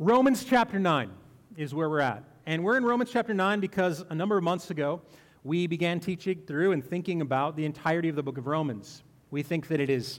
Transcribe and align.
Romans 0.00 0.42
chapter 0.42 0.80
9 0.80 1.08
is 1.56 1.72
where 1.72 1.88
we're 1.88 2.00
at. 2.00 2.24
And 2.46 2.64
we're 2.64 2.76
in 2.76 2.84
Romans 2.84 3.10
chapter 3.12 3.32
9 3.32 3.60
because 3.60 4.04
a 4.10 4.14
number 4.14 4.36
of 4.36 4.42
months 4.42 4.72
ago, 4.72 5.00
we 5.44 5.68
began 5.68 6.00
teaching 6.00 6.42
through 6.48 6.72
and 6.72 6.84
thinking 6.84 7.20
about 7.20 7.54
the 7.54 7.64
entirety 7.64 8.08
of 8.08 8.16
the 8.16 8.22
book 8.22 8.36
of 8.36 8.48
Romans. 8.48 9.04
We 9.30 9.44
think 9.44 9.68
that 9.68 9.78
it 9.78 9.88
is 9.88 10.18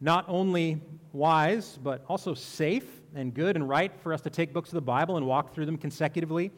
not 0.00 0.24
only 0.26 0.80
wise, 1.12 1.78
but 1.84 2.04
also 2.08 2.34
safe 2.34 3.00
and 3.14 3.32
good 3.32 3.54
and 3.54 3.68
right 3.68 3.92
for 4.02 4.12
us 4.12 4.22
to 4.22 4.30
take 4.30 4.52
books 4.52 4.70
of 4.70 4.74
the 4.74 4.80
Bible 4.80 5.16
and 5.16 5.24
walk 5.24 5.54
through 5.54 5.66
them 5.66 5.78
consecutively. 5.78 6.50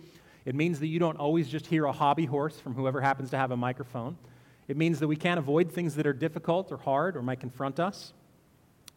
It 0.46 0.54
means 0.54 0.80
that 0.80 0.86
you 0.86 0.98
don't 0.98 1.18
always 1.18 1.48
just 1.48 1.66
hear 1.66 1.84
a 1.84 1.92
hobby 1.92 2.24
horse 2.24 2.58
from 2.58 2.72
whoever 2.72 3.02
happens 3.02 3.28
to 3.30 3.36
have 3.36 3.50
a 3.50 3.58
microphone. 3.58 4.16
It 4.68 4.78
means 4.78 5.00
that 5.00 5.08
we 5.08 5.16
can't 5.16 5.38
avoid 5.38 5.70
things 5.70 5.94
that 5.96 6.06
are 6.06 6.14
difficult 6.14 6.72
or 6.72 6.78
hard 6.78 7.14
or 7.14 7.20
might 7.20 7.40
confront 7.40 7.78
us. 7.78 8.14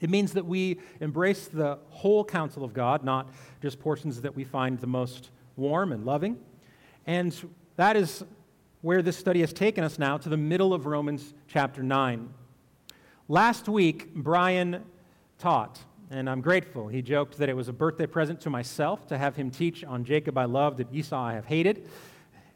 It 0.01 0.09
means 0.09 0.33
that 0.33 0.45
we 0.45 0.79
embrace 0.99 1.47
the 1.47 1.77
whole 1.89 2.25
counsel 2.25 2.63
of 2.63 2.73
God, 2.73 3.03
not 3.03 3.29
just 3.61 3.79
portions 3.79 4.21
that 4.21 4.35
we 4.35 4.43
find 4.43 4.79
the 4.79 4.87
most 4.87 5.29
warm 5.55 5.91
and 5.91 6.05
loving. 6.05 6.37
And 7.05 7.35
that 7.75 7.95
is 7.95 8.23
where 8.81 9.01
this 9.01 9.15
study 9.15 9.41
has 9.41 9.53
taken 9.53 9.83
us 9.83 9.99
now 9.99 10.17
to 10.17 10.27
the 10.27 10.37
middle 10.37 10.73
of 10.73 10.87
Romans 10.87 11.33
chapter 11.47 11.83
9. 11.83 12.33
Last 13.27 13.69
week, 13.69 14.13
Brian 14.15 14.83
taught, 15.37 15.79
and 16.09 16.29
I'm 16.29 16.41
grateful. 16.41 16.87
He 16.87 17.01
joked 17.01 17.37
that 17.37 17.47
it 17.47 17.55
was 17.55 17.67
a 17.67 17.73
birthday 17.73 18.07
present 18.07 18.41
to 18.41 18.49
myself 18.49 19.07
to 19.07 19.17
have 19.17 19.35
him 19.35 19.51
teach 19.51 19.83
on 19.83 20.03
Jacob 20.03 20.37
I 20.37 20.45
loved 20.45 20.79
and 20.79 20.93
Esau 20.93 21.21
I 21.21 21.33
have 21.33 21.45
hated. 21.45 21.87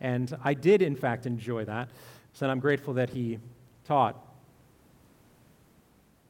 And 0.01 0.35
I 0.43 0.55
did, 0.55 0.81
in 0.81 0.95
fact, 0.95 1.25
enjoy 1.25 1.63
that. 1.65 1.89
So 2.33 2.49
I'm 2.49 2.59
grateful 2.59 2.95
that 2.95 3.11
he 3.11 3.39
taught. 3.85 4.21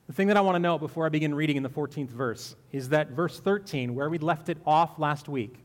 The 0.07 0.13
thing 0.13 0.27
that 0.27 0.37
I 0.37 0.41
want 0.41 0.55
to 0.55 0.59
note 0.59 0.79
before 0.79 1.05
I 1.05 1.09
begin 1.09 1.33
reading 1.33 1.57
in 1.57 1.63
the 1.63 1.69
14th 1.69 2.09
verse 2.09 2.55
is 2.71 2.89
that 2.89 3.09
verse 3.09 3.39
13, 3.39 3.95
where 3.95 4.09
we 4.09 4.19
left 4.19 4.49
it 4.49 4.59
off 4.65 4.99
last 4.99 5.27
week, 5.27 5.57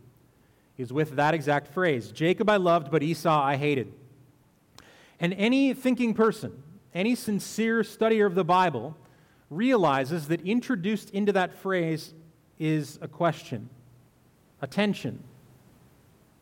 is 0.79 0.93
with 0.93 1.17
that 1.17 1.35
exact 1.35 1.69
phrase 1.69 2.11
Jacob 2.11 2.49
I 2.49 2.57
loved, 2.57 2.91
but 2.91 3.03
Esau 3.03 3.43
I 3.43 3.57
hated. 3.57 3.93
And 5.19 5.35
any 5.35 5.75
thinking 5.75 6.15
person, 6.15 6.63
any 6.95 7.15
sincere 7.15 7.83
studier 7.83 8.25
of 8.25 8.35
the 8.35 8.45
Bible, 8.45 8.97
realizes 9.51 10.29
that 10.29 10.41
introduced 10.41 11.11
into 11.11 11.33
that 11.33 11.53
phrase 11.53 12.15
is 12.59 12.99
a 13.03 13.09
question, 13.09 13.69
a 14.63 14.67
tension. 14.67 15.23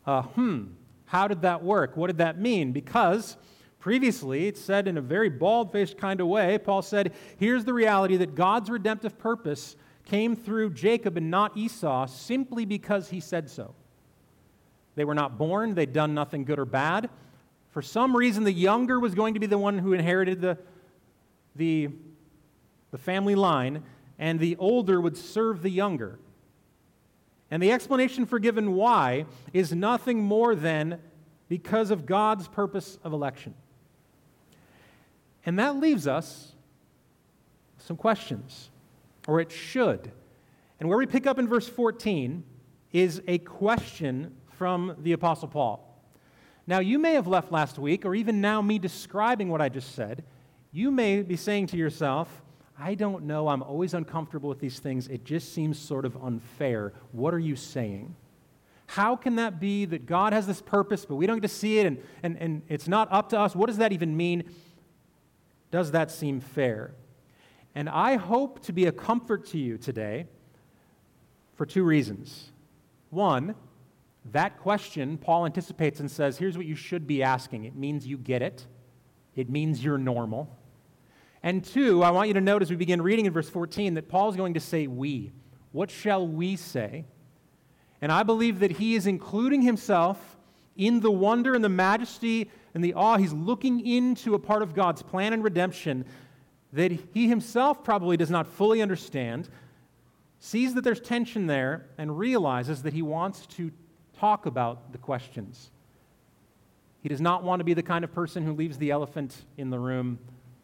Uh, 0.05 0.21
hmm, 0.21 0.65
how 1.05 1.27
did 1.27 1.41
that 1.41 1.63
work? 1.63 1.97
What 1.97 2.07
did 2.07 2.19
that 2.19 2.39
mean? 2.39 2.71
Because 2.71 3.35
Previously, 3.79 4.47
it 4.47 4.57
said 4.57 4.87
in 4.87 4.97
a 4.97 5.01
very 5.01 5.29
bald 5.29 5.71
faced 5.71 5.97
kind 5.97 6.19
of 6.19 6.27
way, 6.27 6.57
Paul 6.57 6.81
said, 6.81 7.13
Here's 7.37 7.63
the 7.63 7.73
reality 7.73 8.17
that 8.17 8.35
God's 8.35 8.69
redemptive 8.69 9.17
purpose 9.17 9.77
came 10.05 10.35
through 10.35 10.71
Jacob 10.71 11.15
and 11.15 11.31
not 11.31 11.55
Esau 11.55 12.05
simply 12.07 12.65
because 12.65 13.09
he 13.09 13.21
said 13.21 13.49
so. 13.49 13.73
They 14.95 15.05
were 15.05 15.13
not 15.13 15.37
born, 15.37 15.75
they'd 15.75 15.93
done 15.93 16.13
nothing 16.13 16.43
good 16.43 16.59
or 16.59 16.65
bad. 16.65 17.09
For 17.69 17.81
some 17.81 18.17
reason, 18.17 18.43
the 18.43 18.51
younger 18.51 18.99
was 18.99 19.15
going 19.15 19.35
to 19.35 19.39
be 19.39 19.45
the 19.45 19.57
one 19.57 19.77
who 19.77 19.93
inherited 19.93 20.41
the, 20.41 20.57
the, 21.55 21.89
the 22.91 22.97
family 22.97 23.35
line, 23.35 23.83
and 24.17 24.39
the 24.39 24.57
older 24.57 24.99
would 24.99 25.15
serve 25.15 25.61
the 25.61 25.69
younger. 25.69 26.19
And 27.49 27.63
the 27.63 27.71
explanation 27.71 28.25
for 28.25 28.39
given 28.39 28.75
why 28.75 29.25
is 29.53 29.71
nothing 29.71 30.21
more 30.21 30.53
than 30.53 30.99
because 31.47 31.91
of 31.91 32.05
God's 32.05 32.47
purpose 32.47 32.97
of 33.03 33.13
election. 33.13 33.53
And 35.45 35.57
that 35.59 35.77
leaves 35.77 36.07
us 36.07 36.53
some 37.77 37.97
questions, 37.97 38.69
or 39.27 39.39
it 39.39 39.51
should. 39.51 40.11
And 40.79 40.87
where 40.87 40.97
we 40.97 41.05
pick 41.05 41.27
up 41.27 41.39
in 41.39 41.47
verse 41.47 41.67
14 41.67 42.43
is 42.91 43.21
a 43.27 43.37
question 43.39 44.35
from 44.51 44.95
the 44.99 45.13
Apostle 45.13 45.47
Paul. 45.47 45.85
Now, 46.67 46.79
you 46.79 46.99
may 46.99 47.13
have 47.13 47.27
left 47.27 47.51
last 47.51 47.79
week, 47.79 48.05
or 48.05 48.13
even 48.13 48.41
now, 48.41 48.61
me 48.61 48.77
describing 48.77 49.49
what 49.49 49.61
I 49.61 49.69
just 49.69 49.95
said, 49.95 50.23
you 50.71 50.91
may 50.91 51.23
be 51.23 51.35
saying 51.35 51.67
to 51.67 51.77
yourself, 51.77 52.43
I 52.77 52.95
don't 52.95 53.23
know, 53.23 53.47
I'm 53.47 53.63
always 53.63 53.93
uncomfortable 53.93 54.49
with 54.49 54.59
these 54.59 54.79
things. 54.79 55.07
It 55.07 55.25
just 55.25 55.53
seems 55.53 55.77
sort 55.79 56.05
of 56.05 56.15
unfair. 56.23 56.93
What 57.11 57.33
are 57.33 57.39
you 57.39 57.55
saying? 57.55 58.15
How 58.85 59.15
can 59.15 59.35
that 59.35 59.59
be 59.59 59.85
that 59.85 60.05
God 60.05 60.33
has 60.33 60.47
this 60.47 60.61
purpose, 60.61 61.05
but 61.05 61.15
we 61.15 61.27
don't 61.27 61.37
get 61.37 61.47
to 61.47 61.53
see 61.53 61.79
it 61.79 61.85
and, 61.85 62.01
and, 62.23 62.37
and 62.37 62.61
it's 62.69 62.87
not 62.87 63.11
up 63.11 63.29
to 63.29 63.39
us? 63.39 63.55
What 63.55 63.67
does 63.67 63.77
that 63.77 63.91
even 63.91 64.15
mean? 64.15 64.43
Does 65.71 65.91
that 65.91 66.11
seem 66.11 66.39
fair? 66.39 66.93
And 67.75 67.87
I 67.87 68.15
hope 68.15 68.61
to 68.63 68.73
be 68.73 68.85
a 68.85 68.91
comfort 68.91 69.45
to 69.47 69.57
you 69.57 69.77
today 69.77 70.25
for 71.55 71.65
two 71.65 71.83
reasons. 71.83 72.51
One, 73.09 73.55
that 74.31 74.59
question 74.59 75.17
Paul 75.17 75.45
anticipates 75.45 75.99
and 75.99 76.09
says, 76.09 76.37
here's 76.37 76.57
what 76.57 76.65
you 76.65 76.75
should 76.75 77.07
be 77.07 77.23
asking. 77.23 77.65
It 77.65 77.75
means 77.75 78.07
you 78.07 78.17
get 78.17 78.41
it, 78.41 78.65
it 79.35 79.49
means 79.49 79.83
you're 79.83 79.97
normal. 79.97 80.55
And 81.41 81.63
two, 81.63 82.03
I 82.03 82.11
want 82.11 82.27
you 82.27 82.33
to 82.33 82.41
note 82.41 82.61
as 82.61 82.69
we 82.69 82.75
begin 82.75 83.01
reading 83.01 83.25
in 83.25 83.31
verse 83.31 83.49
14 83.49 83.93
that 83.93 84.09
Paul 84.09 84.29
is 84.29 84.35
going 84.35 84.55
to 84.55 84.59
say, 84.59 84.87
We. 84.87 85.31
What 85.71 85.91
shall 85.91 86.27
we 86.27 86.55
say? 86.55 87.05
And 88.01 88.11
I 88.11 88.23
believe 88.23 88.59
that 88.59 88.71
he 88.71 88.95
is 88.95 89.05
including 89.05 89.61
himself 89.61 90.37
in 90.79 91.01
the 91.01 91.11
wonder 91.11 91.53
and 91.53 91.63
the 91.63 91.69
majesty 91.69 92.49
and 92.73 92.83
the 92.83 92.93
awe. 92.93 93.17
He's 93.17 93.33
looking 93.33 93.85
into 93.85 94.33
a 94.33 94.39
part 94.39 94.63
of 94.63 94.73
God's 94.73 95.03
plan 95.03 95.33
and 95.33 95.43
redemption 95.43 96.05
that 96.71 96.91
he 97.13 97.27
himself 97.27 97.83
probably 97.83 98.15
does 98.15 98.29
not 98.29 98.47
fully 98.47 98.81
understand, 98.81 99.49
sees 100.39 100.73
that 100.75 100.83
there's 100.83 101.01
tension 101.01 101.47
there, 101.47 101.85
and 101.97 102.17
realizes 102.17 102.83
that 102.83 102.93
he 102.93 103.01
wants 103.01 103.45
to 103.47 103.71
talk 104.17 104.45
about 104.45 104.91
the 104.91 104.97
questions. 104.97 105.69
He 107.01 107.09
does 107.09 107.21
not 107.21 107.43
want 107.43 107.59
to 107.59 107.63
be 107.63 107.73
the 107.73 107.83
kind 107.83 108.03
of 108.03 108.13
person 108.13 108.45
who 108.45 108.53
leaves 108.53 108.77
the 108.77 108.91
elephant 108.91 109.35
in 109.57 109.69
the 109.69 109.79
room 109.79 110.17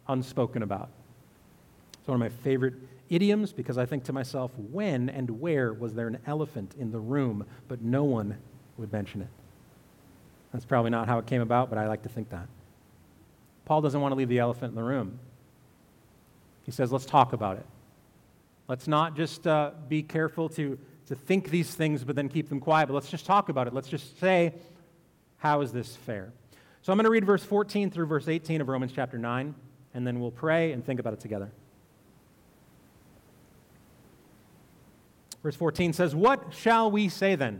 unspoken 0.08 0.64
about. 0.64 0.90
It's 2.00 2.08
one 2.08 2.16
of 2.16 2.20
my 2.20 2.30
favorite 2.44 2.76
idioms 3.10 3.52
because 3.52 3.78
I 3.78 3.86
think 3.86 4.06
to 4.06 4.14
myself, 4.14 4.52
when 4.72 5.10
and 5.10 5.42
where 5.42 5.74
was 5.74 5.94
there 5.94 6.08
an 6.08 6.20
elephant 6.26 6.76
in 6.78 6.92
the 6.92 7.00
room, 7.00 7.46
but 7.68 7.82
no 7.82 8.04
one 8.04 8.38
would 8.78 8.94
mention 8.94 9.22
it? 9.22 9.28
That's 10.56 10.64
probably 10.64 10.90
not 10.90 11.10
how 11.10 11.20
it 11.20 11.26
came 11.26 11.42
about, 11.42 11.70
but 11.70 11.78
I 11.78 11.86
like 11.86 12.04
to 12.04 12.10
think 12.10 12.30
that. 12.30 12.48
Paul 13.66 13.82
doesn't 13.82 14.00
want 14.00 14.14
to 14.14 14.16
leave 14.16 14.30
the 14.30 14.40
elephant 14.40 14.70
in 14.70 14.76
the 14.78 14.84
room. 14.84 15.20
He 16.64 16.72
says, 16.72 16.94
let's 16.94 17.06
talk 17.06 17.34
about 17.34 17.58
it. 17.58 17.66
Let's 18.70 18.88
not 18.88 19.18
just 19.18 19.46
uh, 19.46 19.72
be 19.90 20.02
careful 20.02 20.48
to, 20.48 20.80
to 21.08 21.16
think 21.16 21.50
these 21.50 21.76
things, 21.76 22.06
but 22.06 22.16
then 22.16 22.30
keep 22.30 22.48
them 22.48 22.62
quiet, 22.62 22.88
but 22.88 22.94
let's 22.94 23.10
just 23.10 23.26
talk 23.26 23.50
about 23.50 23.68
it. 23.68 23.74
Let's 23.74 23.90
just 23.90 24.18
say, 24.18 24.54
how 25.40 25.60
is 25.60 25.74
this 25.74 25.94
fair? 25.94 26.32
So 26.84 26.94
I'm 26.94 26.98
going 26.98 27.04
to 27.04 27.12
read 27.12 27.26
verse 27.26 27.44
14 27.44 27.92
through 27.92 28.06
verse 28.06 28.30
18 28.30 28.62
of 28.62 28.70
Romans 28.70 28.94
chapter 28.96 29.18
9, 29.18 29.54
and 29.94 30.08
then 30.08 30.22
we'll 30.22 30.32
pray 30.32 30.72
and 30.72 30.86
think 30.86 31.02
about 31.02 31.12
it 31.12 31.20
together. 31.20 31.52
Verse 35.44 35.58
14 35.58 35.92
says, 35.92 36.16
What 36.16 36.54
shall 36.54 36.90
we 36.90 37.10
say 37.10 37.36
then? 37.36 37.60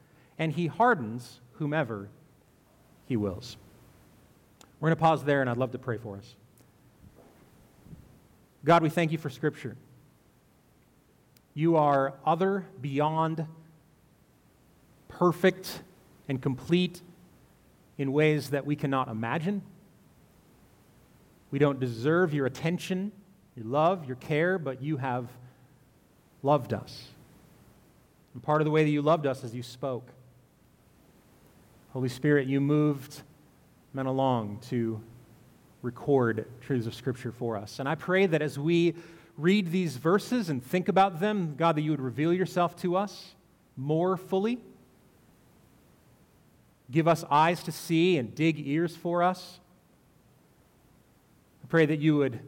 and 0.41 0.51
he 0.51 0.65
hardens 0.65 1.39
whomever 1.59 2.09
he 3.05 3.15
wills. 3.15 3.57
We're 4.79 4.87
going 4.87 4.97
to 4.97 4.99
pause 4.99 5.23
there, 5.23 5.41
and 5.41 5.47
I'd 5.47 5.57
love 5.57 5.71
to 5.73 5.77
pray 5.77 5.99
for 5.99 6.17
us. 6.17 6.33
God, 8.65 8.81
we 8.81 8.89
thank 8.89 9.11
you 9.11 9.19
for 9.19 9.29
Scripture. 9.29 9.77
You 11.53 11.75
are 11.75 12.15
other, 12.25 12.65
beyond, 12.81 13.45
perfect, 15.09 15.83
and 16.27 16.41
complete 16.41 17.03
in 17.99 18.11
ways 18.11 18.49
that 18.49 18.65
we 18.65 18.75
cannot 18.75 19.09
imagine. 19.09 19.61
We 21.51 21.59
don't 21.59 21.79
deserve 21.79 22.33
your 22.33 22.47
attention, 22.47 23.11
your 23.55 23.67
love, 23.67 24.07
your 24.07 24.15
care, 24.15 24.57
but 24.57 24.81
you 24.81 24.97
have 24.97 25.27
loved 26.41 26.73
us. 26.73 27.09
And 28.33 28.41
part 28.41 28.59
of 28.59 28.65
the 28.65 28.71
way 28.71 28.83
that 28.83 28.89
you 28.89 29.03
loved 29.03 29.27
us 29.27 29.43
is 29.43 29.53
you 29.53 29.61
spoke. 29.61 30.09
Holy 31.93 32.07
Spirit, 32.07 32.47
you 32.47 32.61
moved 32.61 33.21
men 33.93 34.05
along 34.05 34.59
to 34.69 35.01
record 35.81 36.47
truths 36.61 36.87
of 36.87 36.95
Scripture 36.95 37.33
for 37.33 37.57
us. 37.57 37.79
And 37.79 37.89
I 37.89 37.95
pray 37.95 38.25
that 38.27 38.41
as 38.41 38.57
we 38.57 38.95
read 39.37 39.71
these 39.71 39.97
verses 39.97 40.49
and 40.49 40.63
think 40.63 40.87
about 40.87 41.19
them, 41.19 41.55
God, 41.57 41.75
that 41.75 41.81
you 41.81 41.91
would 41.91 41.99
reveal 41.99 42.31
yourself 42.31 42.77
to 42.77 42.95
us 42.95 43.35
more 43.75 44.15
fully. 44.15 44.59
Give 46.89 47.09
us 47.09 47.25
eyes 47.29 47.61
to 47.63 47.73
see 47.73 48.17
and 48.17 48.33
dig 48.33 48.65
ears 48.65 48.95
for 48.95 49.21
us. 49.21 49.59
I 51.61 51.67
pray 51.67 51.85
that 51.85 51.99
you 51.99 52.15
would 52.15 52.39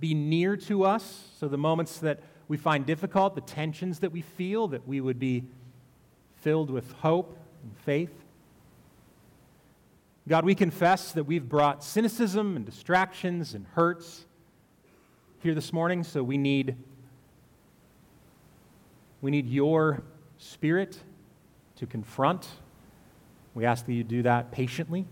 be 0.00 0.12
near 0.12 0.56
to 0.56 0.84
us 0.84 1.28
so 1.38 1.46
the 1.46 1.56
moments 1.56 2.00
that 2.00 2.20
we 2.48 2.56
find 2.56 2.84
difficult, 2.84 3.36
the 3.36 3.42
tensions 3.42 4.00
that 4.00 4.10
we 4.10 4.22
feel, 4.22 4.66
that 4.68 4.88
we 4.88 5.00
would 5.00 5.20
be 5.20 5.44
filled 6.38 6.68
with 6.68 6.90
hope 6.94 7.38
and 7.62 7.76
faith. 7.78 8.21
God, 10.28 10.44
we 10.44 10.54
confess 10.54 11.10
that 11.12 11.24
we've 11.24 11.48
brought 11.48 11.82
cynicism 11.82 12.54
and 12.54 12.64
distractions 12.64 13.54
and 13.54 13.66
hurts 13.74 14.24
here 15.42 15.52
this 15.52 15.72
morning, 15.72 16.04
so 16.04 16.22
we 16.22 16.38
need 16.38 16.76
we 19.20 19.32
need 19.32 19.48
your 19.48 20.02
spirit 20.38 20.98
to 21.76 21.86
confront. 21.86 22.48
We 23.54 23.64
ask 23.64 23.84
that 23.86 23.92
you 23.92 24.04
do 24.04 24.22
that 24.22 24.52
patiently. 24.52 25.06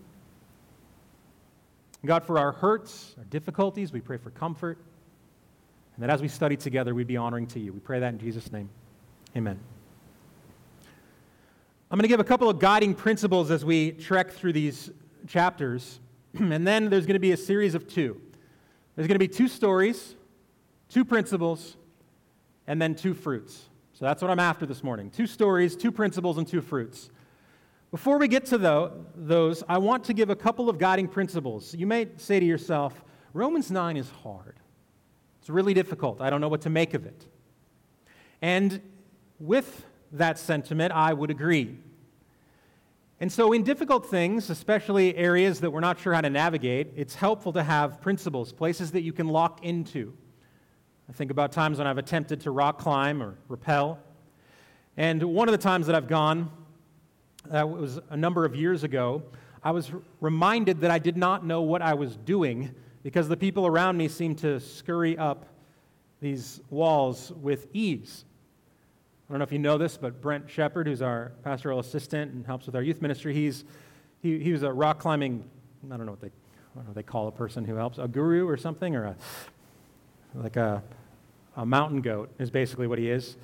God, 2.05 2.23
for 2.23 2.39
our 2.39 2.53
hurts, 2.53 3.13
our 3.17 3.25
difficulties, 3.25 3.91
we 3.91 4.01
pray 4.01 4.17
for 4.17 4.31
comfort. 4.31 4.77
And 5.95 6.03
that 6.03 6.09
as 6.09 6.21
we 6.21 6.27
study 6.27 6.57
together, 6.57 6.95
we'd 6.95 7.07
be 7.07 7.17
honoring 7.17 7.47
to 7.47 7.59
you. 7.59 7.73
We 7.73 7.79
pray 7.79 7.99
that 7.99 8.13
in 8.13 8.19
Jesus' 8.19 8.51
name. 8.51 8.69
Amen. 9.35 9.59
I'm 11.89 11.97
going 11.97 12.03
to 12.03 12.07
give 12.07 12.21
a 12.21 12.25
couple 12.25 12.49
of 12.49 12.59
guiding 12.59 12.95
principles 12.95 13.51
as 13.51 13.63
we 13.63 13.91
trek 13.91 14.31
through 14.31 14.53
these 14.53 14.91
chapters. 15.27 15.99
and 16.39 16.65
then 16.65 16.89
there's 16.89 17.05
going 17.05 17.15
to 17.15 17.19
be 17.19 17.31
a 17.31 17.37
series 17.37 17.75
of 17.75 17.87
two. 17.87 18.21
There's 18.95 19.07
going 19.07 19.15
to 19.15 19.19
be 19.19 19.27
two 19.27 19.47
stories, 19.47 20.15
two 20.89 21.05
principles, 21.05 21.77
and 22.67 22.81
then 22.81 22.95
two 22.95 23.13
fruits. 23.13 23.69
So 23.93 24.05
that's 24.05 24.21
what 24.21 24.31
I'm 24.31 24.39
after 24.39 24.65
this 24.65 24.83
morning 24.83 25.09
two 25.09 25.27
stories, 25.27 25.75
two 25.75 25.91
principles, 25.91 26.37
and 26.37 26.47
two 26.47 26.61
fruits. 26.61 27.09
Before 27.91 28.17
we 28.17 28.29
get 28.29 28.45
to 28.47 28.57
those, 29.15 29.63
I 29.67 29.77
want 29.77 30.05
to 30.05 30.13
give 30.13 30.29
a 30.29 30.35
couple 30.35 30.69
of 30.69 30.77
guiding 30.77 31.09
principles. 31.09 31.75
You 31.75 31.85
may 31.85 32.07
say 32.15 32.39
to 32.39 32.45
yourself, 32.45 33.03
Romans 33.33 33.69
9 33.69 33.97
is 33.97 34.09
hard. 34.23 34.55
It's 35.41 35.49
really 35.49 35.73
difficult. 35.73 36.21
I 36.21 36.29
don't 36.29 36.39
know 36.39 36.47
what 36.47 36.61
to 36.61 36.69
make 36.69 36.93
of 36.93 37.05
it. 37.05 37.25
And 38.41 38.81
with 39.39 39.85
that 40.13 40.39
sentiment, 40.39 40.93
I 40.93 41.11
would 41.11 41.29
agree. 41.29 41.77
And 43.21 43.31
so, 43.31 43.53
in 43.53 43.61
difficult 43.61 44.07
things, 44.07 44.49
especially 44.49 45.15
areas 45.15 45.59
that 45.59 45.69
we're 45.69 45.79
not 45.79 45.99
sure 45.99 46.11
how 46.11 46.21
to 46.21 46.29
navigate, 46.31 46.87
it's 46.95 47.13
helpful 47.13 47.53
to 47.53 47.61
have 47.61 48.01
principles, 48.01 48.51
places 48.51 48.89
that 48.93 49.01
you 49.01 49.13
can 49.13 49.27
lock 49.27 49.63
into. 49.63 50.11
I 51.07 51.13
think 51.13 51.29
about 51.29 51.51
times 51.51 51.77
when 51.77 51.85
I've 51.85 51.99
attempted 51.99 52.41
to 52.41 52.49
rock 52.49 52.79
climb 52.79 53.21
or 53.21 53.35
rappel. 53.47 53.99
And 54.97 55.21
one 55.21 55.47
of 55.47 55.51
the 55.51 55.59
times 55.59 55.85
that 55.85 55.95
I've 55.95 56.07
gone, 56.07 56.49
that 57.45 57.69
was 57.69 57.99
a 58.09 58.17
number 58.17 58.43
of 58.43 58.55
years 58.55 58.83
ago, 58.83 59.21
I 59.63 59.69
was 59.69 59.91
reminded 60.19 60.81
that 60.81 60.89
I 60.89 60.97
did 60.97 61.15
not 61.15 61.45
know 61.45 61.61
what 61.61 61.83
I 61.83 61.93
was 61.93 62.17
doing 62.17 62.73
because 63.03 63.27
the 63.27 63.37
people 63.37 63.67
around 63.67 63.97
me 63.97 64.07
seemed 64.07 64.39
to 64.39 64.59
scurry 64.59 65.15
up 65.15 65.45
these 66.21 66.59
walls 66.71 67.31
with 67.33 67.67
ease. 67.71 68.25
I 69.31 69.33
don't 69.33 69.39
know 69.39 69.43
if 69.43 69.53
you 69.53 69.59
know 69.59 69.77
this, 69.77 69.95
but 69.95 70.19
Brent 70.19 70.49
Shepard, 70.49 70.87
who's 70.87 71.01
our 71.01 71.31
pastoral 71.41 71.79
assistant 71.79 72.33
and 72.33 72.45
helps 72.45 72.65
with 72.65 72.75
our 72.75 72.81
youth 72.81 73.01
ministry, 73.01 73.33
he's, 73.33 73.63
he, 74.21 74.39
he 74.39 74.51
was 74.51 74.61
a 74.61 74.73
rock 74.73 74.99
climbing, 74.99 75.49
I 75.89 75.95
don't 75.95 76.05
know 76.05 76.11
what 76.11 76.19
they, 76.19 76.27
I 76.27 76.31
don't 76.75 76.83
know 76.83 76.89
what 76.89 76.95
they 76.95 77.03
call 77.03 77.29
a 77.29 77.31
person 77.31 77.63
who 77.63 77.75
helps, 77.75 77.97
a 77.97 78.09
guru 78.09 78.45
or 78.45 78.57
something, 78.57 78.93
or 78.93 79.05
a, 79.05 79.15
like 80.35 80.57
a, 80.57 80.83
a 81.55 81.65
mountain 81.65 82.01
goat 82.01 82.29
is 82.39 82.51
basically 82.51 82.87
what 82.87 82.99
he 82.99 83.09
is. 83.09 83.37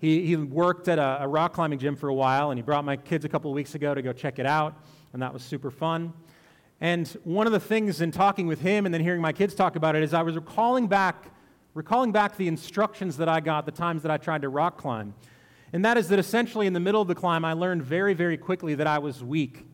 He, 0.00 0.26
he 0.26 0.36
worked 0.36 0.86
at 0.86 0.98
a, 0.98 1.22
a 1.22 1.28
rock 1.28 1.54
climbing 1.54 1.78
gym 1.78 1.96
for 1.96 2.10
a 2.10 2.14
while, 2.14 2.50
and 2.50 2.58
he 2.58 2.62
brought 2.62 2.84
my 2.84 2.98
kids 2.98 3.24
a 3.24 3.28
couple 3.30 3.50
of 3.50 3.54
weeks 3.54 3.74
ago 3.74 3.94
to 3.94 4.02
go 4.02 4.12
check 4.12 4.38
it 4.38 4.44
out, 4.44 4.74
and 5.14 5.22
that 5.22 5.32
was 5.32 5.42
super 5.42 5.70
fun. 5.70 6.12
And 6.78 7.08
one 7.24 7.46
of 7.46 7.54
the 7.54 7.60
things 7.60 8.02
in 8.02 8.10
talking 8.10 8.46
with 8.46 8.60
him 8.60 8.84
and 8.84 8.92
then 8.92 9.00
hearing 9.00 9.22
my 9.22 9.32
kids 9.32 9.54
talk 9.54 9.76
about 9.76 9.96
it 9.96 10.02
is 10.02 10.12
I 10.12 10.20
was 10.20 10.34
recalling 10.34 10.88
back, 10.88 11.30
recalling 11.76 12.10
back 12.10 12.38
the 12.38 12.48
instructions 12.48 13.18
that 13.18 13.28
I 13.28 13.40
got 13.40 13.66
the 13.66 13.70
times 13.70 14.00
that 14.02 14.10
I 14.10 14.16
tried 14.16 14.42
to 14.42 14.48
rock 14.48 14.78
climb. 14.78 15.14
And 15.74 15.84
that 15.84 15.98
is 15.98 16.08
that 16.08 16.18
essentially 16.18 16.66
in 16.66 16.72
the 16.72 16.80
middle 16.80 17.02
of 17.02 17.08
the 17.08 17.14
climb, 17.14 17.44
I 17.44 17.52
learned 17.52 17.82
very, 17.82 18.14
very 18.14 18.38
quickly 18.38 18.74
that 18.76 18.86
I 18.86 18.98
was 18.98 19.22
weak 19.22 19.66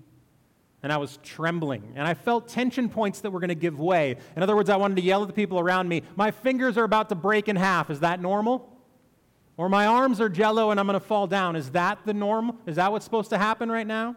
and 0.83 0.93
I 0.93 0.97
was 0.97 1.21
trembling. 1.23 1.93
And 1.95 2.09
I 2.09 2.15
felt 2.15 2.49
tension 2.49 2.89
points 2.89 3.21
that 3.21 3.31
were 3.31 3.39
going 3.39 3.51
to 3.51 3.55
give 3.55 3.79
way. 3.79 4.17
In 4.35 4.43
other 4.43 4.57
words, 4.57 4.69
I 4.69 4.75
wanted 4.75 4.97
to 4.97 5.03
yell 5.03 5.23
at 5.23 5.29
the 5.29 5.33
people 5.33 5.61
around 5.61 5.89
me, 5.89 6.03
My 6.17 6.33
fingers 6.33 6.77
are 6.77 6.83
about 6.83 7.09
to 7.11 7.15
break 7.15 7.49
in 7.49 7.55
half. 7.55 7.89
Is 7.89 8.01
that 8.01 8.21
normal? 8.21 8.69
Or 9.57 9.69
my 9.69 9.87
arms 9.87 10.21
are 10.21 10.29
jello 10.29 10.73
and 10.73 10.81
I'm 10.81 10.87
going 10.87 10.99
to 10.99 11.07
fall 11.07 11.29
down. 11.29 11.55
Is 11.55 11.71
that 11.71 12.01
the 12.05 12.15
norm? 12.15 12.59
Is 12.67 12.77
that 12.77 12.91
what's 12.91 13.05
supposed 13.05 13.31
to 13.31 13.39
happen 13.39 13.71
right 13.71 13.87
now? 13.87 14.17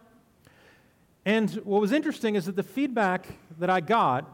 And 1.23 1.51
what 1.63 1.81
was 1.81 1.91
interesting 1.91 2.33
is 2.33 2.47
that 2.47 2.55
the 2.55 2.63
feedback 2.63 3.27
that 3.59 3.69
I 3.69 3.79
got 3.79 4.27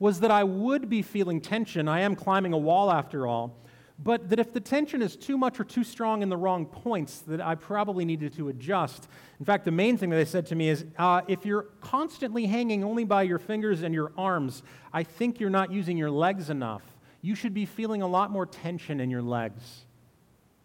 was 0.00 0.20
that 0.20 0.32
I 0.32 0.42
would 0.42 0.88
be 0.88 1.02
feeling 1.02 1.40
tension. 1.40 1.86
I 1.86 2.00
am 2.00 2.16
climbing 2.16 2.52
a 2.52 2.58
wall 2.58 2.90
after 2.90 3.26
all. 3.28 3.54
But 4.02 4.30
that 4.30 4.38
if 4.40 4.54
the 4.54 4.60
tension 4.60 5.02
is 5.02 5.14
too 5.14 5.36
much 5.36 5.60
or 5.60 5.64
too 5.64 5.84
strong 5.84 6.22
in 6.22 6.30
the 6.30 6.36
wrong 6.36 6.64
points, 6.64 7.18
that 7.26 7.42
I 7.42 7.54
probably 7.54 8.06
needed 8.06 8.32
to 8.36 8.48
adjust. 8.48 9.08
In 9.38 9.44
fact, 9.44 9.66
the 9.66 9.70
main 9.70 9.98
thing 9.98 10.08
that 10.08 10.16
they 10.16 10.24
said 10.24 10.46
to 10.46 10.54
me 10.54 10.70
is 10.70 10.86
uh, 10.96 11.20
if 11.28 11.44
you're 11.44 11.66
constantly 11.82 12.46
hanging 12.46 12.82
only 12.82 13.04
by 13.04 13.24
your 13.24 13.38
fingers 13.38 13.82
and 13.82 13.92
your 13.92 14.12
arms, 14.16 14.62
I 14.90 15.02
think 15.02 15.38
you're 15.38 15.50
not 15.50 15.70
using 15.70 15.98
your 15.98 16.10
legs 16.10 16.48
enough. 16.48 16.82
You 17.20 17.34
should 17.34 17.52
be 17.52 17.66
feeling 17.66 18.00
a 18.00 18.06
lot 18.06 18.30
more 18.30 18.46
tension 18.46 19.00
in 19.00 19.10
your 19.10 19.20
legs. 19.20 19.84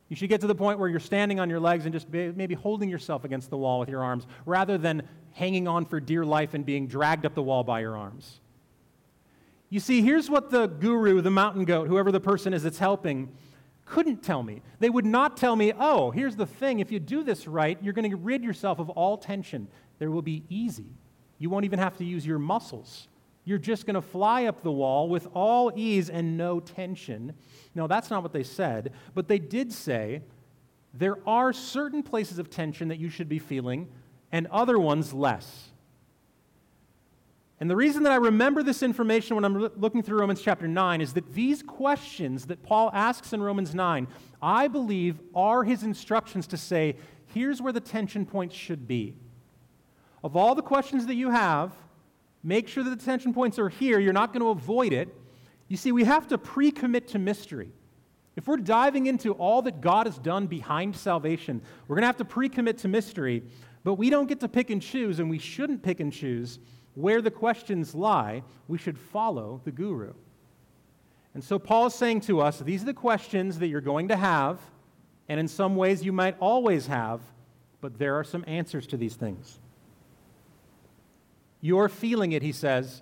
You 0.07 0.15
should 0.15 0.29
get 0.29 0.39
to 0.41 0.47
the 0.47 0.55
point 0.55 0.79
where 0.79 0.87
you're 0.87 1.01
standing 1.01 1.41
on 1.41 1.49
your 1.49 1.59
legs 1.59 1.85
and 1.85 1.91
just 1.91 2.07
maybe 2.09 2.53
holding 2.53 2.89
yourself 2.89 3.25
against 3.25 3.49
the 3.49 3.57
wall 3.57 3.81
with 3.81 3.89
your 3.89 4.01
arms 4.01 4.27
rather 4.45 4.77
than 4.77 5.03
hanging 5.33 5.67
on 5.67 5.85
for 5.85 5.99
dear 5.99 6.23
life 6.23 6.53
and 6.53 6.65
being 6.65 6.87
dragged 6.87 7.25
up 7.25 7.35
the 7.35 7.43
wall 7.43 7.65
by 7.65 7.81
your 7.81 7.97
arms. 7.97 8.39
You 9.69 9.79
see, 9.79 10.01
here's 10.01 10.29
what 10.29 10.51
the 10.51 10.67
guru, 10.67 11.21
the 11.21 11.31
mountain 11.31 11.65
goat, 11.65 11.87
whoever 11.87 12.11
the 12.11 12.19
person 12.19 12.53
is 12.53 12.63
that's 12.63 12.79
helping, 12.79 13.31
couldn't 13.85 14.23
tell 14.23 14.43
me. 14.43 14.61
They 14.79 14.89
would 14.89 15.05
not 15.05 15.37
tell 15.37 15.55
me, 15.55 15.73
oh, 15.77 16.11
here's 16.11 16.35
the 16.35 16.45
thing. 16.45 16.79
If 16.79 16.91
you 16.91 16.99
do 16.99 17.23
this 17.23 17.47
right, 17.47 17.77
you're 17.81 17.93
going 17.93 18.09
to 18.09 18.17
rid 18.17 18.43
yourself 18.43 18.79
of 18.79 18.89
all 18.89 19.17
tension. 19.17 19.67
There 19.99 20.11
will 20.11 20.21
be 20.21 20.43
easy. 20.49 20.87
You 21.37 21.49
won't 21.49 21.65
even 21.65 21.79
have 21.79 21.97
to 21.97 22.05
use 22.05 22.25
your 22.25 22.39
muscles. 22.39 23.07
You're 23.43 23.59
just 23.59 23.85
going 23.85 23.95
to 23.95 24.01
fly 24.01 24.45
up 24.45 24.63
the 24.63 24.71
wall 24.71 25.07
with 25.07 25.27
all 25.33 25.71
ease 25.75 26.09
and 26.09 26.35
no 26.35 26.59
tension. 26.59 27.35
No, 27.75 27.85
that's 27.87 28.09
not 28.09 28.23
what 28.23 28.33
they 28.33 28.43
said, 28.43 28.91
but 29.13 29.27
they 29.27 29.37
did 29.37 29.71
say 29.71 30.23
there 30.93 31.17
are 31.27 31.53
certain 31.53 32.01
places 32.01 32.39
of 32.39 32.49
tension 32.49 32.87
that 32.87 32.97
you 32.97 33.09
should 33.09 33.29
be 33.29 33.37
feeling 33.37 33.87
and 34.31 34.47
other 34.47 34.79
ones 34.79 35.13
less. 35.13 35.71
And 37.59 37.69
the 37.69 37.75
reason 37.75 38.03
that 38.03 38.11
I 38.11 38.17
remember 38.17 38.63
this 38.63 38.83
information 38.83 39.35
when 39.35 39.45
I'm 39.45 39.69
looking 39.77 40.03
through 40.03 40.19
Romans 40.19 40.41
chapter 40.41 40.67
9 40.67 40.99
is 40.99 41.13
that 41.13 41.33
these 41.33 41.63
questions 41.63 42.47
that 42.47 42.63
Paul 42.63 42.91
asks 42.93 43.31
in 43.31 43.41
Romans 43.41 43.73
9, 43.73 44.07
I 44.41 44.67
believe, 44.67 45.21
are 45.33 45.63
his 45.63 45.83
instructions 45.83 46.47
to 46.47 46.57
say, 46.57 46.97
here's 47.27 47.61
where 47.61 47.71
the 47.71 47.79
tension 47.79 48.25
points 48.25 48.55
should 48.55 48.87
be. 48.87 49.15
Of 50.23 50.35
all 50.35 50.53
the 50.53 50.61
questions 50.61 51.05
that 51.05 51.15
you 51.15 51.29
have, 51.31 51.71
Make 52.45 52.67
sure 52.67 52.83
that 52.83 52.91
the 52.91 53.03
tension 53.03 53.33
points 53.33 53.57
are 53.57 53.69
here. 53.69 53.99
You're 53.99 54.13
not 54.13 54.31
going 54.31 54.41
to 54.41 54.49
avoid 54.49 54.93
it. 54.93 55.09
You 55.67 55.77
see, 55.77 55.91
we 55.91 56.03
have 56.03 56.27
to 56.27 56.37
pre 56.37 56.71
commit 56.71 57.07
to 57.09 57.19
mystery. 57.19 57.71
If 58.35 58.47
we're 58.47 58.57
diving 58.57 59.07
into 59.07 59.31
all 59.31 59.63
that 59.63 59.81
God 59.81 60.05
has 60.05 60.19
done 60.19 60.45
behind 60.45 60.95
salvation, 60.95 61.59
we're 61.87 61.95
going 61.95 62.03
to 62.03 62.07
have 62.07 62.17
to 62.17 62.25
pre 62.25 62.47
commit 62.47 62.77
to 62.79 62.87
mystery, 62.87 63.41
but 63.83 63.95
we 63.95 64.11
don't 64.11 64.27
get 64.27 64.41
to 64.41 64.47
pick 64.47 64.69
and 64.69 64.79
choose, 64.79 65.17
and 65.17 65.27
we 65.27 65.39
shouldn't 65.39 65.81
pick 65.81 65.99
and 65.99 66.13
choose 66.13 66.59
where 66.95 67.21
the 67.21 67.31
questions 67.31 67.93
lie. 67.93 68.43
We 68.67 68.77
should 68.77 68.97
follow 68.97 69.61
the 69.63 69.71
guru. 69.71 70.13
And 71.33 71.43
so 71.43 71.59
Paul 71.59 71.87
is 71.87 71.93
saying 71.93 72.21
to 72.21 72.41
us 72.41 72.59
these 72.59 72.81
are 72.83 72.87
the 72.87 72.93
questions 72.93 73.59
that 73.59 73.67
you're 73.67 73.81
going 73.81 74.07
to 74.07 74.15
have, 74.15 74.59
and 75.27 75.39
in 75.39 75.47
some 75.47 75.75
ways 75.75 76.03
you 76.03 76.13
might 76.13 76.37
always 76.39 76.87
have, 76.87 77.19
but 77.81 77.99
there 77.99 78.15
are 78.15 78.23
some 78.23 78.43
answers 78.47 78.87
to 78.87 78.97
these 78.97 79.15
things. 79.15 79.59
You're 81.61 81.89
feeling 81.89 82.31
it, 82.31 82.41
he 82.41 82.51
says, 82.51 83.01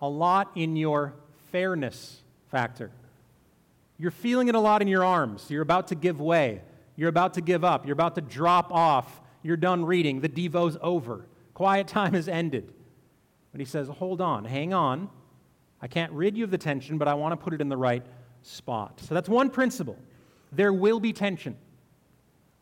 a 0.00 0.08
lot 0.08 0.50
in 0.54 0.76
your 0.76 1.14
fairness 1.52 2.22
factor. 2.50 2.90
You're 3.98 4.10
feeling 4.10 4.48
it 4.48 4.54
a 4.54 4.60
lot 4.60 4.82
in 4.82 4.88
your 4.88 5.04
arms. 5.04 5.50
You're 5.50 5.62
about 5.62 5.88
to 5.88 5.94
give 5.94 6.20
way. 6.20 6.62
You're 6.96 7.08
about 7.08 7.34
to 7.34 7.40
give 7.40 7.64
up. 7.64 7.86
You're 7.86 7.94
about 7.94 8.14
to 8.16 8.20
drop 8.20 8.72
off. 8.72 9.20
You're 9.42 9.56
done 9.56 9.84
reading. 9.84 10.20
The 10.20 10.28
Devo's 10.28 10.76
over. 10.80 11.24
Quiet 11.56 11.88
time 11.88 12.12
has 12.12 12.28
ended. 12.28 12.70
But 13.50 13.60
he 13.60 13.64
says, 13.64 13.88
hold 13.88 14.20
on, 14.20 14.44
hang 14.44 14.74
on. 14.74 15.08
I 15.80 15.88
can't 15.88 16.12
rid 16.12 16.36
you 16.36 16.44
of 16.44 16.50
the 16.50 16.58
tension, 16.58 16.98
but 16.98 17.08
I 17.08 17.14
want 17.14 17.32
to 17.32 17.36
put 17.42 17.54
it 17.54 17.62
in 17.62 17.70
the 17.70 17.78
right 17.78 18.04
spot. 18.42 19.00
So 19.00 19.14
that's 19.14 19.26
one 19.26 19.48
principle. 19.48 19.96
There 20.52 20.70
will 20.70 21.00
be 21.00 21.14
tension. 21.14 21.56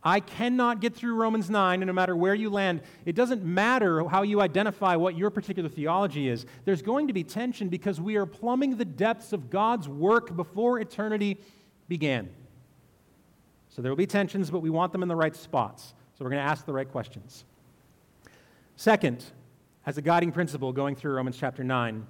I 0.04 0.20
cannot 0.20 0.80
get 0.80 0.94
through 0.94 1.16
Romans 1.16 1.50
9, 1.50 1.82
and 1.82 1.88
no 1.88 1.92
matter 1.92 2.16
where 2.16 2.36
you 2.36 2.50
land, 2.50 2.82
it 3.04 3.16
doesn't 3.16 3.42
matter 3.42 4.08
how 4.08 4.22
you 4.22 4.40
identify 4.40 4.94
what 4.94 5.18
your 5.18 5.30
particular 5.30 5.68
theology 5.68 6.28
is. 6.28 6.46
There's 6.64 6.80
going 6.80 7.08
to 7.08 7.12
be 7.12 7.24
tension 7.24 7.68
because 7.68 8.00
we 8.00 8.14
are 8.14 8.26
plumbing 8.26 8.76
the 8.76 8.84
depths 8.84 9.32
of 9.32 9.50
God's 9.50 9.88
work 9.88 10.36
before 10.36 10.78
eternity 10.78 11.38
began. 11.88 12.30
So 13.70 13.82
there 13.82 13.90
will 13.90 13.96
be 13.96 14.06
tensions, 14.06 14.52
but 14.52 14.60
we 14.60 14.70
want 14.70 14.92
them 14.92 15.02
in 15.02 15.08
the 15.08 15.16
right 15.16 15.34
spots. 15.34 15.94
So 16.16 16.24
we're 16.24 16.30
going 16.30 16.44
to 16.44 16.48
ask 16.48 16.64
the 16.64 16.72
right 16.72 16.88
questions. 16.88 17.44
Second, 18.76 19.24
as 19.86 19.98
a 19.98 20.02
guiding 20.02 20.32
principle 20.32 20.72
going 20.72 20.96
through 20.96 21.14
Romans 21.14 21.36
chapter 21.36 21.62
9, 21.62 22.06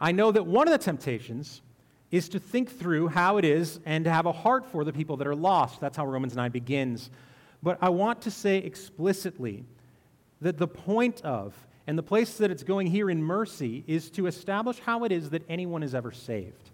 I 0.00 0.12
know 0.12 0.32
that 0.32 0.46
one 0.46 0.66
of 0.68 0.72
the 0.72 0.78
temptations 0.78 1.62
is 2.10 2.28
to 2.30 2.38
think 2.38 2.70
through 2.70 3.08
how 3.08 3.36
it 3.36 3.44
is 3.44 3.80
and 3.84 4.04
to 4.04 4.10
have 4.10 4.26
a 4.26 4.32
heart 4.32 4.66
for 4.66 4.84
the 4.84 4.92
people 4.92 5.16
that 5.18 5.26
are 5.26 5.34
lost. 5.34 5.80
That's 5.80 5.96
how 5.96 6.06
Romans 6.06 6.34
9 6.34 6.50
begins. 6.50 7.10
But 7.62 7.78
I 7.80 7.90
want 7.90 8.22
to 8.22 8.30
say 8.30 8.58
explicitly 8.58 9.64
that 10.40 10.58
the 10.58 10.68
point 10.68 11.20
of 11.22 11.54
and 11.86 11.98
the 11.98 12.02
place 12.02 12.36
that 12.36 12.50
it's 12.50 12.62
going 12.62 12.86
here 12.86 13.10
in 13.10 13.22
mercy 13.22 13.82
is 13.86 14.10
to 14.10 14.26
establish 14.26 14.78
how 14.78 15.04
it 15.04 15.12
is 15.12 15.30
that 15.30 15.42
anyone 15.48 15.82
is 15.82 15.94
ever 15.94 16.12
saved. 16.12 16.70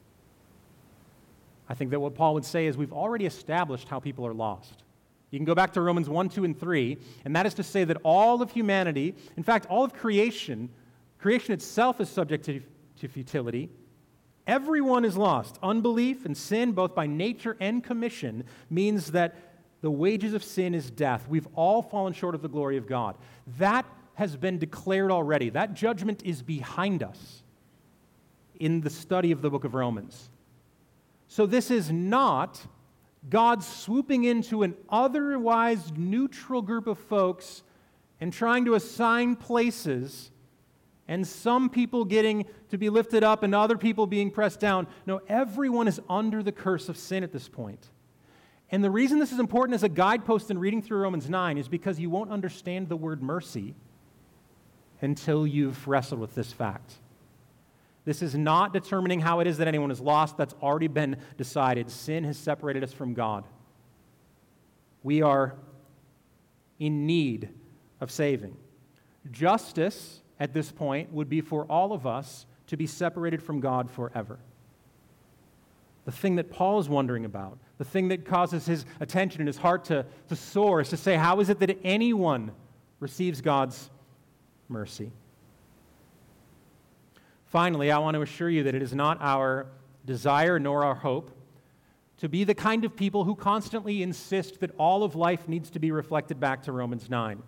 I 1.68 1.74
think 1.74 1.90
that 1.90 2.00
what 2.00 2.14
Paul 2.14 2.34
would 2.34 2.44
say 2.44 2.66
is 2.66 2.76
we've 2.76 2.92
already 2.92 3.26
established 3.26 3.88
how 3.88 4.00
people 4.00 4.26
are 4.26 4.34
lost. 4.34 4.83
You 5.34 5.40
can 5.40 5.46
go 5.46 5.54
back 5.56 5.72
to 5.72 5.80
Romans 5.80 6.08
1, 6.08 6.28
2, 6.28 6.44
and 6.44 6.56
3, 6.56 6.96
and 7.24 7.34
that 7.34 7.44
is 7.44 7.54
to 7.54 7.64
say 7.64 7.82
that 7.82 7.96
all 8.04 8.40
of 8.40 8.52
humanity, 8.52 9.16
in 9.36 9.42
fact, 9.42 9.66
all 9.66 9.82
of 9.82 9.92
creation, 9.92 10.68
creation 11.18 11.52
itself 11.52 12.00
is 12.00 12.08
subject 12.08 12.44
to, 12.44 12.62
to 13.00 13.08
futility. 13.08 13.68
Everyone 14.46 15.04
is 15.04 15.16
lost. 15.16 15.58
Unbelief 15.60 16.24
and 16.24 16.36
sin, 16.36 16.70
both 16.70 16.94
by 16.94 17.08
nature 17.08 17.56
and 17.58 17.82
commission, 17.82 18.44
means 18.70 19.10
that 19.10 19.34
the 19.80 19.90
wages 19.90 20.34
of 20.34 20.44
sin 20.44 20.72
is 20.72 20.88
death. 20.88 21.26
We've 21.28 21.48
all 21.56 21.82
fallen 21.82 22.12
short 22.12 22.36
of 22.36 22.42
the 22.42 22.48
glory 22.48 22.76
of 22.76 22.86
God. 22.86 23.16
That 23.58 23.86
has 24.14 24.36
been 24.36 24.60
declared 24.60 25.10
already. 25.10 25.50
That 25.50 25.74
judgment 25.74 26.22
is 26.24 26.42
behind 26.42 27.02
us 27.02 27.42
in 28.60 28.82
the 28.82 28.90
study 28.90 29.32
of 29.32 29.42
the 29.42 29.50
book 29.50 29.64
of 29.64 29.74
Romans. 29.74 30.30
So, 31.26 31.44
this 31.44 31.72
is 31.72 31.90
not 31.90 32.64
God 33.30 33.62
swooping 33.62 34.24
into 34.24 34.62
an 34.62 34.74
otherwise 34.88 35.92
neutral 35.96 36.62
group 36.62 36.86
of 36.86 36.98
folks 36.98 37.62
and 38.20 38.32
trying 38.32 38.64
to 38.66 38.74
assign 38.74 39.36
places 39.36 40.30
and 41.06 41.26
some 41.26 41.68
people 41.68 42.04
getting 42.04 42.46
to 42.70 42.78
be 42.78 42.88
lifted 42.88 43.22
up 43.22 43.42
and 43.42 43.54
other 43.54 43.76
people 43.76 44.06
being 44.06 44.30
pressed 44.30 44.60
down. 44.60 44.86
No, 45.06 45.20
everyone 45.28 45.86
is 45.86 46.00
under 46.08 46.42
the 46.42 46.52
curse 46.52 46.88
of 46.88 46.96
sin 46.96 47.22
at 47.22 47.32
this 47.32 47.48
point. 47.48 47.90
And 48.70 48.82
the 48.82 48.90
reason 48.90 49.18
this 49.18 49.32
is 49.32 49.38
important 49.38 49.74
as 49.74 49.82
a 49.82 49.88
guidepost 49.88 50.50
in 50.50 50.58
reading 50.58 50.80
through 50.80 50.98
Romans 50.98 51.28
9 51.28 51.58
is 51.58 51.68
because 51.68 52.00
you 52.00 52.08
won't 52.08 52.30
understand 52.30 52.88
the 52.88 52.96
word 52.96 53.22
mercy 53.22 53.74
until 55.02 55.46
you've 55.46 55.86
wrestled 55.86 56.20
with 56.20 56.34
this 56.34 56.52
fact. 56.52 56.94
This 58.04 58.20
is 58.20 58.34
not 58.34 58.72
determining 58.72 59.20
how 59.20 59.40
it 59.40 59.46
is 59.46 59.58
that 59.58 59.68
anyone 59.68 59.90
is 59.90 60.00
lost. 60.00 60.36
That's 60.36 60.54
already 60.62 60.88
been 60.88 61.16
decided. 61.38 61.90
Sin 61.90 62.24
has 62.24 62.36
separated 62.36 62.84
us 62.84 62.92
from 62.92 63.14
God. 63.14 63.44
We 65.02 65.22
are 65.22 65.54
in 66.78 67.06
need 67.06 67.48
of 68.00 68.10
saving. 68.10 68.56
Justice 69.30 70.20
at 70.38 70.52
this 70.52 70.70
point 70.70 71.12
would 71.12 71.28
be 71.28 71.40
for 71.40 71.64
all 71.64 71.92
of 71.92 72.06
us 72.06 72.46
to 72.66 72.76
be 72.76 72.86
separated 72.86 73.42
from 73.42 73.60
God 73.60 73.90
forever. 73.90 74.38
The 76.04 76.12
thing 76.12 76.36
that 76.36 76.50
Paul 76.50 76.80
is 76.80 76.88
wondering 76.88 77.24
about, 77.24 77.58
the 77.78 77.84
thing 77.84 78.08
that 78.08 78.26
causes 78.26 78.66
his 78.66 78.84
attention 79.00 79.40
and 79.40 79.48
his 79.48 79.56
heart 79.56 79.86
to, 79.86 80.04
to 80.28 80.36
soar, 80.36 80.82
is 80.82 80.90
to 80.90 80.98
say, 80.98 81.16
How 81.16 81.40
is 81.40 81.48
it 81.48 81.58
that 81.60 81.78
anyone 81.82 82.52
receives 83.00 83.40
God's 83.40 83.90
mercy? 84.68 85.10
Finally, 87.54 87.92
I 87.92 87.98
want 87.98 88.16
to 88.16 88.20
assure 88.20 88.50
you 88.50 88.64
that 88.64 88.74
it 88.74 88.82
is 88.82 88.92
not 88.92 89.16
our 89.20 89.68
desire 90.04 90.58
nor 90.58 90.82
our 90.82 90.96
hope 90.96 91.30
to 92.16 92.28
be 92.28 92.42
the 92.42 92.52
kind 92.52 92.84
of 92.84 92.96
people 92.96 93.22
who 93.22 93.36
constantly 93.36 94.02
insist 94.02 94.58
that 94.58 94.72
all 94.76 95.04
of 95.04 95.14
life 95.14 95.46
needs 95.46 95.70
to 95.70 95.78
be 95.78 95.92
reflected 95.92 96.40
back 96.40 96.64
to 96.64 96.72
Romans 96.72 97.08
9. 97.08 97.40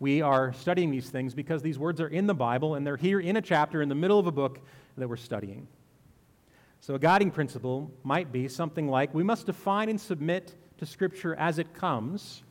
We 0.00 0.22
are 0.22 0.52
studying 0.54 0.90
these 0.90 1.08
things 1.08 1.34
because 1.34 1.62
these 1.62 1.78
words 1.78 2.00
are 2.00 2.08
in 2.08 2.26
the 2.26 2.34
Bible 2.34 2.74
and 2.74 2.84
they're 2.84 2.96
here 2.96 3.20
in 3.20 3.36
a 3.36 3.40
chapter 3.40 3.80
in 3.80 3.88
the 3.88 3.94
middle 3.94 4.18
of 4.18 4.26
a 4.26 4.32
book 4.32 4.58
that 4.96 5.08
we're 5.08 5.16
studying. 5.16 5.68
So, 6.80 6.96
a 6.96 6.98
guiding 6.98 7.30
principle 7.30 7.92
might 8.02 8.32
be 8.32 8.48
something 8.48 8.88
like 8.88 9.14
we 9.14 9.22
must 9.22 9.46
define 9.46 9.88
and 9.88 10.00
submit 10.00 10.56
to 10.78 10.84
Scripture 10.84 11.36
as 11.36 11.60
it 11.60 11.72
comes, 11.74 12.42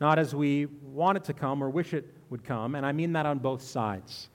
not 0.00 0.20
as 0.20 0.36
we 0.36 0.66
want 0.66 1.16
it 1.16 1.24
to 1.24 1.32
come 1.32 1.64
or 1.64 1.68
wish 1.68 1.94
it 1.94 2.14
would 2.34 2.42
come, 2.42 2.74
and 2.74 2.84
I 2.84 2.90
mean 2.90 3.12
that 3.12 3.26
on 3.26 3.38
both 3.38 3.62
sides. 3.62 4.28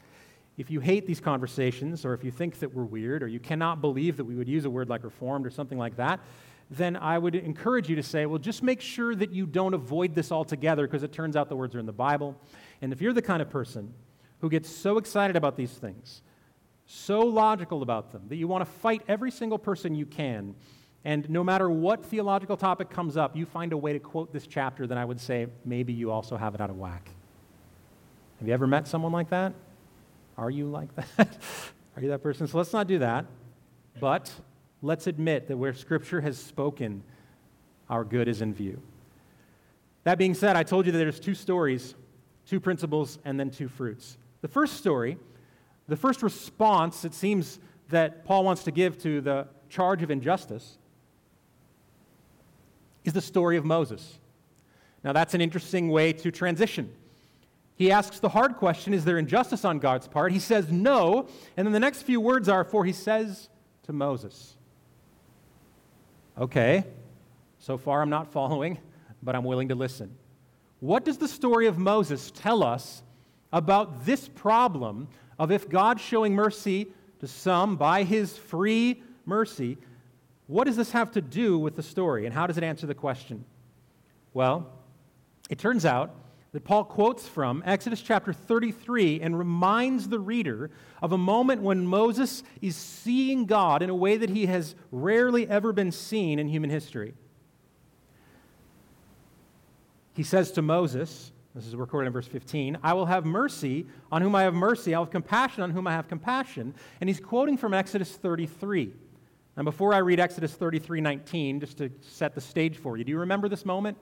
If 0.58 0.72
you 0.72 0.80
hate 0.80 1.06
these 1.06 1.20
conversations, 1.20 2.06
or 2.06 2.14
if 2.14 2.24
you 2.24 2.32
think 2.32 2.60
that 2.60 2.74
we're 2.74 2.86
weird, 2.86 3.22
or 3.24 3.28
you 3.28 3.42
cannot 3.42 3.82
believe 3.82 4.16
that 4.16 4.24
we 4.24 4.36
would 4.36 4.48
use 4.48 4.64
a 4.64 4.70
word 4.70 4.88
like 4.88 5.04
reformed 5.04 5.46
or 5.46 5.50
something 5.50 5.78
like 5.78 5.98
that, 5.98 6.22
then 6.72 6.96
I 6.96 7.18
would 7.18 7.36
encourage 7.36 7.90
you 7.90 7.98
to 7.98 8.04
say, 8.04 8.26
well, 8.26 8.40
just 8.40 8.64
make 8.64 8.80
sure 8.80 9.16
that 9.16 9.34
you 9.34 9.46
don't 9.46 9.74
avoid 9.74 10.16
this 10.16 10.32
altogether 10.32 10.88
because 10.88 11.04
it 11.04 11.12
turns 11.12 11.36
out 11.36 11.50
the 11.50 11.58
words 11.58 11.76
are 11.76 11.80
in 11.80 11.86
the 11.86 11.92
Bible. 11.92 12.40
And 12.82 12.94
if 12.94 13.02
you're 13.02 13.12
the 13.12 13.22
kind 13.22 13.42
of 13.42 13.50
person 13.50 13.94
who 14.40 14.50
gets 14.50 14.70
so 14.70 14.98
excited 14.98 15.36
about 15.36 15.58
these 15.58 15.74
things, 15.74 16.22
so 16.86 17.20
logical 17.20 17.82
about 17.82 18.14
them, 18.14 18.24
that 18.30 18.38
you 18.38 18.48
want 18.48 18.64
to 18.64 18.72
fight 18.80 19.02
every 19.10 19.30
single 19.30 19.58
person 19.58 19.94
you 19.94 20.06
can, 20.06 20.56
and 21.04 21.30
no 21.30 21.44
matter 21.44 21.70
what 21.70 22.06
theological 22.06 22.56
topic 22.56 22.90
comes 22.90 23.18
up, 23.18 23.36
you 23.36 23.46
find 23.46 23.74
a 23.74 23.78
way 23.78 23.92
to 23.92 24.00
quote 24.00 24.32
this 24.32 24.48
chapter, 24.48 24.88
then 24.88 24.98
I 24.98 25.04
would 25.04 25.20
say 25.20 25.48
maybe 25.66 25.92
you 25.92 26.12
also 26.12 26.38
have 26.38 26.56
it 26.56 26.62
out 26.62 26.70
of 26.70 26.78
whack. 26.78 27.10
Have 28.40 28.48
you 28.48 28.54
ever 28.54 28.68
met 28.68 28.88
someone 28.88 29.12
like 29.12 29.30
that? 29.30 29.54
Are 30.38 30.50
you 30.50 30.66
like 30.66 30.90
that? 30.96 31.38
Are 31.96 32.02
you 32.02 32.10
that 32.10 32.24
person? 32.24 32.48
So 32.48 32.58
let's 32.58 32.72
not 32.72 32.88
do 32.88 33.00
that. 33.00 33.26
But 34.00 34.32
let's 34.82 35.08
admit 35.08 35.50
that 35.50 35.58
where 35.58 35.74
Scripture 35.74 36.22
has 36.22 36.38
spoken, 36.38 37.04
our 37.90 38.06
good 38.06 38.30
is 38.30 38.42
in 38.42 38.54
view. 38.54 38.82
That 40.06 40.18
being 40.18 40.34
said, 40.34 40.56
I 40.56 40.64
told 40.64 40.86
you 40.86 40.94
that 40.94 40.98
there's 40.98 41.20
two 41.20 41.36
stories, 41.36 41.96
two 42.46 42.62
principles, 42.62 43.20
and 43.26 43.38
then 43.38 43.50
two 43.50 43.68
fruits. 43.68 44.18
The 44.40 44.48
first 44.48 44.78
story, 44.78 45.18
the 45.90 45.98
first 45.98 46.24
response, 46.24 47.04
it 47.04 47.14
seems 47.14 47.60
that 47.90 48.24
Paul 48.24 48.46
wants 48.46 48.64
to 48.64 48.72
give 48.72 48.98
to 49.04 49.20
the 49.20 49.48
charge 49.68 50.02
of 50.02 50.12
injustice, 50.12 50.78
is 53.04 53.12
the 53.12 53.22
story 53.22 53.58
of 53.58 53.66
Moses. 53.66 54.20
Now, 55.04 55.12
that's 55.12 55.34
an 55.34 55.42
interesting 55.42 55.90
way 55.90 56.14
to 56.14 56.32
transition. 56.32 56.94
He 57.80 57.94
asks 57.94 58.20
the 58.20 58.28
hard 58.28 58.58
question 58.58 58.94
Is 58.94 59.06
there 59.06 59.18
injustice 59.18 59.64
on 59.64 59.80
God's 59.80 60.08
part? 60.08 60.34
He 60.34 60.40
says 60.40 60.70
no. 60.70 61.28
And 61.56 61.66
then 61.66 61.72
the 61.72 61.80
next 61.80 62.04
few 62.04 62.20
words 62.20 62.50
are 62.50 62.64
For 62.66 62.84
he 62.86 62.92
says 62.92 63.50
to 63.84 63.94
Moses. 63.94 64.58
Okay, 66.38 66.84
so 67.58 67.78
far 67.78 68.02
I'm 68.02 68.10
not 68.10 68.28
following, 68.34 68.78
but 69.24 69.34
I'm 69.34 69.46
willing 69.46 69.70
to 69.70 69.76
listen. 69.76 70.14
What 70.82 71.06
does 71.06 71.18
the 71.18 71.28
story 71.28 71.68
of 71.68 71.78
Moses 71.78 72.32
tell 72.32 72.64
us 72.64 73.02
about 73.52 74.06
this 74.06 74.28
problem 74.28 75.08
of 75.40 75.50
if 75.52 75.70
God 75.70 76.00
showing 76.02 76.36
mercy 76.36 76.88
to 77.20 77.28
some 77.28 77.78
by 77.78 78.04
his 78.04 78.38
free 78.38 79.02
mercy, 79.26 79.78
what 80.48 80.66
does 80.66 80.76
this 80.76 80.92
have 80.92 81.12
to 81.14 81.22
do 81.22 81.58
with 81.58 81.78
the 81.78 81.84
story 81.84 82.26
and 82.26 82.34
how 82.34 82.46
does 82.46 82.58
it 82.58 82.64
answer 82.64 82.88
the 82.88 82.94
question? 82.94 83.46
Well, 84.34 84.70
it 85.50 85.60
turns 85.60 85.86
out 85.86 86.14
that 86.52 86.64
Paul 86.64 86.84
quotes 86.84 87.28
from 87.28 87.62
Exodus 87.66 88.02
chapter 88.02 88.34
33 88.34 89.22
and 89.22 89.38
reminds 89.38 90.10
the 90.10 90.20
reader 90.20 90.72
of 91.02 91.12
a 91.12 91.18
moment 91.18 91.62
when 91.62 91.86
Moses 91.86 92.44
is 92.62 92.76
seeing 92.76 93.46
God 93.46 93.84
in 93.84 93.90
a 93.90 93.96
way 93.96 94.18
that 94.18 94.32
he 94.32 94.48
has 94.48 94.76
rarely 94.92 95.48
ever 95.48 95.72
been 95.72 95.92
seen 95.92 96.40
in 96.40 96.48
human 96.48 96.70
history. 96.70 97.14
He 100.14 100.24
says 100.24 100.52
to 100.54 100.62
Moses, 100.62 101.32
this 101.54 101.68
is 101.68 101.76
recorded 101.76 102.08
in 102.08 102.14
verse 102.14 102.28
15, 102.28 102.80
I 102.84 102.94
will 102.94 103.06
have 103.06 103.26
mercy 103.26 103.86
on 104.12 104.22
whom 104.22 104.36
I 104.36 104.44
have 104.44 104.54
mercy, 104.54 104.96
I'll 104.96 105.04
have 105.04 105.12
compassion 105.12 105.62
on 105.62 105.70
whom 105.70 105.88
I 105.88 105.92
have 105.92 106.08
compassion. 106.08 106.74
And 107.00 107.10
he's 107.10 107.20
quoting 107.20 107.58
from 107.58 107.74
Exodus 107.74 108.16
33. 108.16 108.94
And 109.56 109.66
before 109.66 109.94
I 109.94 109.98
read 109.98 110.20
Exodus 110.20 110.54
33 110.54 111.02
19, 111.02 111.60
just 111.60 111.78
to 111.78 111.92
set 112.02 112.34
the 112.34 112.42
stage 112.42 112.78
for 112.78 112.98
you, 112.98 113.04
do 113.04 113.12
you 113.12 113.20
remember 113.20 113.50
this 113.50 113.66
moment? 113.66 113.98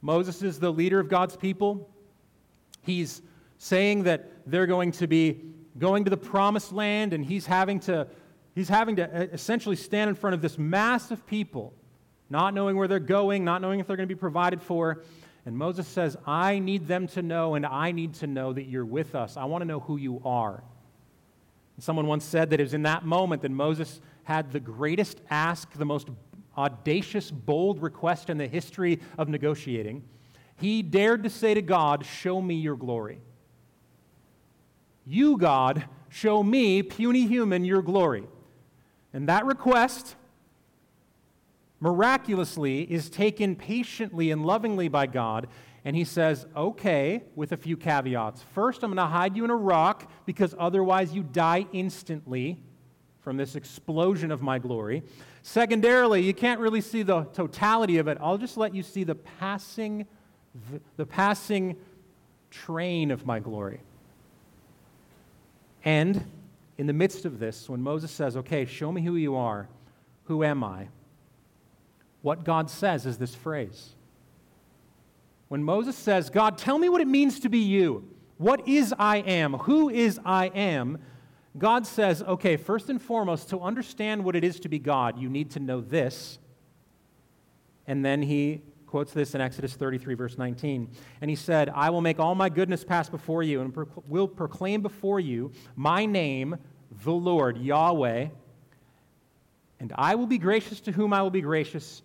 Moses 0.00 0.42
is 0.42 0.60
the 0.60 0.72
leader 0.72 1.00
of 1.00 1.08
God's 1.08 1.36
people. 1.36 1.90
He's 2.82 3.22
saying 3.58 4.04
that 4.04 4.30
they're 4.46 4.66
going 4.66 4.92
to 4.92 5.06
be 5.06 5.42
going 5.78 6.04
to 6.04 6.10
the 6.10 6.16
promised 6.16 6.72
land, 6.72 7.12
and 7.12 7.24
he's 7.24 7.46
having 7.46 7.80
to, 7.80 8.06
he's 8.54 8.68
having 8.68 8.96
to 8.96 9.04
uh, 9.04 9.26
essentially 9.32 9.76
stand 9.76 10.08
in 10.08 10.14
front 10.14 10.34
of 10.34 10.42
this 10.42 10.58
mass 10.58 11.10
of 11.10 11.26
people, 11.26 11.74
not 12.30 12.54
knowing 12.54 12.76
where 12.76 12.88
they're 12.88 12.98
going, 12.98 13.44
not 13.44 13.60
knowing 13.60 13.80
if 13.80 13.86
they're 13.86 13.96
going 13.96 14.08
to 14.08 14.14
be 14.14 14.18
provided 14.18 14.62
for. 14.62 15.02
And 15.46 15.56
Moses 15.56 15.86
says, 15.86 16.16
I 16.26 16.58
need 16.58 16.86
them 16.86 17.06
to 17.08 17.22
know, 17.22 17.54
and 17.54 17.64
I 17.64 17.92
need 17.92 18.14
to 18.14 18.26
know 18.26 18.52
that 18.52 18.64
you're 18.64 18.84
with 18.84 19.14
us. 19.14 19.36
I 19.36 19.44
want 19.44 19.62
to 19.62 19.66
know 19.66 19.80
who 19.80 19.96
you 19.96 20.20
are. 20.24 20.62
And 21.76 21.84
someone 21.84 22.06
once 22.06 22.24
said 22.24 22.50
that 22.50 22.60
it 22.60 22.64
was 22.64 22.74
in 22.74 22.82
that 22.82 23.04
moment 23.04 23.42
that 23.42 23.50
Moses 23.50 24.00
had 24.24 24.52
the 24.52 24.60
greatest 24.60 25.20
ask, 25.30 25.72
the 25.72 25.84
most 25.84 26.08
audacious, 26.58 27.30
bold 27.30 27.80
request 27.80 28.28
in 28.28 28.36
the 28.36 28.48
history 28.48 29.00
of 29.16 29.28
negotiating. 29.28 30.02
He 30.56 30.82
dared 30.82 31.22
to 31.22 31.30
say 31.30 31.54
to 31.54 31.62
God, 31.62 32.04
Show 32.04 32.42
me 32.42 32.56
your 32.56 32.76
glory. 32.76 33.20
You, 35.06 35.38
God, 35.38 35.84
show 36.08 36.42
me, 36.42 36.82
puny 36.82 37.26
human, 37.26 37.64
your 37.64 37.80
glory. 37.80 38.24
And 39.14 39.28
that 39.28 39.46
request, 39.46 40.16
miraculously, 41.80 42.82
is 42.82 43.08
taken 43.08 43.56
patiently 43.56 44.30
and 44.30 44.44
lovingly 44.44 44.88
by 44.88 45.06
God. 45.06 45.48
And 45.84 45.94
he 45.94 46.04
says, 46.04 46.44
Okay, 46.56 47.22
with 47.36 47.52
a 47.52 47.56
few 47.56 47.76
caveats. 47.76 48.42
First, 48.52 48.82
I'm 48.82 48.90
going 48.90 48.96
to 48.96 49.06
hide 49.06 49.36
you 49.36 49.44
in 49.44 49.50
a 49.50 49.56
rock 49.56 50.10
because 50.26 50.54
otherwise 50.58 51.14
you 51.14 51.22
die 51.22 51.66
instantly 51.72 52.60
from 53.28 53.36
this 53.36 53.56
explosion 53.56 54.30
of 54.30 54.40
my 54.40 54.58
glory. 54.58 55.02
Secondarily, 55.42 56.22
you 56.22 56.32
can't 56.32 56.60
really 56.60 56.80
see 56.80 57.02
the 57.02 57.24
totality 57.34 57.98
of 57.98 58.08
it. 58.08 58.16
I'll 58.22 58.38
just 58.38 58.56
let 58.56 58.74
you 58.74 58.82
see 58.82 59.04
the 59.04 59.16
passing, 59.16 60.06
the 60.96 61.04
passing 61.04 61.76
train 62.50 63.10
of 63.10 63.26
my 63.26 63.38
glory. 63.38 63.80
And 65.84 66.24
in 66.78 66.86
the 66.86 66.94
midst 66.94 67.26
of 67.26 67.38
this, 67.38 67.68
when 67.68 67.82
Moses 67.82 68.10
says, 68.10 68.34
Okay, 68.34 68.64
show 68.64 68.90
me 68.90 69.02
who 69.02 69.16
you 69.16 69.36
are, 69.36 69.68
who 70.24 70.42
am 70.42 70.64
I? 70.64 70.88
What 72.22 72.44
God 72.44 72.70
says 72.70 73.04
is 73.04 73.18
this 73.18 73.34
phrase. 73.34 73.90
When 75.48 75.62
Moses 75.62 75.96
says, 75.96 76.30
God, 76.30 76.56
tell 76.56 76.78
me 76.78 76.88
what 76.88 77.02
it 77.02 77.08
means 77.08 77.40
to 77.40 77.50
be 77.50 77.58
you. 77.58 78.08
What 78.38 78.66
is 78.66 78.94
I 78.98 79.18
am? 79.18 79.52
Who 79.52 79.90
is 79.90 80.18
I 80.24 80.46
am? 80.46 80.96
God 81.56 81.86
says, 81.86 82.22
okay, 82.22 82.56
first 82.56 82.90
and 82.90 83.00
foremost, 83.00 83.48
to 83.50 83.60
understand 83.60 84.24
what 84.24 84.36
it 84.36 84.44
is 84.44 84.60
to 84.60 84.68
be 84.68 84.78
God, 84.78 85.18
you 85.18 85.28
need 85.28 85.50
to 85.52 85.60
know 85.60 85.80
this. 85.80 86.38
And 87.86 88.04
then 88.04 88.22
he 88.22 88.62
quotes 88.86 89.12
this 89.12 89.34
in 89.34 89.40
Exodus 89.40 89.74
33, 89.74 90.14
verse 90.14 90.38
19. 90.38 90.88
And 91.20 91.30
he 91.30 91.36
said, 91.36 91.70
I 91.70 91.90
will 91.90 92.00
make 92.00 92.18
all 92.18 92.34
my 92.34 92.48
goodness 92.48 92.84
pass 92.84 93.08
before 93.08 93.42
you 93.42 93.60
and 93.60 93.76
will 94.06 94.28
proclaim 94.28 94.82
before 94.82 95.20
you 95.20 95.52
my 95.74 96.06
name, 96.06 96.56
the 97.04 97.12
Lord, 97.12 97.56
Yahweh. 97.58 98.28
And 99.80 99.92
I 99.96 100.14
will 100.16 100.26
be 100.26 100.38
gracious 100.38 100.80
to 100.80 100.92
whom 100.92 101.12
I 101.12 101.22
will 101.22 101.30
be 101.30 101.40
gracious, 101.40 102.02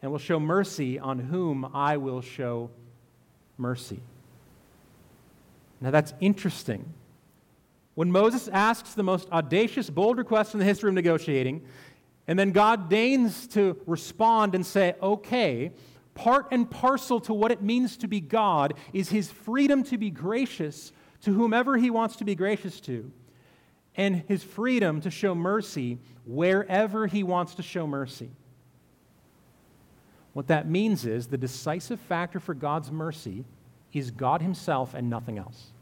and 0.00 0.10
will 0.10 0.18
show 0.18 0.40
mercy 0.40 0.98
on 0.98 1.18
whom 1.18 1.70
I 1.74 1.96
will 1.98 2.20
show 2.20 2.70
mercy. 3.58 4.00
Now 5.80 5.90
that's 5.90 6.14
interesting 6.20 6.92
when 7.96 8.12
Moses 8.12 8.46
asks 8.48 8.92
the 8.92 9.02
most 9.02 9.26
audacious, 9.32 9.88
bold 9.88 10.18
request 10.18 10.52
in 10.52 10.60
the 10.60 10.66
history 10.66 10.90
of 10.90 10.94
negotiating, 10.94 11.64
and 12.28 12.38
then 12.38 12.52
God 12.52 12.90
deigns 12.90 13.46
to 13.48 13.80
respond 13.86 14.54
and 14.54 14.64
say, 14.64 14.94
okay, 15.02 15.72
part 16.14 16.48
and 16.50 16.70
parcel 16.70 17.20
to 17.20 17.32
what 17.32 17.50
it 17.50 17.62
means 17.62 17.96
to 17.96 18.06
be 18.06 18.20
God 18.20 18.74
is 18.92 19.08
his 19.08 19.30
freedom 19.30 19.82
to 19.84 19.96
be 19.96 20.10
gracious 20.10 20.92
to 21.22 21.32
whomever 21.32 21.78
he 21.78 21.88
wants 21.88 22.16
to 22.16 22.24
be 22.26 22.34
gracious 22.34 22.80
to, 22.80 23.10
and 23.96 24.24
his 24.28 24.44
freedom 24.44 25.00
to 25.00 25.10
show 25.10 25.34
mercy 25.34 25.98
wherever 26.26 27.06
he 27.06 27.22
wants 27.22 27.54
to 27.54 27.62
show 27.62 27.86
mercy. 27.86 28.28
What 30.34 30.48
that 30.48 30.68
means 30.68 31.06
is 31.06 31.28
the 31.28 31.38
decisive 31.38 31.98
factor 31.98 32.40
for 32.40 32.52
God's 32.52 32.92
mercy 32.92 33.46
is 33.94 34.10
God 34.10 34.42
himself 34.42 34.92
and 34.92 35.08
nothing 35.08 35.38
else. 35.38 35.72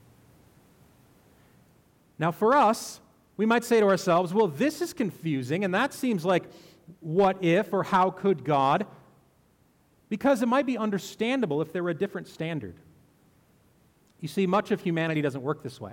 Now, 2.18 2.30
for 2.30 2.54
us, 2.54 3.00
we 3.36 3.46
might 3.46 3.64
say 3.64 3.80
to 3.80 3.86
ourselves, 3.86 4.32
well, 4.32 4.46
this 4.46 4.80
is 4.80 4.92
confusing, 4.92 5.64
and 5.64 5.74
that 5.74 5.92
seems 5.92 6.24
like 6.24 6.44
what 7.00 7.42
if 7.42 7.72
or 7.72 7.82
how 7.82 8.10
could 8.10 8.44
God? 8.44 8.86
Because 10.08 10.42
it 10.42 10.46
might 10.46 10.66
be 10.66 10.78
understandable 10.78 11.60
if 11.60 11.72
there 11.72 11.82
were 11.82 11.90
a 11.90 11.94
different 11.94 12.28
standard. 12.28 12.76
You 14.20 14.28
see, 14.28 14.46
much 14.46 14.70
of 14.70 14.80
humanity 14.80 15.22
doesn't 15.22 15.42
work 15.42 15.62
this 15.62 15.80
way. 15.80 15.92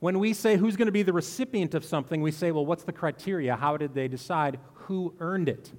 When 0.00 0.18
we 0.18 0.32
say 0.32 0.56
who's 0.56 0.76
going 0.76 0.86
to 0.86 0.92
be 0.92 1.02
the 1.02 1.12
recipient 1.12 1.74
of 1.74 1.84
something, 1.84 2.22
we 2.22 2.30
say, 2.30 2.52
well, 2.52 2.64
what's 2.64 2.84
the 2.84 2.92
criteria? 2.92 3.56
How 3.56 3.76
did 3.76 3.94
they 3.94 4.08
decide 4.08 4.58
who 4.74 5.14
earned 5.20 5.48
it? 5.48 5.72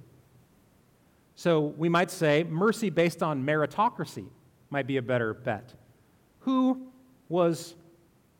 So 1.34 1.60
we 1.60 1.88
might 1.88 2.10
say 2.10 2.44
mercy 2.44 2.90
based 2.90 3.22
on 3.22 3.44
meritocracy 3.44 4.26
might 4.70 4.86
be 4.86 4.96
a 4.96 5.02
better 5.02 5.34
bet. 5.34 5.74
Who 6.40 6.88
was 7.28 7.74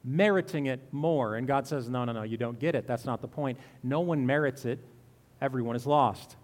meriting 0.05 0.67
it 0.67 0.81
more. 0.93 1.37
And 1.37 1.47
God 1.47 1.67
says, 1.67 1.88
No, 1.88 2.05
no, 2.05 2.12
no, 2.12 2.23
you 2.23 2.37
don't 2.37 2.59
get 2.59 2.75
it. 2.75 2.87
That's 2.87 3.05
not 3.05 3.21
the 3.21 3.29
point. 3.29 3.59
No 3.83 4.01
one 4.01 4.27
merits 4.27 4.65
it, 4.65 4.79
everyone 5.41 5.77
is 5.77 5.87
lost. 5.87 6.37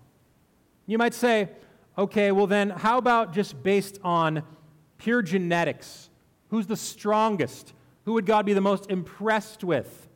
You 0.87 0.99
might 0.99 1.15
say, 1.15 1.49
Okay, 1.97 2.31
well 2.31 2.47
then, 2.47 2.71
how 2.71 2.99
about 2.99 3.33
just 3.33 3.63
based 3.63 3.99
on 4.05 4.43
pure 4.99 5.23
genetics? 5.23 6.11
Who's 6.51 6.67
the 6.67 6.77
strongest? 6.77 7.73
Who 8.05 8.13
would 8.15 8.27
God 8.27 8.47
be 8.47 8.53
the 8.53 8.61
most 8.61 8.91
impressed 8.91 9.65
with? 9.65 10.09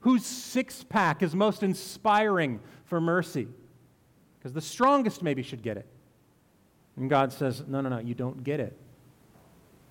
Whose 0.00 0.24
six 0.24 0.84
pack 0.84 1.22
is 1.22 1.34
most 1.34 1.62
inspiring 1.62 2.60
for 2.84 3.00
mercy? 3.00 3.48
Because 4.38 4.52
the 4.52 4.60
strongest 4.60 5.22
maybe 5.22 5.42
should 5.42 5.62
get 5.62 5.76
it. 5.76 5.86
And 6.96 7.10
God 7.10 7.32
says, 7.32 7.64
No, 7.66 7.80
no, 7.80 7.88
no, 7.88 7.98
you 7.98 8.14
don't 8.14 8.44
get 8.44 8.60
it. 8.60 8.76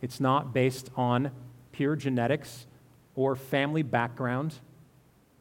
It's 0.01 0.19
not 0.19 0.53
based 0.53 0.89
on 0.95 1.31
pure 1.71 1.95
genetics 1.95 2.65
or 3.19 3.35
family 3.35 3.83
background. 3.83 4.53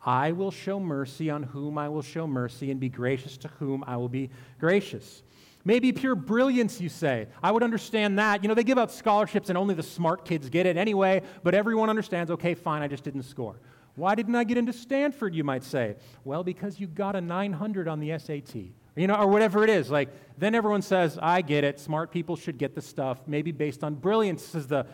I 0.05 0.33
will 0.33 0.51
show 0.51 0.81
mercy 0.81 1.31
on 1.31 1.45
whom 1.45 1.79
I 1.79 1.89
will 1.89 2.03
show 2.03 2.27
mercy 2.27 2.73
and 2.73 2.81
be 2.81 2.89
gracious 2.89 3.37
to 3.37 3.49
whom 3.61 3.85
I 3.87 3.97
will 3.97 4.09
be 4.09 4.31
gracious. 4.59 5.23
Maybe 5.65 5.93
pure 5.93 6.17
brilliance, 6.17 6.81
you 6.81 6.89
say. 6.89 7.29
I 7.41 7.53
would 7.53 7.63
understand 7.63 8.19
that. 8.19 8.43
You 8.43 8.49
know, 8.49 8.55
they 8.57 8.65
give 8.65 8.79
out 8.79 8.91
scholarships 8.91 9.49
and 9.49 9.57
only 9.57 9.77
the 9.77 9.85
smart 9.85 10.25
kids 10.25 10.51
get 10.51 10.67
it 10.67 10.77
anyway, 10.77 11.23
but 11.45 11.55
everyone 11.55 11.89
understands, 11.89 12.33
okay, 12.33 12.55
fine, 12.55 12.83
I 12.83 12.89
just 12.89 13.05
didn't 13.05 13.23
score. 13.23 13.61
Why 13.95 14.17
didn't 14.17 14.35
I 14.35 14.43
get 14.43 14.59
into 14.59 14.73
Stanford, 14.73 15.33
you 15.33 15.45
might 15.45 15.63
say? 15.63 15.95
Well, 16.25 16.43
because 16.43 16.81
you 16.81 16.89
got 16.89 17.15
a 17.15 17.21
900 17.21 17.87
on 17.87 18.01
the 18.01 18.19
SAT. 18.19 18.57
You 18.97 19.07
know, 19.07 19.15
or 19.15 19.29
whatever 19.29 19.63
it 19.63 19.71
is. 19.71 19.89
Like, 19.89 20.09
then 20.37 20.57
everyone 20.57 20.83
says, 20.83 21.17
I 21.23 21.43
get 21.43 21.63
it. 21.63 21.79
Smart 21.79 22.11
people 22.11 22.35
should 22.35 22.59
get 22.59 22.75
the 22.75 22.83
stuff, 22.83 23.21
maybe 23.29 23.53
based 23.53 23.85
on 23.85 23.95
brilliance, 23.95 24.57
is 24.57 24.67
the 24.67 24.87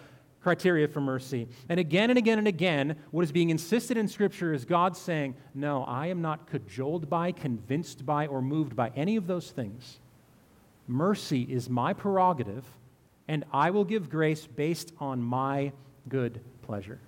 criteria 0.45 0.87
for 0.87 1.01
mercy. 1.01 1.49
And 1.69 1.81
again 1.81 2.11
and 2.11 2.19
again 2.19 2.39
and 2.39 2.47
again, 2.47 2.97
what 3.11 3.23
is 3.23 3.33
being 3.33 3.51
insisted 3.51 3.97
in 3.97 4.07
Scripture 4.07 4.53
is 4.53 4.65
God 4.65 4.97
saying, 4.97 5.35
No, 5.55 5.83
I 5.85 6.07
am 6.09 6.23
not 6.23 6.47
cajoled 6.47 7.11
by, 7.11 7.33
convinced 7.33 8.07
by, 8.07 8.27
or 8.27 8.41
moved 8.41 8.77
by 8.77 8.93
any 8.95 9.17
of 9.17 9.27
those 9.27 9.51
things. 9.51 9.99
Mercy 10.87 11.43
is 11.43 11.71
my 11.71 11.95
prerogative, 11.95 12.65
and 13.27 13.45
I 13.53 13.71
will 13.71 13.85
give 13.85 14.11
grace 14.11 14.47
based 14.47 14.93
on 15.01 15.23
my 15.23 15.73
good 16.09 16.41
pleasure. 16.63 17.01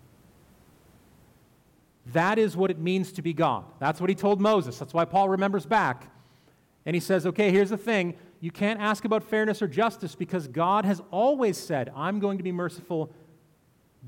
That 2.13 2.39
is 2.39 2.57
what 2.57 2.71
it 2.71 2.79
means 2.79 3.13
to 3.13 3.23
be 3.23 3.35
God. 3.35 3.65
That's 3.79 4.01
what 4.01 4.09
he 4.09 4.17
told 4.17 4.41
Moses. 4.41 4.79
That's 4.79 4.95
why 4.95 5.05
Paul 5.05 5.29
remembers 5.29 5.67
back. 5.67 6.11
And 6.87 6.95
he 6.95 7.01
says, 7.01 7.27
okay, 7.27 7.51
here's 7.51 7.71
the 7.71 7.77
thing. 7.77 8.15
You 8.41 8.51
can't 8.51 8.81
ask 8.81 9.05
about 9.05 9.25
fairness 9.25 9.61
or 9.61 9.69
justice 9.69 10.15
because 10.15 10.47
God 10.47 10.85
has 10.85 11.03
always 11.11 11.59
said, 11.59 11.91
I'm 11.97 12.21
going 12.21 12.39
to 12.39 12.45
be 12.45 12.53
merciful 12.53 13.11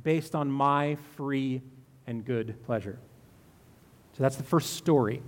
based 0.02 0.34
on 0.34 0.50
my 0.50 0.96
free 1.16 1.62
and 2.06 2.24
good 2.24 2.62
pleasure. 2.64 2.98
So 4.16 4.22
that's 4.22 4.36
the 4.36 4.42
first 4.42 4.74
story. 4.74 5.22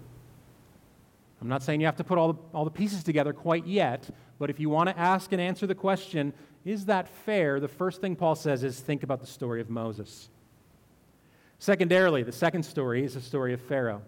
I'm 1.40 1.48
not 1.48 1.62
saying 1.62 1.80
you 1.80 1.86
have 1.86 1.96
to 1.96 2.04
put 2.04 2.18
all 2.18 2.32
the, 2.32 2.38
all 2.52 2.64
the 2.64 2.70
pieces 2.70 3.02
together 3.02 3.32
quite 3.32 3.66
yet, 3.66 4.08
but 4.38 4.50
if 4.50 4.60
you 4.60 4.68
want 4.68 4.88
to 4.88 4.98
ask 4.98 5.32
and 5.32 5.40
answer 5.40 5.66
the 5.66 5.74
question, 5.74 6.34
is 6.64 6.86
that 6.86 7.08
fair? 7.08 7.60
The 7.60 7.68
first 7.68 8.00
thing 8.00 8.16
Paul 8.16 8.34
says 8.34 8.62
is 8.62 8.80
think 8.80 9.02
about 9.02 9.20
the 9.20 9.26
story 9.26 9.60
of 9.60 9.70
Moses. 9.70 10.28
Secondarily, 11.58 12.22
the 12.22 12.32
second 12.32 12.62
story 12.64 13.04
is 13.04 13.14
the 13.14 13.20
story 13.20 13.54
of 13.54 13.60
Pharaoh. 13.60 14.02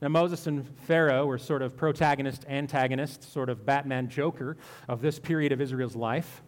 Now, 0.00 0.08
Moses 0.08 0.46
and 0.46 0.66
Pharaoh 0.80 1.26
were 1.26 1.38
sort 1.38 1.62
of 1.62 1.76
protagonist, 1.76 2.44
antagonist, 2.48 3.32
sort 3.32 3.48
of 3.48 3.66
Batman 3.66 4.08
Joker 4.08 4.56
of 4.88 5.00
this 5.00 5.18
period 5.18 5.52
of 5.52 5.60
Israel's 5.60 5.96
life. 5.96 6.42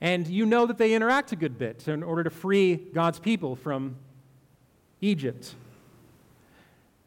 And 0.00 0.26
you 0.26 0.44
know 0.44 0.66
that 0.66 0.78
they 0.78 0.94
interact 0.94 1.32
a 1.32 1.36
good 1.36 1.58
bit 1.58 1.88
in 1.88 2.02
order 2.02 2.24
to 2.24 2.30
free 2.30 2.76
God's 2.76 3.18
people 3.18 3.56
from 3.56 3.96
Egypt. 5.00 5.54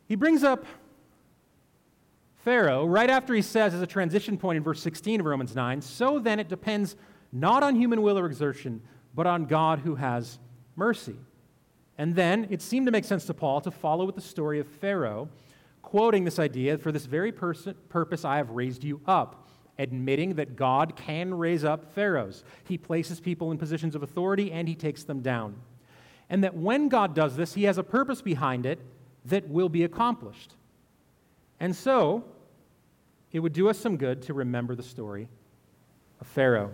He 0.07 0.15
brings 0.15 0.43
up 0.43 0.65
Pharaoh 2.43 2.85
right 2.85 3.09
after 3.09 3.33
he 3.33 3.41
says, 3.41 3.73
as 3.73 3.81
a 3.81 3.87
transition 3.87 4.37
point 4.37 4.57
in 4.57 4.63
verse 4.63 4.81
16 4.81 5.19
of 5.19 5.25
Romans 5.25 5.55
9, 5.55 5.81
so 5.81 6.19
then 6.19 6.39
it 6.39 6.49
depends 6.49 6.95
not 7.31 7.61
on 7.61 7.75
human 7.75 8.01
will 8.01 8.17
or 8.17 8.25
exertion, 8.25 8.81
but 9.13 9.27
on 9.27 9.45
God 9.45 9.79
who 9.79 9.95
has 9.95 10.39
mercy. 10.75 11.15
And 11.97 12.15
then 12.15 12.47
it 12.49 12.61
seemed 12.61 12.87
to 12.87 12.91
make 12.91 13.05
sense 13.05 13.25
to 13.25 13.33
Paul 13.33 13.61
to 13.61 13.71
follow 13.71 14.05
with 14.05 14.15
the 14.15 14.21
story 14.21 14.59
of 14.59 14.67
Pharaoh, 14.67 15.29
quoting 15.81 16.23
this 16.23 16.39
idea 16.39 16.77
for 16.77 16.91
this 16.91 17.05
very 17.05 17.31
person, 17.31 17.75
purpose 17.89 18.23
I 18.25 18.37
have 18.37 18.49
raised 18.51 18.83
you 18.83 19.01
up 19.05 19.48
admitting 19.79 20.35
that 20.35 20.55
God 20.55 20.95
can 20.95 21.33
raise 21.33 21.63
up 21.63 21.91
pharaohs. 21.95 22.43
He 22.65 22.77
places 22.77 23.19
people 23.19 23.51
in 23.51 23.57
positions 23.57 23.95
of 23.95 24.03
authority 24.03 24.51
and 24.51 24.67
he 24.67 24.75
takes 24.75 25.03
them 25.03 25.21
down. 25.21 25.55
And 26.29 26.43
that 26.43 26.55
when 26.55 26.89
God 26.89 27.15
does 27.15 27.35
this, 27.35 27.55
he 27.55 27.63
has 27.63 27.79
a 27.79 27.83
purpose 27.83 28.21
behind 28.21 28.67
it 28.67 28.79
that 29.25 29.49
will 29.49 29.69
be 29.69 29.83
accomplished. 29.83 30.53
And 31.59 31.75
so, 31.75 32.23
it 33.31 33.39
would 33.39 33.53
do 33.53 33.69
us 33.69 33.77
some 33.77 33.97
good 33.97 34.21
to 34.23 34.33
remember 34.33 34.75
the 34.75 34.83
story 34.83 35.27
of 36.21 36.27
Pharaoh. 36.27 36.73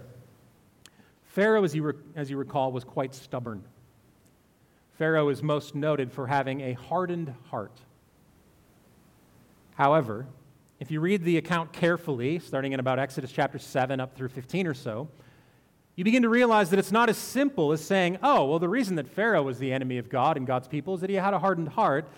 Pharaoh, 1.24 1.64
as 1.64 1.76
you, 1.76 1.84
re- 1.84 1.94
as 2.16 2.30
you 2.30 2.38
recall, 2.38 2.72
was 2.72 2.84
quite 2.84 3.14
stubborn. 3.14 3.64
Pharaoh 4.98 5.30
is 5.30 5.44
most 5.44 5.76
noted 5.76 6.12
for 6.12 6.28
having 6.28 6.62
a 6.62 6.74
hardened 6.74 7.34
heart. 7.50 7.78
However, 9.76 10.26
if 10.80 10.92
you 10.92 11.00
read 11.00 11.24
the 11.24 11.38
account 11.38 11.72
carefully, 11.72 12.40
starting 12.40 12.74
in 12.74 12.80
about 12.80 13.00
Exodus 13.00 13.32
chapter 13.32 13.58
7 13.58 14.00
up 14.00 14.16
through 14.16 14.30
15 14.30 14.68
or 14.68 14.74
so, 14.74 15.08
you 15.96 16.04
begin 16.04 16.24
to 16.24 16.30
realize 16.30 16.70
that 16.72 16.80
it's 16.80 16.92
not 16.92 17.08
as 17.08 17.18
simple 17.18 17.72
as 17.72 17.82
saying, 17.82 18.18
oh, 18.22 18.46
well, 18.46 18.60
the 18.60 18.68
reason 18.68 18.98
that 18.98 19.08
Pharaoh 19.08 19.44
was 19.44 19.60
the 19.60 19.72
enemy 19.72 19.98
of 19.98 20.10
God 20.10 20.36
and 20.36 20.46
God's 20.46 20.68
people 20.68 20.96
is 20.96 21.02
that 21.02 21.10
he 21.10 21.16
had 21.16 21.34
a 21.34 21.40
hardened 21.40 21.70
heart. 21.70 22.10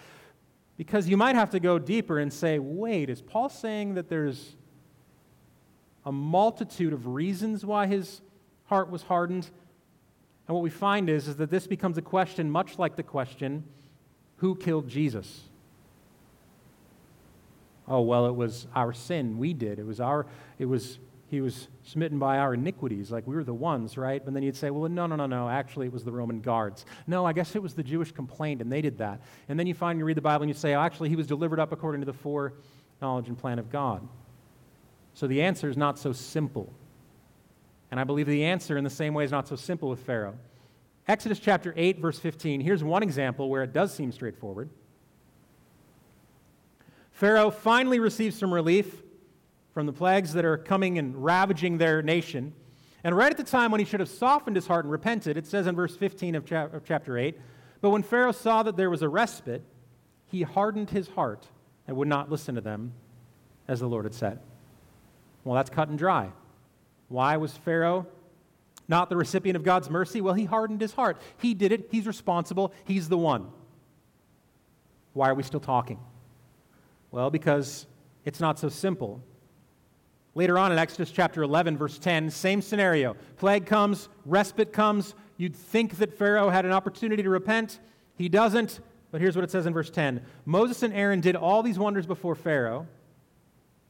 Because 0.78 1.08
you 1.08 1.18
might 1.18 1.36
have 1.36 1.52
to 1.52 1.60
go 1.60 1.78
deeper 1.80 2.20
and 2.20 2.32
say, 2.32 2.60
wait, 2.60 3.10
is 3.10 3.22
Paul 3.22 3.50
saying 3.50 3.96
that 3.96 4.10
there's 4.10 4.56
a 6.06 6.12
multitude 6.12 6.94
of 6.94 7.08
reasons 7.08 7.66
why 7.66 7.86
his 7.86 8.22
heart 8.66 8.90
was 8.90 9.04
hardened? 9.04 9.50
And 10.48 10.56
what 10.56 10.64
we 10.64 10.70
find 10.70 11.10
is, 11.10 11.28
is 11.28 11.36
that 11.38 11.52
this 11.52 11.68
becomes 11.68 11.98
a 11.98 12.02
question 12.02 12.50
much 12.50 12.80
like 12.80 12.96
the 12.96 13.04
question 13.04 13.64
who 14.38 14.56
killed 14.56 14.88
Jesus? 14.88 15.47
Oh, 17.88 18.02
well, 18.02 18.26
it 18.28 18.36
was 18.36 18.68
our 18.76 18.94
sin. 18.94 19.38
We 19.38 19.54
did. 19.54 19.80
It 19.80 19.86
was 19.86 20.00
our, 20.00 20.26
it 20.60 20.66
was, 20.66 21.00
he 21.30 21.40
was 21.40 21.70
smitten 21.84 22.20
by 22.20 22.38
our 22.38 22.54
iniquities. 22.54 23.12
Like 23.12 23.26
we 23.26 23.36
were 23.36 23.44
the 23.44 23.54
ones, 23.54 23.98
right? 23.98 24.24
And 24.26 24.36
then 24.36 24.44
you'd 24.44 24.58
say, 24.58 24.70
well, 24.70 24.90
no, 24.90 25.08
no, 25.08 25.16
no, 25.16 25.26
no. 25.26 25.48
Actually, 25.48 25.88
it 25.88 25.94
was 25.94 26.04
the 26.04 26.12
Roman 26.12 26.42
guards. 26.42 26.86
No, 27.06 27.26
I 27.26 27.34
guess 27.34 27.56
it 27.56 27.62
was 27.64 27.74
the 27.74 27.84
Jewish 27.84 28.12
complaint, 28.12 28.62
and 28.62 28.72
they 28.72 28.82
did 28.82 28.98
that. 28.98 29.22
And 29.48 29.58
then 29.58 29.68
you 29.68 29.74
find, 29.74 30.00
you 30.00 30.06
read 30.06 30.18
the 30.18 30.22
Bible, 30.22 30.44
and 30.44 30.50
you 30.50 30.54
say, 30.54 30.74
oh, 30.76 30.82
actually, 30.82 31.10
he 31.10 31.16
was 31.16 31.28
delivered 31.28 31.60
up 31.60 31.72
according 31.72 32.02
to 32.02 32.06
the 32.06 32.14
foreknowledge 32.14 33.30
and 33.30 33.38
plan 33.38 33.60
of 33.60 33.70
God. 33.70 34.06
So 35.14 35.28
the 35.28 35.42
answer 35.42 35.70
is 35.70 35.78
not 35.78 35.98
so 35.98 36.12
simple. 36.12 36.72
And 37.90 38.00
I 38.00 38.04
believe 38.04 38.28
the 38.28 38.44
answer, 38.44 38.78
in 38.78 38.84
the 38.84 38.90
same 38.90 39.14
way, 39.14 39.24
is 39.24 39.32
not 39.32 39.48
so 39.48 39.56
simple 39.56 39.90
with 39.90 40.02
Pharaoh. 40.02 40.36
Exodus 41.08 41.40
chapter 41.40 41.74
8, 41.78 42.00
verse 42.00 42.20
15. 42.20 42.60
Here's 42.60 42.84
one 42.84 43.02
example 43.02 43.50
where 43.50 43.64
it 43.64 43.72
does 43.72 43.94
seem 43.94 44.12
straightforward. 44.12 44.70
Pharaoh 47.18 47.50
finally 47.50 47.98
receives 47.98 48.38
some 48.38 48.54
relief 48.54 49.02
from 49.74 49.88
the 49.88 49.92
plagues 49.92 50.34
that 50.34 50.46
are 50.46 50.56
coming 50.56 51.00
and 51.00 51.16
ravaging 51.26 51.80
their 51.80 52.04
nation. 52.04 52.54
And 53.04 53.18
right 53.18 53.32
at 53.32 53.38
the 53.38 53.44
time 53.44 53.72
when 53.72 53.80
he 53.80 53.88
should 53.88 54.02
have 54.02 54.10
softened 54.10 54.56
his 54.56 54.68
heart 54.68 54.86
and 54.86 54.92
repented, 54.92 55.36
it 55.36 55.48
says 55.48 55.66
in 55.66 55.76
verse 55.76 55.98
15 55.98 56.36
of, 56.36 56.52
of 56.52 56.86
chapter 56.86 57.18
8 57.18 57.36
But 57.82 57.90
when 57.90 58.04
Pharaoh 58.04 58.32
saw 58.32 58.62
that 58.62 58.78
there 58.78 58.92
was 58.92 59.02
a 59.02 59.10
respite, 59.10 59.64
he 60.28 60.44
hardened 60.44 60.92
his 60.92 61.08
heart 61.08 61.48
and 61.88 61.98
would 61.98 62.08
not 62.08 62.30
listen 62.30 62.54
to 62.54 62.62
them 62.62 62.94
as 63.68 63.80
the 63.80 63.88
Lord 63.88 64.06
had 64.06 64.14
said. 64.14 64.38
Well, 65.44 65.56
that's 65.56 65.72
cut 65.72 65.90
and 65.90 65.98
dry. 65.98 66.30
Why 67.08 67.38
was 67.38 67.58
Pharaoh 67.58 68.06
not 68.88 69.10
the 69.10 69.18
recipient 69.18 69.56
of 69.56 69.64
God's 69.64 69.90
mercy? 69.90 70.22
Well, 70.22 70.36
he 70.36 70.46
hardened 70.46 70.82
his 70.82 70.94
heart. 70.94 71.20
He 71.40 71.56
did 71.56 71.72
it. 71.72 71.88
He's 71.90 72.06
responsible. 72.06 72.74
He's 72.86 73.10
the 73.10 73.18
one. 73.18 73.48
Why 75.14 75.32
are 75.32 75.34
we 75.34 75.42
still 75.42 75.60
talking? 75.60 76.00
Well, 77.18 77.32
because 77.32 77.88
it's 78.26 78.40
not 78.40 78.60
so 78.60 78.70
simple. 78.70 79.24
Later 80.36 80.60
on 80.60 80.72
in 80.72 80.78
Exodus 80.78 81.10
chapter 81.10 81.42
11, 81.42 81.76
verse 81.76 81.98
10, 81.98 82.30
same 82.30 82.62
scenario. 82.62 83.16
Plague 83.38 83.66
comes, 83.66 84.08
respite 84.24 84.72
comes. 84.72 85.16
You'd 85.36 85.56
think 85.56 85.98
that 85.98 86.16
Pharaoh 86.16 86.52
had 86.52 86.64
an 86.64 86.72
opportunity 86.72 87.24
to 87.24 87.30
repent. 87.32 87.80
He 88.20 88.30
doesn't. 88.30 88.82
But 89.10 89.20
here's 89.20 89.36
what 89.36 89.44
it 89.44 89.50
says 89.50 89.66
in 89.66 89.74
verse 89.74 89.90
10 89.90 90.24
Moses 90.46 90.84
and 90.84 90.94
Aaron 90.94 91.20
did 91.20 91.36
all 91.36 91.64
these 91.64 91.80
wonders 91.80 92.06
before 92.06 92.36
Pharaoh, 92.36 92.86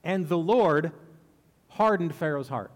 and 0.05 0.29
the 0.29 0.37
Lord 0.37 0.93
hardened 1.67 2.15
Pharaoh's 2.15 2.47
heart. 2.47 2.71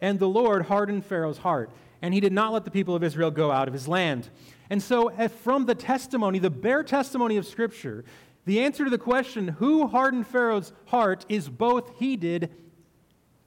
And 0.00 0.20
the 0.20 0.28
Lord 0.28 0.66
hardened 0.66 1.04
Pharaoh's 1.04 1.38
heart, 1.38 1.70
and 2.00 2.14
he 2.14 2.20
did 2.20 2.32
not 2.32 2.52
let 2.52 2.64
the 2.64 2.70
people 2.70 2.94
of 2.94 3.02
Israel 3.02 3.32
go 3.32 3.50
out 3.50 3.66
of 3.66 3.74
his 3.74 3.88
land. 3.88 4.30
And 4.72 4.82
so, 4.82 5.08
eh, 5.08 5.28
from 5.28 5.66
the 5.66 5.74
testimony, 5.74 6.38
the 6.38 6.48
bare 6.48 6.82
testimony 6.82 7.36
of 7.36 7.44
Scripture, 7.44 8.06
the 8.46 8.60
answer 8.60 8.84
to 8.84 8.90
the 8.90 8.96
question, 8.96 9.48
who 9.48 9.86
hardened 9.86 10.26
Pharaoh's 10.26 10.72
heart, 10.86 11.26
is 11.28 11.46
both 11.50 11.98
he 11.98 12.16
did 12.16 12.50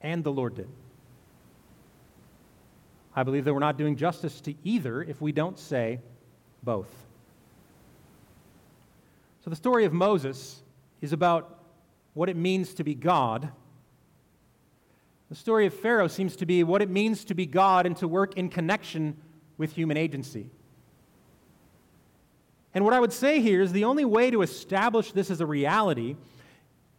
and 0.00 0.22
the 0.22 0.30
Lord 0.30 0.54
did. 0.54 0.68
I 3.12 3.24
believe 3.24 3.44
that 3.44 3.52
we're 3.52 3.58
not 3.58 3.76
doing 3.76 3.96
justice 3.96 4.40
to 4.42 4.54
either 4.62 5.02
if 5.02 5.20
we 5.20 5.32
don't 5.32 5.58
say 5.58 5.98
both. 6.62 6.94
So, 9.42 9.50
the 9.50 9.56
story 9.56 9.84
of 9.84 9.92
Moses 9.92 10.62
is 11.00 11.12
about 11.12 11.58
what 12.14 12.28
it 12.28 12.36
means 12.36 12.72
to 12.74 12.84
be 12.84 12.94
God. 12.94 13.50
The 15.28 15.34
story 15.34 15.66
of 15.66 15.74
Pharaoh 15.74 16.06
seems 16.06 16.36
to 16.36 16.46
be 16.46 16.62
what 16.62 16.82
it 16.82 16.88
means 16.88 17.24
to 17.24 17.34
be 17.34 17.46
God 17.46 17.84
and 17.84 17.96
to 17.96 18.06
work 18.06 18.36
in 18.36 18.48
connection 18.48 19.16
with 19.58 19.72
human 19.72 19.96
agency. 19.96 20.50
And 22.76 22.84
what 22.84 22.92
I 22.92 23.00
would 23.00 23.14
say 23.14 23.40
here 23.40 23.62
is 23.62 23.72
the 23.72 23.84
only 23.84 24.04
way 24.04 24.30
to 24.30 24.42
establish 24.42 25.10
this 25.12 25.30
as 25.30 25.40
a 25.40 25.46
reality 25.46 26.14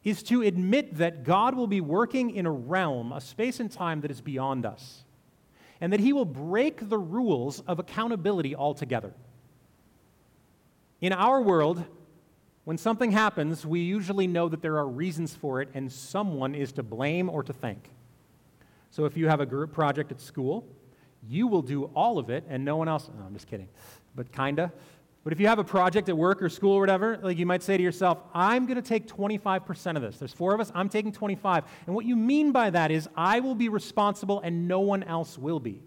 is 0.04 0.24
to 0.24 0.42
admit 0.42 0.98
that 0.98 1.24
God 1.24 1.54
will 1.54 1.68
be 1.68 1.82
working 1.82 2.32
in 2.32 2.48
a 2.48 2.52
realm, 2.52 3.12
a 3.12 3.22
space 3.22 3.60
and 3.60 3.72
time 3.72 4.02
that 4.02 4.10
is 4.10 4.20
beyond 4.20 4.66
us, 4.66 5.04
and 5.80 5.94
that 5.94 6.00
He 6.00 6.14
will 6.14 6.26
break 6.26 6.90
the 6.90 6.98
rules 6.98 7.60
of 7.68 7.78
accountability 7.78 8.56
altogether. 8.56 9.14
In 11.00 11.14
our 11.14 11.40
world, 11.44 11.86
when 12.64 12.80
something 12.80 13.12
happens, 13.12 13.64
we 13.64 13.82
usually 13.82 14.26
know 14.26 14.50
that 14.50 14.64
there 14.64 14.80
are 14.80 14.88
reasons 14.88 15.36
for 15.36 15.62
it 15.62 15.70
and 15.76 15.94
someone 15.94 16.56
is 16.56 16.72
to 16.72 16.82
blame 16.82 17.30
or 17.30 17.44
to 17.44 17.54
thank. 17.54 17.92
So 18.90 19.06
if 19.06 19.16
you 19.16 19.28
have 19.28 19.42
a 19.42 19.46
group 19.46 19.74
project 19.74 20.12
at 20.12 20.22
school, 20.22 20.66
you 21.30 21.46
will 21.46 21.62
do 21.62 21.84
all 21.94 22.18
of 22.18 22.32
it 22.32 22.46
and 22.50 22.66
no 22.66 22.78
one 22.78 22.88
else. 22.88 23.12
No, 23.16 23.26
I'm 23.26 23.34
just 23.34 23.48
kidding, 23.48 23.70
but 24.16 24.32
kinda. 24.32 24.74
But 25.28 25.34
if 25.34 25.42
you 25.42 25.48
have 25.48 25.60
a 25.60 25.64
project 25.66 26.08
at 26.08 26.18
work 26.18 26.42
or 26.42 26.48
school 26.48 26.72
or 26.72 26.80
whatever, 26.80 27.20
like 27.22 27.38
you 27.38 27.46
might 27.46 27.62
say 27.62 27.76
to 27.76 27.84
yourself, 27.84 28.20
I'm 28.34 28.66
going 28.66 28.82
to 28.82 28.82
take 28.82 29.10
25% 29.10 29.98
of 29.98 30.02
this. 30.02 30.20
There's 30.20 30.32
four 30.32 30.54
of 30.54 30.62
us, 30.62 30.72
I'm 30.74 30.88
taking 30.88 31.12
25. 31.12 31.66
And 31.86 31.94
what 31.94 32.06
you 32.06 32.16
mean 32.16 32.54
by 32.54 32.70
that 32.70 32.92
is 32.92 33.10
I 33.14 33.42
will 33.42 33.54
be 33.54 33.68
responsible 33.68 34.40
and 34.40 34.70
no 34.70 34.80
one 34.80 35.04
else 35.04 35.38
will 35.38 35.60
be. 35.60 35.82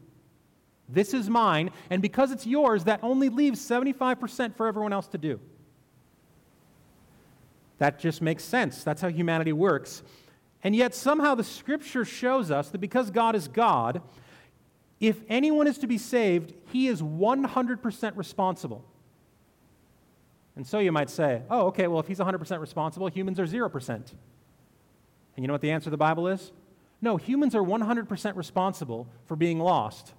This 0.90 1.14
is 1.14 1.30
mine, 1.30 1.70
and 1.88 2.02
because 2.02 2.32
it's 2.32 2.46
yours, 2.46 2.84
that 2.84 3.00
only 3.02 3.30
leaves 3.30 3.66
75% 3.66 4.56
for 4.56 4.66
everyone 4.66 4.92
else 4.92 5.08
to 5.08 5.16
do. 5.16 5.40
That 7.78 7.98
just 7.98 8.20
makes 8.20 8.44
sense. 8.44 8.84
That's 8.84 9.00
how 9.00 9.08
humanity 9.08 9.54
works. 9.54 10.02
And 10.62 10.76
yet, 10.76 10.94
somehow, 10.94 11.34
the 11.34 11.44
scripture 11.44 12.04
shows 12.04 12.50
us 12.50 12.68
that 12.68 12.78
because 12.82 13.10
God 13.10 13.34
is 13.34 13.48
God, 13.48 14.02
if 15.00 15.22
anyone 15.30 15.66
is 15.66 15.78
to 15.78 15.86
be 15.86 15.96
saved, 15.96 16.52
he 16.70 16.88
is 16.88 17.00
100% 17.00 18.16
responsible. 18.18 18.84
And 20.56 20.66
so 20.66 20.78
you 20.78 20.92
might 20.92 21.10
say, 21.10 21.42
oh, 21.48 21.66
okay, 21.66 21.86
well, 21.86 22.00
if 22.00 22.08
he's 22.08 22.18
100% 22.18 22.60
responsible, 22.60 23.08
humans 23.08 23.38
are 23.38 23.46
0%. 23.46 23.90
And 23.90 24.04
you 25.36 25.46
know 25.46 25.54
what 25.54 25.60
the 25.60 25.70
answer 25.70 25.84
to 25.84 25.90
the 25.90 25.96
Bible 25.96 26.28
is? 26.28 26.52
No, 27.00 27.16
humans 27.16 27.54
are 27.54 27.62
100% 27.62 28.36
responsible 28.36 29.08
for 29.26 29.36
being 29.36 29.58
lost. 29.58 30.12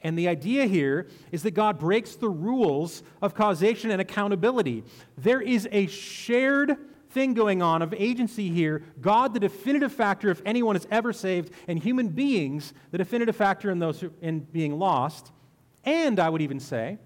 And 0.00 0.18
the 0.18 0.28
idea 0.28 0.66
here 0.66 1.08
is 1.32 1.42
that 1.42 1.52
God 1.52 1.78
breaks 1.78 2.14
the 2.16 2.28
rules 2.28 3.02
of 3.22 3.34
causation 3.34 3.90
and 3.90 4.00
accountability. 4.00 4.84
There 5.16 5.40
is 5.40 5.66
a 5.72 5.86
shared 5.86 6.76
thing 7.10 7.32
going 7.32 7.62
on 7.62 7.80
of 7.80 7.94
agency 7.94 8.50
here. 8.50 8.82
God, 9.00 9.32
the 9.32 9.40
definitive 9.40 9.92
factor 9.92 10.30
if 10.30 10.42
anyone 10.44 10.76
is 10.76 10.86
ever 10.90 11.12
saved, 11.12 11.52
and 11.66 11.78
human 11.78 12.08
beings, 12.08 12.74
the 12.90 12.98
definitive 12.98 13.34
factor 13.36 13.70
in 13.70 13.78
those 13.78 14.00
who, 14.00 14.12
in 14.20 14.40
being 14.40 14.78
lost. 14.78 15.32
And 15.84 16.20
I 16.20 16.28
would 16.28 16.42
even 16.42 16.60
say, 16.60 16.98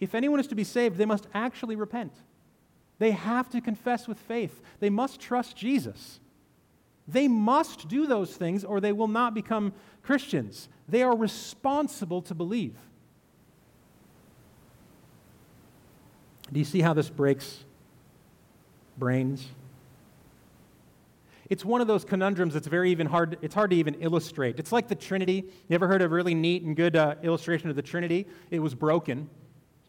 if 0.00 0.14
anyone 0.14 0.40
is 0.40 0.46
to 0.48 0.54
be 0.54 0.64
saved, 0.64 0.96
they 0.96 1.06
must 1.06 1.26
actually 1.34 1.76
repent. 1.76 2.12
They 2.98 3.12
have 3.12 3.48
to 3.50 3.60
confess 3.60 4.08
with 4.08 4.18
faith. 4.18 4.60
They 4.80 4.90
must 4.90 5.20
trust 5.20 5.56
Jesus. 5.56 6.20
They 7.06 7.28
must 7.28 7.88
do 7.88 8.06
those 8.06 8.34
things 8.36 8.64
or 8.64 8.80
they 8.80 8.92
will 8.92 9.08
not 9.08 9.34
become 9.34 9.72
Christians. 10.02 10.68
They 10.88 11.02
are 11.02 11.16
responsible 11.16 12.22
to 12.22 12.34
believe. 12.34 12.76
Do 16.52 16.58
you 16.58 16.64
see 16.64 16.80
how 16.80 16.94
this 16.94 17.08
breaks 17.08 17.64
brains? 18.98 19.48
It's 21.48 21.64
one 21.64 21.80
of 21.80 21.88
those 21.88 22.04
conundrums 22.04 22.54
that's 22.54 22.68
very 22.68 22.90
even 22.92 23.06
hard, 23.06 23.38
it's 23.42 23.54
hard 23.54 23.70
to 23.70 23.76
even 23.76 23.94
illustrate. 23.94 24.58
It's 24.58 24.70
like 24.70 24.88
the 24.88 24.94
Trinity. 24.94 25.44
You 25.68 25.74
ever 25.74 25.88
heard 25.88 26.00
a 26.00 26.08
really 26.08 26.34
neat 26.34 26.62
and 26.62 26.76
good 26.76 26.94
uh, 26.94 27.16
illustration 27.22 27.70
of 27.70 27.76
the 27.76 27.82
Trinity? 27.82 28.26
It 28.50 28.60
was 28.60 28.74
broken. 28.74 29.28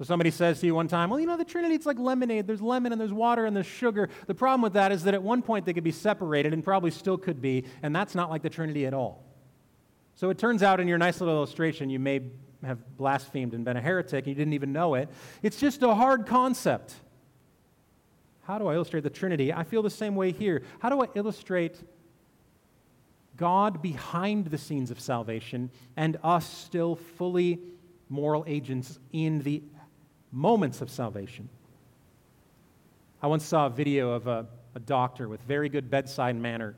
So 0.01 0.05
somebody 0.05 0.31
says 0.31 0.59
to 0.61 0.65
you 0.65 0.73
one 0.73 0.87
time, 0.87 1.11
well, 1.11 1.19
you 1.19 1.27
know, 1.27 1.37
the 1.37 1.45
Trinity, 1.45 1.75
it's 1.75 1.85
like 1.85 1.99
lemonade. 1.99 2.47
There's 2.47 2.59
lemon 2.59 2.91
and 2.91 2.99
there's 2.99 3.13
water 3.13 3.45
and 3.45 3.55
there's 3.55 3.67
sugar. 3.67 4.09
The 4.25 4.33
problem 4.33 4.63
with 4.63 4.73
that 4.73 4.91
is 4.91 5.03
that 5.03 5.13
at 5.13 5.21
one 5.21 5.43
point 5.43 5.63
they 5.63 5.73
could 5.73 5.83
be 5.83 5.91
separated 5.91 6.53
and 6.53 6.63
probably 6.63 6.89
still 6.89 7.19
could 7.19 7.39
be, 7.39 7.65
and 7.83 7.95
that's 7.95 8.15
not 8.15 8.31
like 8.31 8.41
the 8.41 8.49
Trinity 8.49 8.87
at 8.87 8.95
all. 8.95 9.23
So 10.15 10.31
it 10.31 10.39
turns 10.39 10.63
out 10.63 10.79
in 10.79 10.87
your 10.87 10.97
nice 10.97 11.21
little 11.21 11.35
illustration, 11.35 11.91
you 11.91 11.99
may 11.99 12.21
have 12.65 12.79
blasphemed 12.97 13.53
and 13.53 13.63
been 13.63 13.77
a 13.77 13.81
heretic 13.81 14.25
and 14.25 14.29
you 14.29 14.33
didn't 14.33 14.53
even 14.53 14.73
know 14.73 14.95
it. 14.95 15.07
It's 15.43 15.59
just 15.59 15.83
a 15.83 15.93
hard 15.93 16.25
concept. 16.25 16.95
how 18.45 18.57
do 18.57 18.65
I 18.65 18.73
illustrate 18.73 19.03
the 19.03 19.11
Trinity? 19.11 19.53
I 19.53 19.63
feel 19.63 19.83
the 19.83 19.91
same 19.91 20.15
way 20.15 20.31
here. 20.31 20.63
How 20.79 20.89
do 20.89 20.99
I 21.03 21.09
illustrate 21.13 21.79
God 23.37 23.83
behind 23.83 24.47
the 24.47 24.57
scenes 24.57 24.89
of 24.89 24.99
salvation 24.99 25.69
and 25.95 26.17
us 26.23 26.51
still 26.51 26.95
fully 26.95 27.59
moral 28.09 28.43
agents 28.47 28.97
in 29.13 29.43
the 29.43 29.61
moments 30.31 30.81
of 30.81 30.89
salvation? 30.89 31.49
I 33.21 33.27
once 33.27 33.45
saw 33.45 33.67
a 33.67 33.69
video 33.69 34.11
of 34.11 34.27
a, 34.27 34.47
a 34.75 34.79
doctor 34.79 35.27
with 35.27 35.41
very 35.41 35.69
good 35.69 35.89
bedside 35.89 36.35
manner. 36.35 36.75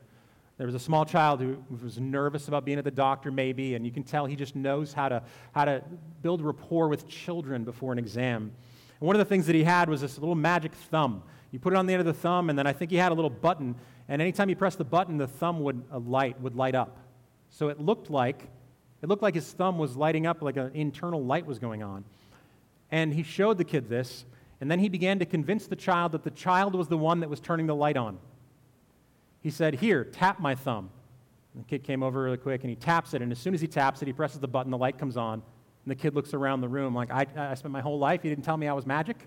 There 0.58 0.66
was 0.66 0.74
a 0.74 0.80
small 0.80 1.04
child 1.04 1.40
who 1.40 1.56
was 1.82 1.98
nervous 1.98 2.48
about 2.48 2.64
being 2.64 2.78
at 2.78 2.84
the 2.84 2.90
doctor, 2.90 3.32
maybe, 3.32 3.74
and 3.74 3.84
you 3.84 3.90
can 3.90 4.04
tell 4.04 4.26
he 4.26 4.36
just 4.36 4.54
knows 4.54 4.92
how 4.92 5.08
to, 5.08 5.22
how 5.52 5.64
to 5.64 5.82
build 6.22 6.42
rapport 6.42 6.88
with 6.88 7.08
children 7.08 7.64
before 7.64 7.92
an 7.92 7.98
exam. 7.98 8.52
And 9.00 9.06
one 9.06 9.16
of 9.16 9.18
the 9.18 9.24
things 9.24 9.46
that 9.46 9.54
he 9.54 9.64
had 9.64 9.88
was 9.88 10.00
this 10.00 10.18
little 10.18 10.34
magic 10.34 10.72
thumb. 10.72 11.22
You 11.50 11.58
put 11.58 11.72
it 11.72 11.76
on 11.76 11.86
the 11.86 11.92
end 11.92 12.00
of 12.00 12.06
the 12.06 12.12
thumb, 12.12 12.50
and 12.50 12.58
then 12.58 12.66
I 12.66 12.72
think 12.72 12.90
he 12.90 12.96
had 12.96 13.10
a 13.10 13.14
little 13.14 13.30
button, 13.30 13.74
and 14.08 14.20
anytime 14.20 14.48
you 14.48 14.56
press 14.56 14.76
the 14.76 14.84
button, 14.84 15.16
the 15.16 15.26
thumb 15.26 15.60
would 15.60 15.82
uh, 15.92 15.98
light 15.98 16.40
would 16.40 16.54
light 16.54 16.74
up. 16.74 16.98
So 17.50 17.68
it 17.68 17.80
looked 17.80 18.10
like 18.10 18.48
it 19.02 19.08
looked 19.08 19.22
like 19.22 19.34
his 19.34 19.52
thumb 19.52 19.78
was 19.78 19.96
lighting 19.96 20.26
up, 20.26 20.42
like 20.42 20.56
an 20.56 20.70
internal 20.74 21.24
light 21.24 21.46
was 21.46 21.58
going 21.58 21.82
on. 21.82 22.04
And 22.94 23.12
he 23.12 23.24
showed 23.24 23.58
the 23.58 23.64
kid 23.64 23.88
this, 23.88 24.24
and 24.60 24.70
then 24.70 24.78
he 24.78 24.88
began 24.88 25.18
to 25.18 25.26
convince 25.26 25.66
the 25.66 25.74
child 25.74 26.12
that 26.12 26.22
the 26.22 26.30
child 26.30 26.76
was 26.76 26.86
the 26.86 26.96
one 26.96 27.18
that 27.20 27.28
was 27.28 27.40
turning 27.40 27.66
the 27.66 27.74
light 27.74 27.96
on. 27.96 28.18
He 29.40 29.50
said, 29.50 29.74
Here, 29.74 30.04
tap 30.04 30.38
my 30.38 30.54
thumb. 30.54 30.90
And 31.52 31.64
the 31.64 31.66
kid 31.66 31.82
came 31.82 32.04
over 32.04 32.22
really 32.22 32.36
quick 32.36 32.62
and 32.62 32.70
he 32.70 32.76
taps 32.76 33.12
it, 33.12 33.20
and 33.20 33.32
as 33.32 33.38
soon 33.40 33.52
as 33.52 33.60
he 33.60 33.66
taps 33.66 34.00
it, 34.00 34.06
he 34.06 34.12
presses 34.12 34.38
the 34.38 34.46
button, 34.46 34.70
the 34.70 34.78
light 34.78 34.96
comes 34.96 35.16
on, 35.16 35.32
and 35.42 35.90
the 35.90 35.96
kid 35.96 36.14
looks 36.14 36.34
around 36.34 36.60
the 36.60 36.68
room 36.68 36.94
like, 36.94 37.10
I, 37.10 37.26
I 37.36 37.54
spent 37.54 37.72
my 37.72 37.80
whole 37.80 37.98
life, 37.98 38.20
you 38.22 38.30
didn't 38.30 38.44
tell 38.44 38.56
me 38.56 38.68
I 38.68 38.72
was 38.72 38.86
magic? 38.86 39.26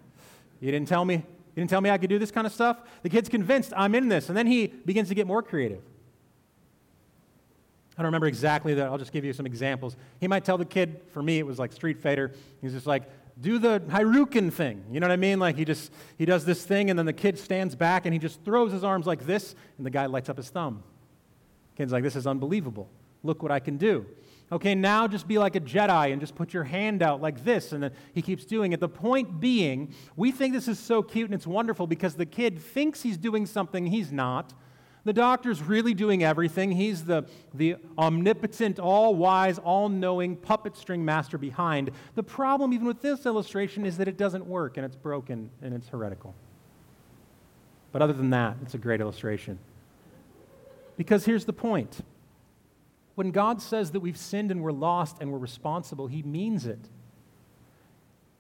You 0.62 0.71
didn't 0.71 0.88
tell 0.88 1.03
me, 1.03 1.15
you 1.15 1.21
didn't 1.53 1.69
tell 1.69 1.82
me 1.82 1.89
I 1.89 1.97
could 1.97 2.10
do 2.10 2.19
this 2.19 2.32
kind 2.32 2.47
of 2.47 2.53
stuff? 2.53 2.80
The 3.03 3.10
kid's 3.10 3.27
convinced 3.27 3.73
I'm 3.75 3.95
in 3.95 4.08
this, 4.08 4.30
and 4.30 4.38
then 4.38 4.47
he 4.47 4.67
begins 4.67 5.10
to 5.10 5.13
get 5.13 5.27
more 5.27 5.43
creative. 5.43 5.82
I 7.97 8.01
don't 8.01 8.06
remember 8.06 8.27
exactly 8.27 8.75
that. 8.75 8.88
I'll 8.88 8.97
just 8.97 9.12
give 9.12 9.25
you 9.25 9.34
some 9.34 9.45
examples. 9.45 9.97
He 10.21 10.27
might 10.30 10.45
tell 10.45 10.58
the 10.58 10.63
kid, 10.63 11.01
for 11.12 11.21
me, 11.21 11.38
it 11.38 11.45
was 11.45 11.60
like 11.60 11.73
Street 11.73 11.99
Fighter. 11.99 12.32
He's 12.62 12.71
just 12.71 12.88
like, 12.88 13.03
do 13.39 13.60
the 13.60 13.82
Hadouken 13.88 14.52
thing. 14.52 14.84
You 14.91 15.00
know 15.00 15.08
what 15.08 15.13
I 15.13 15.17
mean? 15.17 15.39
Like 15.39 15.56
he 15.56 15.65
just 15.65 15.91
he 16.17 16.26
does 16.26 16.45
this 16.45 16.65
thing, 16.65 16.89
and 16.89 16.97
then 16.97 17.06
the 17.06 17.13
kid 17.13 17.38
stands 17.38 17.76
back 17.76 18.06
and 18.06 18.13
he 18.13 18.19
just 18.19 18.43
throws 18.43 18.71
his 18.71 18.84
arms 18.84 19.06
like 19.06 19.26
this, 19.26 19.56
and 19.78 19.86
the 19.86 19.89
guy 19.89 20.06
lights 20.06 20.30
up 20.30 20.38
his 20.38 20.50
thumb. 20.50 20.84
Kid's 21.76 21.91
like, 21.91 22.04
this 22.04 22.15
is 22.15 22.26
unbelievable. 22.26 22.89
Look 23.23 23.43
what 23.43 23.52
I 23.52 23.60
can 23.60 23.78
do. 23.78 24.06
Okay, 24.52 24.73
now 24.76 25.08
just 25.08 25.28
be 25.28 25.38
like 25.38 25.56
a 25.56 25.60
Jedi 25.60 26.12
and 26.12 26.21
just 26.21 26.34
put 26.34 26.54
your 26.54 26.63
hand 26.63 27.04
out 27.04 27.21
like 27.21 27.43
this. 27.43 27.73
And 27.73 27.84
then 27.84 27.91
he 28.13 28.21
keeps 28.21 28.45
doing 28.45 28.71
it. 28.71 28.80
The 28.80 28.89
point 28.89 29.39
being, 29.39 29.93
we 30.15 30.32
think 30.32 30.54
this 30.54 30.67
is 30.67 30.80
so 30.80 31.04
cute 31.04 31.26
and 31.26 31.36
it's 31.36 31.45
wonderful 31.45 31.86
because 31.86 32.15
the 32.15 32.26
kid 32.26 32.58
thinks 32.60 33.02
he's 33.02 33.17
doing 33.17 33.45
something 33.45 33.86
he's 33.86 34.12
not. 34.12 34.54
The 35.08 35.13
doctor's 35.13 35.63
really 35.63 35.93
doing 35.93 36.22
everything. 36.26 36.70
He's 36.70 37.06
the, 37.06 37.24
the 37.54 37.78
omnipotent, 37.98 38.78
all 38.78 39.15
wise, 39.15 39.58
all 39.58 39.88
knowing 39.88 40.36
puppet 40.36 40.76
string 40.76 41.06
master 41.06 41.38
behind. 41.38 41.91
The 42.15 42.24
problem, 42.24 42.74
even 42.74 42.86
with 42.86 43.02
this 43.02 43.26
illustration, 43.26 43.86
is 43.86 43.96
that 44.00 44.10
it 44.10 44.17
doesn't 44.17 44.46
work 44.46 44.76
and 44.76 44.86
it's 44.86 44.98
broken 44.98 45.50
and 45.62 45.74
it's 45.74 45.88
heretical. 45.88 46.36
But 47.93 48.02
other 48.02 48.12
than 48.12 48.32
that, 48.32 48.58
it's 48.63 48.74
a 48.74 48.78
great 48.78 49.00
illustration. 49.00 49.60
Because 50.98 51.24
here's 51.24 51.46
the 51.46 51.54
point 51.54 52.02
when 53.15 53.32
God 53.32 53.62
says 53.62 53.91
that 53.91 54.02
we've 54.02 54.17
sinned 54.17 54.52
and 54.52 54.62
we're 54.62 54.74
lost 54.74 55.20
and 55.22 55.32
we're 55.32 55.38
responsible, 55.38 56.08
He 56.08 56.22
means 56.22 56.65
it. 56.65 56.89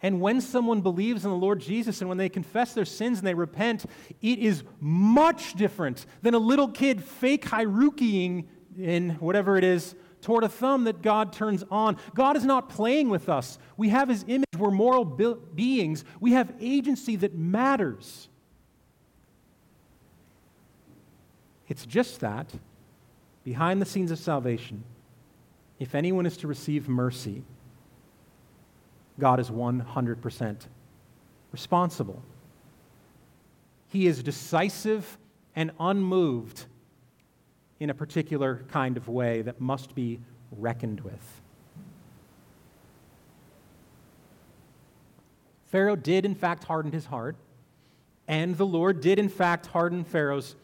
And 0.01 0.21
when 0.21 0.41
someone 0.41 0.81
believes 0.81 1.25
in 1.25 1.31
the 1.31 1.37
Lord 1.37 1.59
Jesus 1.59 2.01
and 2.01 2.09
when 2.09 2.17
they 2.17 2.29
confess 2.29 2.73
their 2.73 2.85
sins 2.85 3.17
and 3.17 3.27
they 3.27 3.33
repent, 3.33 3.85
it 4.21 4.39
is 4.39 4.63
much 4.79 5.55
different 5.55 6.05
than 6.21 6.35
a 6.35 6.39
little 6.39 6.67
kid 6.67 7.03
fake 7.03 7.45
Hadoukening 7.45 8.45
in 8.77 9.11
whatever 9.11 9.57
it 9.57 9.63
is 9.63 9.95
toward 10.21 10.43
a 10.43 10.49
thumb 10.49 10.83
that 10.83 11.01
God 11.01 11.33
turns 11.33 11.63
on. 11.71 11.97
God 12.13 12.37
is 12.37 12.45
not 12.45 12.69
playing 12.69 13.09
with 13.09 13.27
us. 13.27 13.57
We 13.75 13.89
have 13.89 14.09
His 14.09 14.23
image. 14.27 14.45
We're 14.57 14.71
moral 14.71 15.05
be- 15.05 15.35
beings. 15.55 16.05
We 16.19 16.33
have 16.33 16.53
agency 16.59 17.15
that 17.17 17.33
matters. 17.35 18.29
It's 21.67 21.85
just 21.85 22.19
that, 22.21 22.51
behind 23.43 23.81
the 23.81 23.85
scenes 23.85 24.11
of 24.11 24.19
salvation, 24.19 24.83
if 25.79 25.95
anyone 25.95 26.25
is 26.25 26.37
to 26.37 26.47
receive 26.47 26.87
mercy, 26.87 27.43
God 29.19 29.39
is 29.39 29.49
100% 29.49 30.67
responsible. 31.51 32.21
He 33.89 34.07
is 34.07 34.21
decisive 34.21 35.17
and 35.55 35.71
unmoved 35.79 36.65
in 37.79 37.89
a 37.89 37.93
particular 37.93 38.63
kind 38.71 38.97
of 38.97 39.07
way 39.07 39.41
that 39.43 39.59
must 39.59 39.95
be 39.95 40.19
reckoned 40.51 41.01
with. 41.01 41.41
Pharaoh 45.65 45.95
did, 45.95 46.25
in 46.25 46.35
fact, 46.35 46.63
harden 46.63 46.91
his 46.91 47.05
heart, 47.05 47.35
and 48.27 48.57
the 48.57 48.65
Lord 48.65 49.01
did, 49.01 49.19
in 49.19 49.29
fact, 49.29 49.67
harden 49.67 50.03
Pharaoh's 50.03 50.55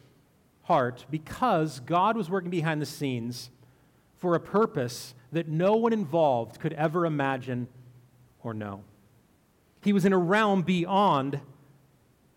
heart 0.63 1.05
because 1.09 1.79
God 1.81 2.15
was 2.15 2.29
working 2.29 2.49
behind 2.49 2.81
the 2.81 2.85
scenes 2.85 3.49
for 4.17 4.35
a 4.35 4.39
purpose 4.39 5.13
that 5.31 5.49
no 5.49 5.75
one 5.75 5.91
involved 5.91 6.59
could 6.59 6.73
ever 6.73 7.05
imagine 7.05 7.67
or 8.43 8.53
no. 8.53 8.83
He 9.81 9.93
was 9.93 10.05
in 10.05 10.13
a 10.13 10.17
realm 10.17 10.61
beyond 10.61 11.39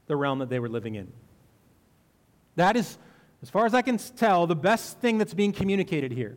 the 0.07 0.17
realm 0.17 0.39
that 0.39 0.49
they 0.49 0.59
were 0.59 0.69
living 0.69 0.95
in. 0.95 1.13
That 2.57 2.77
is, 2.77 2.99
as 3.43 3.51
far 3.51 3.67
as 3.67 3.75
I 3.75 3.83
can 3.83 3.99
tell, 3.99 4.47
the 4.47 4.57
best 4.57 4.99
thing 5.01 5.19
that's 5.19 5.35
being 5.35 5.53
communicated 5.53 6.13
here. 6.13 6.37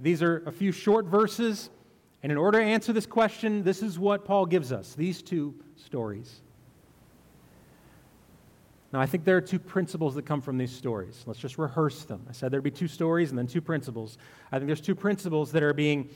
These 0.00 0.22
are 0.22 0.42
a 0.46 0.52
few 0.52 0.72
short 0.72 1.06
verses, 1.06 1.70
and 2.22 2.30
in 2.30 2.38
order 2.38 2.58
to 2.58 2.64
answer 2.64 2.92
this 2.92 3.06
question, 3.06 3.62
this 3.62 3.82
is 3.82 3.98
what 3.98 4.24
Paul 4.24 4.46
gives 4.46 4.72
us 4.72 4.94
these 4.94 5.22
two 5.22 5.54
stories. 5.76 6.40
Now, 8.92 9.00
I 9.00 9.06
think 9.06 9.24
there 9.24 9.36
are 9.36 9.42
two 9.42 9.58
principles 9.58 10.14
that 10.14 10.24
come 10.24 10.40
from 10.40 10.56
these 10.56 10.72
stories. 10.72 11.22
Let's 11.26 11.38
just 11.38 11.58
rehearse 11.58 12.04
them. 12.04 12.24
I 12.28 12.32
said 12.32 12.50
there'd 12.50 12.62
be 12.62 12.70
two 12.70 12.88
stories 12.88 13.30
and 13.30 13.38
then 13.38 13.46
two 13.46 13.60
principles. 13.60 14.16
I 14.50 14.58
think 14.58 14.66
there's 14.66 14.80
two 14.80 14.94
principles 14.94 15.52
that 15.52 15.62
are 15.62 15.74
being 15.74 16.08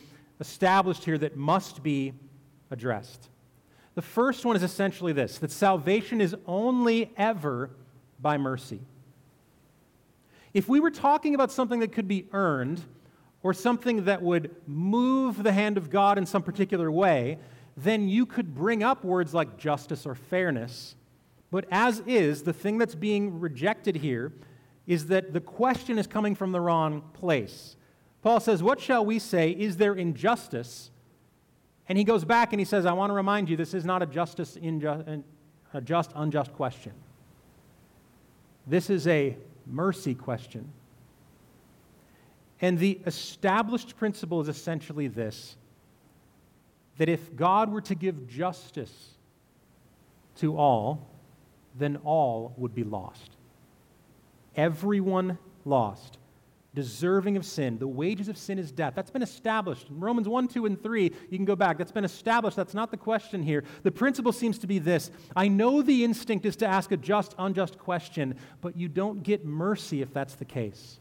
established 0.42 1.04
here 1.04 1.16
that 1.16 1.36
must 1.36 1.82
be 1.82 2.12
addressed. 2.70 3.28
The 3.94 4.02
first 4.02 4.44
one 4.44 4.56
is 4.56 4.62
essentially 4.62 5.12
this 5.12 5.38
that 5.38 5.50
salvation 5.50 6.20
is 6.20 6.34
only 6.46 7.12
ever 7.16 7.70
by 8.20 8.36
mercy. 8.38 8.80
If 10.52 10.68
we 10.68 10.80
were 10.80 10.90
talking 10.90 11.34
about 11.34 11.52
something 11.52 11.80
that 11.80 11.92
could 11.92 12.08
be 12.08 12.26
earned 12.32 12.82
or 13.42 13.54
something 13.54 14.04
that 14.04 14.20
would 14.20 14.54
move 14.66 15.42
the 15.42 15.52
hand 15.52 15.78
of 15.78 15.90
God 15.90 16.18
in 16.18 16.26
some 16.26 16.42
particular 16.42 16.90
way, 16.90 17.38
then 17.76 18.08
you 18.08 18.26
could 18.26 18.54
bring 18.54 18.82
up 18.82 19.04
words 19.04 19.32
like 19.32 19.56
justice 19.56 20.04
or 20.04 20.14
fairness. 20.14 20.96
But 21.50 21.66
as 21.70 22.00
is, 22.00 22.42
the 22.42 22.52
thing 22.52 22.78
that's 22.78 22.94
being 22.94 23.38
rejected 23.40 23.96
here 23.96 24.32
is 24.86 25.06
that 25.06 25.32
the 25.32 25.40
question 25.40 25.98
is 25.98 26.06
coming 26.06 26.34
from 26.34 26.50
the 26.52 26.60
wrong 26.60 27.02
place. 27.12 27.76
Paul 28.22 28.40
says, 28.40 28.62
What 28.62 28.80
shall 28.80 29.04
we 29.04 29.18
say? 29.18 29.50
Is 29.50 29.76
there 29.76 29.94
injustice? 29.94 30.90
And 31.88 31.98
he 31.98 32.04
goes 32.04 32.24
back 32.24 32.52
and 32.52 32.60
he 32.60 32.64
says, 32.64 32.86
I 32.86 32.92
want 32.92 33.10
to 33.10 33.14
remind 33.14 33.50
you 33.50 33.56
this 33.56 33.74
is 33.74 33.84
not 33.84 34.02
a 34.02 34.06
justice 34.06 34.56
inju- 34.56 35.24
a 35.74 35.80
just 35.80 36.12
unjust 36.14 36.52
question. 36.52 36.92
This 38.66 38.88
is 38.88 39.06
a 39.08 39.36
mercy 39.66 40.14
question. 40.14 40.72
And 42.60 42.78
the 42.78 43.00
established 43.06 43.96
principle 43.96 44.40
is 44.40 44.48
essentially 44.48 45.08
this 45.08 45.56
that 46.98 47.08
if 47.08 47.34
God 47.34 47.72
were 47.72 47.80
to 47.80 47.94
give 47.94 48.28
justice 48.28 49.12
to 50.36 50.56
all, 50.56 51.08
then 51.74 51.96
all 52.04 52.52
would 52.58 52.74
be 52.74 52.84
lost. 52.84 53.30
Everyone 54.54 55.38
lost 55.64 56.18
deserving 56.74 57.36
of 57.36 57.44
sin. 57.44 57.78
The 57.78 57.86
wages 57.86 58.28
of 58.28 58.38
sin 58.38 58.58
is 58.58 58.72
death. 58.72 58.94
That's 58.94 59.10
been 59.10 59.22
established. 59.22 59.88
In 59.90 60.00
Romans 60.00 60.26
1, 60.26 60.48
2, 60.48 60.66
and 60.66 60.82
3, 60.82 61.12
you 61.28 61.38
can 61.38 61.44
go 61.44 61.54
back. 61.54 61.76
That's 61.76 61.92
been 61.92 62.04
established. 62.04 62.56
That's 62.56 62.74
not 62.74 62.90
the 62.90 62.96
question 62.96 63.42
here. 63.42 63.64
The 63.82 63.90
principle 63.90 64.32
seems 64.32 64.58
to 64.58 64.66
be 64.66 64.78
this 64.78 65.10
I 65.36 65.48
know 65.48 65.82
the 65.82 66.04
instinct 66.04 66.46
is 66.46 66.56
to 66.56 66.66
ask 66.66 66.90
a 66.92 66.96
just, 66.96 67.34
unjust 67.38 67.78
question, 67.78 68.36
but 68.60 68.76
you 68.76 68.88
don't 68.88 69.22
get 69.22 69.44
mercy 69.44 70.00
if 70.00 70.12
that's 70.14 70.34
the 70.34 70.44
case. 70.44 70.98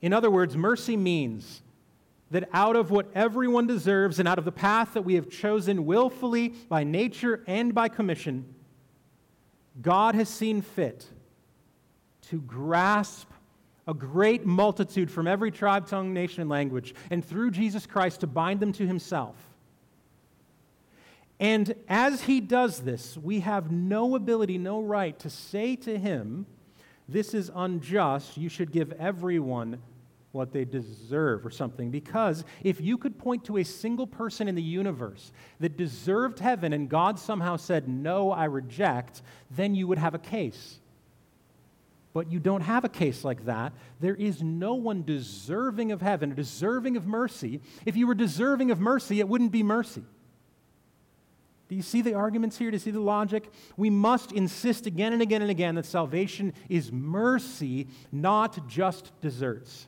In 0.00 0.12
other 0.12 0.30
words, 0.30 0.56
mercy 0.56 0.96
means 0.96 1.62
that 2.30 2.48
out 2.52 2.76
of 2.76 2.90
what 2.90 3.08
everyone 3.14 3.66
deserves 3.66 4.18
and 4.18 4.28
out 4.28 4.38
of 4.38 4.44
the 4.44 4.52
path 4.52 4.94
that 4.94 5.02
we 5.02 5.14
have 5.14 5.28
chosen 5.28 5.86
willfully 5.86 6.50
by 6.68 6.84
nature 6.84 7.42
and 7.46 7.74
by 7.74 7.88
commission, 7.88 8.44
God 9.80 10.14
has 10.14 10.28
seen 10.28 10.62
fit 10.62 11.06
to 12.28 12.40
grasp 12.40 13.28
a 13.88 13.94
great 13.94 14.44
multitude 14.44 15.10
from 15.10 15.26
every 15.26 15.50
tribe, 15.50 15.86
tongue, 15.86 16.12
nation, 16.12 16.42
and 16.42 16.50
language, 16.50 16.94
and 17.10 17.24
through 17.24 17.50
Jesus 17.50 17.86
Christ 17.86 18.20
to 18.20 18.26
bind 18.26 18.60
them 18.60 18.70
to 18.74 18.86
himself. 18.86 19.34
And 21.40 21.74
as 21.88 22.22
he 22.22 22.40
does 22.40 22.80
this, 22.80 23.16
we 23.16 23.40
have 23.40 23.72
no 23.72 24.14
ability, 24.14 24.58
no 24.58 24.82
right 24.82 25.18
to 25.20 25.30
say 25.30 25.74
to 25.76 25.98
him, 25.98 26.46
This 27.08 27.32
is 27.32 27.50
unjust. 27.54 28.36
You 28.36 28.50
should 28.50 28.72
give 28.72 28.92
everyone 28.92 29.80
what 30.32 30.52
they 30.52 30.66
deserve 30.66 31.46
or 31.46 31.50
something. 31.50 31.90
Because 31.90 32.44
if 32.62 32.82
you 32.82 32.98
could 32.98 33.18
point 33.18 33.44
to 33.44 33.56
a 33.56 33.64
single 33.64 34.06
person 34.06 34.48
in 34.48 34.54
the 34.54 34.62
universe 34.62 35.32
that 35.60 35.78
deserved 35.78 36.40
heaven 36.40 36.74
and 36.74 36.90
God 36.90 37.18
somehow 37.18 37.56
said, 37.56 37.88
No, 37.88 38.32
I 38.32 38.44
reject, 38.44 39.22
then 39.50 39.74
you 39.74 39.86
would 39.86 39.98
have 39.98 40.14
a 40.14 40.18
case. 40.18 40.80
But 42.12 42.32
you 42.32 42.40
don't 42.40 42.62
have 42.62 42.84
a 42.84 42.88
case 42.88 43.24
like 43.24 43.44
that. 43.44 43.72
There 44.00 44.14
is 44.14 44.42
no 44.42 44.74
one 44.74 45.04
deserving 45.04 45.92
of 45.92 46.00
heaven, 46.00 46.34
deserving 46.34 46.96
of 46.96 47.06
mercy. 47.06 47.60
If 47.84 47.96
you 47.96 48.06
were 48.06 48.14
deserving 48.14 48.70
of 48.70 48.80
mercy, 48.80 49.20
it 49.20 49.28
wouldn't 49.28 49.52
be 49.52 49.62
mercy. 49.62 50.02
Do 51.68 51.74
you 51.74 51.82
see 51.82 52.00
the 52.00 52.14
arguments 52.14 52.56
here? 52.56 52.70
Do 52.70 52.76
you 52.76 52.80
see 52.80 52.90
the 52.90 53.00
logic? 53.00 53.52
We 53.76 53.90
must 53.90 54.32
insist 54.32 54.86
again 54.86 55.12
and 55.12 55.20
again 55.20 55.42
and 55.42 55.50
again 55.50 55.74
that 55.74 55.84
salvation 55.84 56.54
is 56.70 56.90
mercy, 56.90 57.88
not 58.10 58.66
just 58.66 59.12
deserts. 59.20 59.86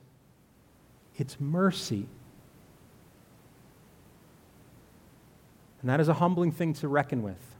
It's 1.16 1.40
mercy. 1.40 2.06
And 5.80 5.88
that 5.88 6.00
is 6.00 6.08
a 6.08 6.14
humbling 6.14 6.52
thing 6.52 6.74
to 6.74 6.88
reckon 6.88 7.22
with. 7.22 7.56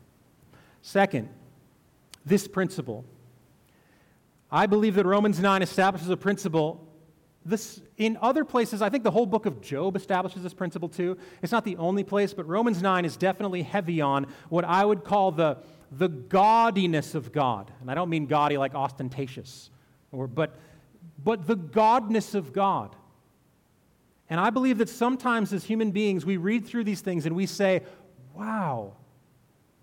Second, 0.82 1.30
this 2.26 2.46
principle. 2.46 3.06
I 4.52 4.66
believe 4.66 4.94
that 4.96 5.06
Romans 5.06 5.38
9 5.40 5.62
establishes 5.62 6.08
a 6.10 6.16
principle 6.16 6.86
this, 7.44 7.80
in 7.96 8.18
other 8.20 8.44
places, 8.44 8.82
I 8.82 8.90
think 8.90 9.02
the 9.02 9.10
whole 9.10 9.24
book 9.24 9.46
of 9.46 9.62
Job 9.62 9.96
establishes 9.96 10.42
this 10.42 10.52
principle 10.52 10.88
too. 10.88 11.16
It's 11.42 11.52
not 11.52 11.64
the 11.64 11.76
only 11.76 12.04
place, 12.04 12.34
but 12.34 12.46
Romans 12.46 12.82
9 12.82 13.04
is 13.04 13.16
definitely 13.16 13.62
heavy 13.62 14.00
on 14.00 14.26
what 14.50 14.64
I 14.64 14.84
would 14.84 15.04
call 15.04 15.32
the, 15.32 15.58
the 15.90 16.08
gaudiness 16.08 17.14
of 17.14 17.32
God. 17.32 17.72
And 17.80 17.90
I 17.90 17.94
don't 17.94 18.10
mean 18.10 18.26
gaudy 18.26 18.58
like 18.58 18.74
ostentatious, 18.74 19.70
or, 20.12 20.26
but, 20.26 20.58
but 21.22 21.46
the 21.46 21.56
godness 21.56 22.34
of 22.34 22.52
God. 22.52 22.94
And 24.28 24.38
I 24.38 24.50
believe 24.50 24.78
that 24.78 24.90
sometimes 24.90 25.52
as 25.52 25.64
human 25.64 25.92
beings, 25.92 26.26
we 26.26 26.36
read 26.36 26.66
through 26.66 26.84
these 26.84 27.00
things 27.00 27.24
and 27.24 27.34
we 27.34 27.46
say, 27.46 27.82
wow, 28.34 28.92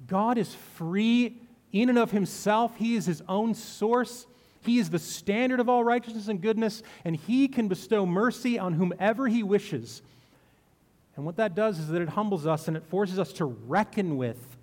God 0.06 0.38
is 0.38 0.54
free 0.76 1.42
in 1.72 1.90
and 1.90 1.98
of 1.98 2.12
himself, 2.12 2.78
He 2.78 2.96
is 2.96 3.08
His 3.08 3.24
own 3.28 3.56
source. 3.56 4.28
He 4.68 4.80
is 4.80 4.90
the 4.90 5.00
standard 5.00 5.62
of 5.62 5.70
all 5.70 5.84
righteousness 5.84 6.28
and 6.28 6.42
goodness, 6.42 6.84
and 7.06 7.16
He 7.16 7.48
can 7.48 7.70
bestow 7.70 8.06
mercy 8.06 8.60
on 8.60 8.74
whomever 8.74 9.28
He 9.28 9.42
wishes. 9.42 10.02
And 11.16 11.26
what 11.26 11.38
that 11.38 11.56
does 11.56 11.80
is 11.80 11.88
that 11.88 12.02
it 12.02 12.10
humbles 12.10 12.46
us 12.46 12.68
and 12.68 12.76
it 12.76 12.84
forces 12.84 13.18
us 13.18 13.32
to 13.34 13.46
reckon 13.46 14.18
with 14.18 14.58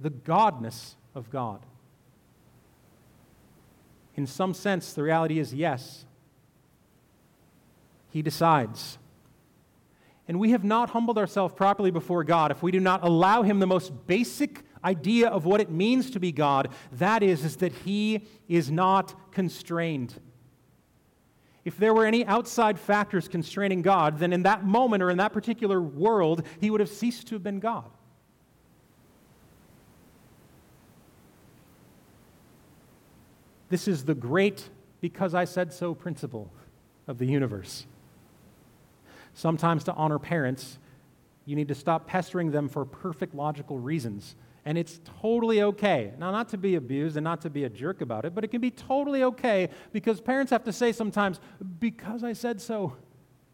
the 0.00 0.10
godness 0.10 0.96
of 1.14 1.30
God. 1.30 1.60
In 4.16 4.26
some 4.26 4.52
sense, 4.52 4.92
the 4.92 5.02
reality 5.02 5.38
is 5.38 5.54
yes, 5.54 6.04
He 8.10 8.22
decides. 8.22 8.98
And 10.26 10.40
we 10.40 10.50
have 10.50 10.64
not 10.64 10.90
humbled 10.90 11.16
ourselves 11.16 11.54
properly 11.54 11.92
before 11.92 12.24
God 12.24 12.50
if 12.50 12.62
we 12.62 12.72
do 12.72 12.80
not 12.80 13.04
allow 13.04 13.42
Him 13.42 13.60
the 13.60 13.66
most 13.66 13.92
basic 14.06 14.62
idea 14.84 15.28
of 15.28 15.44
what 15.44 15.60
it 15.60 15.70
means 15.70 16.10
to 16.12 16.20
be 16.20 16.32
God. 16.32 16.68
That 16.92 17.22
is, 17.22 17.44
is 17.44 17.56
that 17.56 17.72
He 17.72 18.22
is 18.48 18.70
not 18.70 19.14
constrained. 19.32 20.14
If 21.64 21.78
there 21.78 21.94
were 21.94 22.04
any 22.04 22.26
outside 22.26 22.78
factors 22.78 23.26
constraining 23.26 23.80
God, 23.80 24.18
then 24.18 24.32
in 24.32 24.42
that 24.42 24.64
moment 24.64 25.02
or 25.02 25.10
in 25.10 25.16
that 25.16 25.32
particular 25.32 25.80
world, 25.80 26.44
He 26.60 26.70
would 26.70 26.80
have 26.80 26.90
ceased 26.90 27.28
to 27.28 27.34
have 27.34 27.42
been 27.42 27.60
God. 27.60 27.90
This 33.70 33.88
is 33.88 34.04
the 34.04 34.14
great 34.14 34.68
because 35.00 35.34
I 35.34 35.46
said 35.46 35.72
so 35.72 35.94
principle 35.94 36.52
of 37.08 37.18
the 37.18 37.26
universe. 37.26 37.86
Sometimes 39.34 39.84
to 39.84 39.94
honor 39.94 40.18
parents, 40.18 40.78
you 41.44 41.56
need 41.56 41.68
to 41.68 41.74
stop 41.74 42.06
pestering 42.06 42.52
them 42.52 42.68
for 42.68 42.84
perfect 42.84 43.34
logical 43.34 43.78
reasons. 43.78 44.36
And 44.66 44.78
it's 44.78 45.00
totally 45.20 45.62
okay. 45.62 46.12
Now, 46.18 46.30
not 46.30 46.48
to 46.50 46.58
be 46.58 46.76
abused 46.76 47.16
and 47.16 47.24
not 47.24 47.42
to 47.42 47.50
be 47.50 47.64
a 47.64 47.68
jerk 47.68 48.00
about 48.00 48.24
it, 48.24 48.34
but 48.34 48.44
it 48.44 48.48
can 48.48 48.62
be 48.62 48.70
totally 48.70 49.22
okay 49.22 49.68
because 49.92 50.20
parents 50.20 50.50
have 50.50 50.64
to 50.64 50.72
say 50.72 50.92
sometimes, 50.92 51.38
because 51.78 52.24
I 52.24 52.32
said 52.32 52.60
so. 52.60 52.96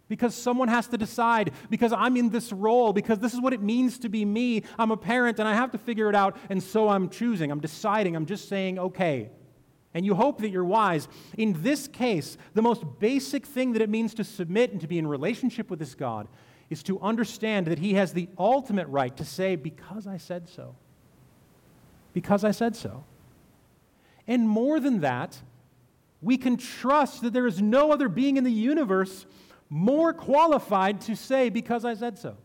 Because 0.06 0.34
someone 0.34 0.68
has 0.68 0.88
to 0.88 0.98
decide, 0.98 1.52
because 1.68 1.92
I'm 1.92 2.16
in 2.16 2.30
this 2.30 2.52
role, 2.52 2.92
because 2.92 3.18
this 3.18 3.32
is 3.32 3.40
what 3.40 3.52
it 3.52 3.62
means 3.62 3.98
to 4.00 4.08
be 4.08 4.24
me. 4.24 4.64
I'm 4.78 4.90
a 4.90 4.96
parent 4.96 5.38
and 5.38 5.48
I 5.48 5.54
have 5.54 5.70
to 5.72 5.78
figure 5.78 6.08
it 6.08 6.16
out, 6.16 6.36
and 6.48 6.62
so 6.62 6.88
I'm 6.88 7.08
choosing, 7.08 7.50
I'm 7.50 7.60
deciding, 7.60 8.16
I'm 8.16 8.26
just 8.26 8.48
saying, 8.48 8.78
okay. 8.78 9.30
And 9.94 10.04
you 10.04 10.14
hope 10.14 10.40
that 10.40 10.50
you're 10.50 10.64
wise. 10.64 11.08
In 11.36 11.60
this 11.62 11.88
case, 11.88 12.36
the 12.54 12.62
most 12.62 12.84
basic 13.00 13.46
thing 13.46 13.72
that 13.72 13.82
it 13.82 13.88
means 13.88 14.14
to 14.14 14.24
submit 14.24 14.72
and 14.72 14.80
to 14.80 14.88
be 14.88 14.98
in 14.98 15.06
relationship 15.06 15.70
with 15.70 15.78
this 15.78 15.94
God 15.94 16.28
is 16.70 16.82
to 16.84 17.00
understand 17.00 17.66
that 17.66 17.80
He 17.80 17.94
has 17.94 18.12
the 18.12 18.28
ultimate 18.38 18.86
right 18.88 19.16
to 19.16 19.24
say, 19.24 19.56
Because 19.56 20.06
I 20.06 20.16
said 20.16 20.48
so. 20.48 20.76
Because 22.12 22.44
I 22.44 22.50
said 22.50 22.76
so. 22.76 23.04
And 24.26 24.48
more 24.48 24.80
than 24.80 25.00
that, 25.00 25.40
we 26.22 26.36
can 26.36 26.56
trust 26.56 27.22
that 27.22 27.32
there 27.32 27.46
is 27.46 27.60
no 27.60 27.92
other 27.92 28.08
being 28.08 28.36
in 28.36 28.44
the 28.44 28.52
universe 28.52 29.26
more 29.68 30.12
qualified 30.12 31.00
to 31.02 31.14
say, 31.14 31.48
Because 31.48 31.84
I 31.84 31.94
said 31.94 32.18
so. 32.18 32.36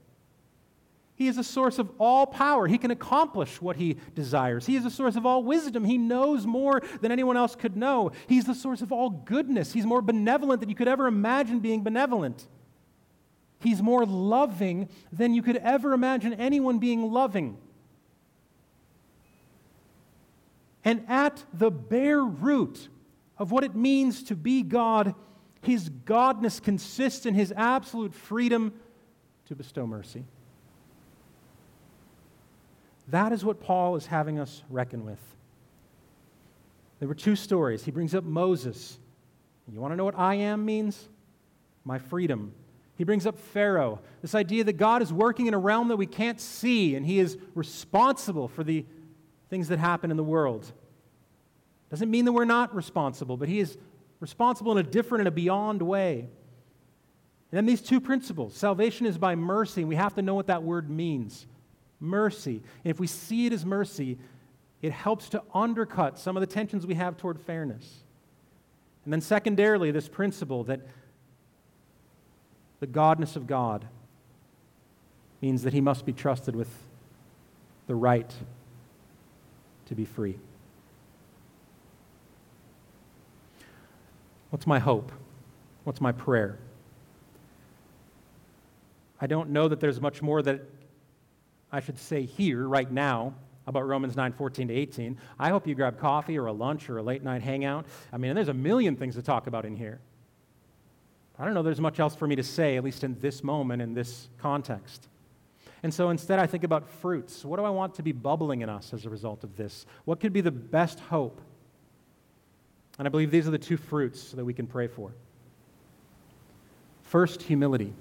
He 1.16 1.30
is 1.30 1.38
a 1.38 1.44
source 1.44 1.80
of 1.80 1.90
all 1.98 2.26
power. 2.28 2.68
He 2.68 2.78
can 2.78 2.92
accomplish 2.92 3.62
what 3.62 3.78
he 3.78 3.96
desires. 4.16 4.66
He 4.66 4.76
is 4.76 4.86
a 4.86 4.92
source 4.92 5.16
of 5.16 5.26
all 5.26 5.44
wisdom. 5.44 5.86
He 5.86 5.98
knows 5.98 6.46
more 6.46 6.82
than 7.00 7.12
anyone 7.12 7.38
else 7.38 7.56
could 7.56 7.78
know. 7.78 8.12
He's 8.28 8.44
the 8.44 8.54
source 8.54 8.82
of 8.82 8.92
all 8.92 9.10
goodness. 9.10 9.72
He's 9.72 9.86
more 9.86 10.02
benevolent 10.02 10.60
than 10.60 10.70
you 10.70 10.76
could 10.76 10.90
ever 10.90 11.08
imagine 11.08 11.60
being 11.60 11.84
benevolent. 11.84 12.48
He's 13.62 13.82
more 13.82 14.06
loving 14.06 14.90
than 15.12 15.34
you 15.34 15.42
could 15.42 15.58
ever 15.58 15.94
imagine 15.94 16.34
anyone 16.34 16.80
being 16.80 17.10
loving. 17.10 17.58
And 20.86 21.04
at 21.10 21.44
the 21.52 21.72
bare 21.72 22.24
root 22.24 22.90
of 23.38 23.52
what 23.52 23.64
it 23.64 23.76
means 23.76 24.24
to 24.24 24.36
be 24.36 24.62
God, 24.62 25.16
his 25.62 25.90
godness 25.90 26.62
consists 26.62 27.26
in 27.26 27.34
his 27.34 27.52
absolute 27.58 28.14
freedom 28.14 28.72
to 29.48 29.56
bestow 29.56 29.88
mercy. 29.88 30.24
That 33.08 33.32
is 33.34 33.44
what 33.44 33.60
Paul 33.60 33.96
is 33.96 34.06
having 34.06 34.40
us 34.40 34.64
reckon 34.70 35.06
with. 35.06 35.20
There 37.00 37.08
were 37.08 37.16
two 37.16 37.36
stories. 37.36 37.84
He 37.84 37.92
brings 37.92 38.16
up 38.16 38.24
Moses. 38.24 39.00
You 39.72 39.80
want 39.80 39.92
to 39.92 39.96
know 39.96 40.06
what 40.06 40.18
I 40.18 40.36
am 40.36 40.66
means? 40.66 41.10
My 41.84 42.00
freedom. 42.00 42.54
He 42.96 43.04
brings 43.04 43.26
up 43.26 43.38
Pharaoh, 43.38 44.00
this 44.22 44.34
idea 44.34 44.64
that 44.64 44.78
God 44.78 45.02
is 45.02 45.12
working 45.12 45.48
in 45.48 45.54
a 45.54 45.58
realm 45.58 45.90
that 45.90 45.98
we 45.98 46.06
can't 46.06 46.40
see, 46.40 46.96
and 46.96 47.06
he 47.06 47.20
is 47.20 47.38
responsible 47.54 48.48
for 48.48 48.64
the 48.64 48.86
things 49.50 49.68
that 49.70 49.80
happen 49.80 50.12
in 50.12 50.18
the 50.18 50.24
world. 50.24 50.72
Doesn't 51.90 52.10
mean 52.10 52.26
that 52.26 52.32
we're 52.32 52.46
not 52.46 52.76
responsible, 52.76 53.38
but 53.38 53.48
he 53.48 53.60
is 53.60 53.78
responsible 54.20 54.72
in 54.72 54.78
a 54.86 54.90
different 54.90 55.22
and 55.22 55.28
a 55.28 55.32
beyond 55.32 55.82
way. 55.82 56.20
And 57.52 57.58
then 57.58 57.66
these 57.66 57.82
two 57.82 58.02
principles 58.02 58.56
salvation 58.56 59.06
is 59.06 59.18
by 59.18 59.36
mercy, 59.36 59.82
and 59.82 59.90
we 59.90 59.96
have 59.96 60.16
to 60.16 60.22
know 60.22 60.36
what 60.36 60.48
that 60.48 60.64
word 60.64 60.90
means 60.90 61.46
mercy. 62.00 62.62
And 62.84 62.92
if 62.92 63.00
we 63.00 63.08
see 63.08 63.46
it 63.46 63.54
as 63.54 63.66
mercy, 63.66 64.18
it 64.82 64.92
helps 64.92 65.30
to 65.30 65.42
undercut 65.54 66.20
some 66.20 66.36
of 66.36 66.42
the 66.42 66.48
tensions 66.48 66.86
we 66.86 66.96
have 66.96 67.18
toward 67.18 67.40
fairness. 67.40 68.04
And 69.04 69.14
then, 69.14 69.22
secondarily, 69.22 69.92
this 69.92 70.10
principle 70.10 70.64
that 70.66 70.82
the 72.80 72.88
godness 72.88 73.36
of 73.36 73.48
God 73.48 73.86
means 75.42 75.64
that 75.64 75.74
he 75.74 75.82
must 75.82 76.06
be 76.06 76.14
trusted 76.14 76.56
with 76.56 76.70
the 77.88 77.96
right 77.96 78.34
to 79.86 79.96
be 79.96 80.06
free. 80.06 80.38
What's 84.50 84.68
my 84.68 84.80
hope? 84.80 85.12
What's 85.84 86.02
my 86.02 86.12
prayer? 86.12 86.58
I 89.20 89.28
don't 89.28 89.50
know 89.50 89.68
that 89.68 89.80
there's 89.80 90.02
much 90.02 90.22
more 90.22 90.42
that 90.42 90.62
I 91.72 91.80
should 91.80 91.98
say 91.98 92.24
here, 92.24 92.68
right 92.68 92.90
now, 92.90 93.34
about 93.68 93.88
Romans 93.88 94.16
9 94.16 94.34
14 94.34 94.68
to 94.68 94.74
18. 94.74 95.18
I 95.40 95.50
hope 95.50 95.68
you 95.68 95.76
grab 95.76 96.00
coffee 96.00 96.38
or 96.38 96.46
a 96.46 96.54
lunch 96.54 96.90
or 96.90 96.98
a 96.98 97.04
late 97.04 97.24
night 97.24 97.42
hangout. 97.42 97.86
I 98.14 98.18
mean, 98.18 98.36
there's 98.36 98.50
a 98.50 98.54
million 98.54 98.96
things 98.96 99.16
to 99.16 99.22
talk 99.22 99.48
about 99.48 99.66
in 99.66 99.76
here. 99.76 100.00
I 101.38 101.44
don't 101.44 101.54
know 101.54 101.64
there's 101.64 101.82
much 101.82 102.00
else 102.00 102.16
for 102.16 102.28
me 102.28 102.36
to 102.38 102.44
say, 102.44 102.78
at 102.78 102.84
least 102.84 103.04
in 103.04 103.20
this 103.20 103.44
moment, 103.44 103.82
in 103.82 103.94
this 103.94 104.30
context. 104.38 105.08
And 105.86 105.94
so 105.94 106.10
instead, 106.10 106.40
I 106.40 106.48
think 106.48 106.64
about 106.64 106.90
fruits. 106.90 107.46
What 107.46 107.58
do 107.58 107.64
I 107.64 107.70
want 107.70 107.94
to 107.94 108.02
be 108.02 108.12
bubbling 108.12 108.62
in 108.62 108.70
us 108.70 108.92
as 108.92 109.06
a 109.06 109.10
result 109.12 109.44
of 109.44 109.56
this? 109.56 109.86
What 110.06 110.20
could 110.20 110.34
be 110.34 110.42
the 110.42 110.50
best 110.50 111.00
hope? 111.00 111.40
And 112.98 113.08
I 113.08 113.12
believe 113.12 113.30
these 113.30 113.48
are 113.48 113.52
the 113.52 113.60
two 113.60 113.78
fruits 113.78 114.32
that 114.32 114.44
we 114.44 114.52
can 114.52 114.66
pray 114.66 114.88
for. 114.88 115.14
First, 117.04 117.44
humility. 117.44 117.94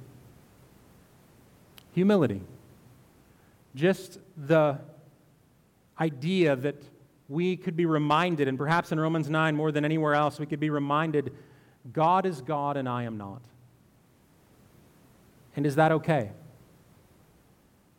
Humility. 1.92 2.40
just 3.74 4.18
the 4.34 4.78
idea 6.00 6.56
that 6.56 6.82
we 7.28 7.54
could 7.54 7.76
be 7.76 7.84
reminded, 7.84 8.48
and 8.48 8.56
perhaps 8.56 8.92
in 8.92 8.98
Romans 8.98 9.28
9 9.28 9.54
more 9.54 9.70
than 9.70 9.84
anywhere 9.84 10.14
else, 10.14 10.40
we 10.40 10.46
could 10.46 10.58
be 10.58 10.70
reminded 10.70 11.34
God 11.92 12.24
is 12.24 12.40
God 12.40 12.78
and 12.78 12.88
I 12.88 13.02
am 13.02 13.18
not. 13.18 13.42
And 15.54 15.66
is 15.66 15.74
that 15.74 15.92
okay? 15.92 16.30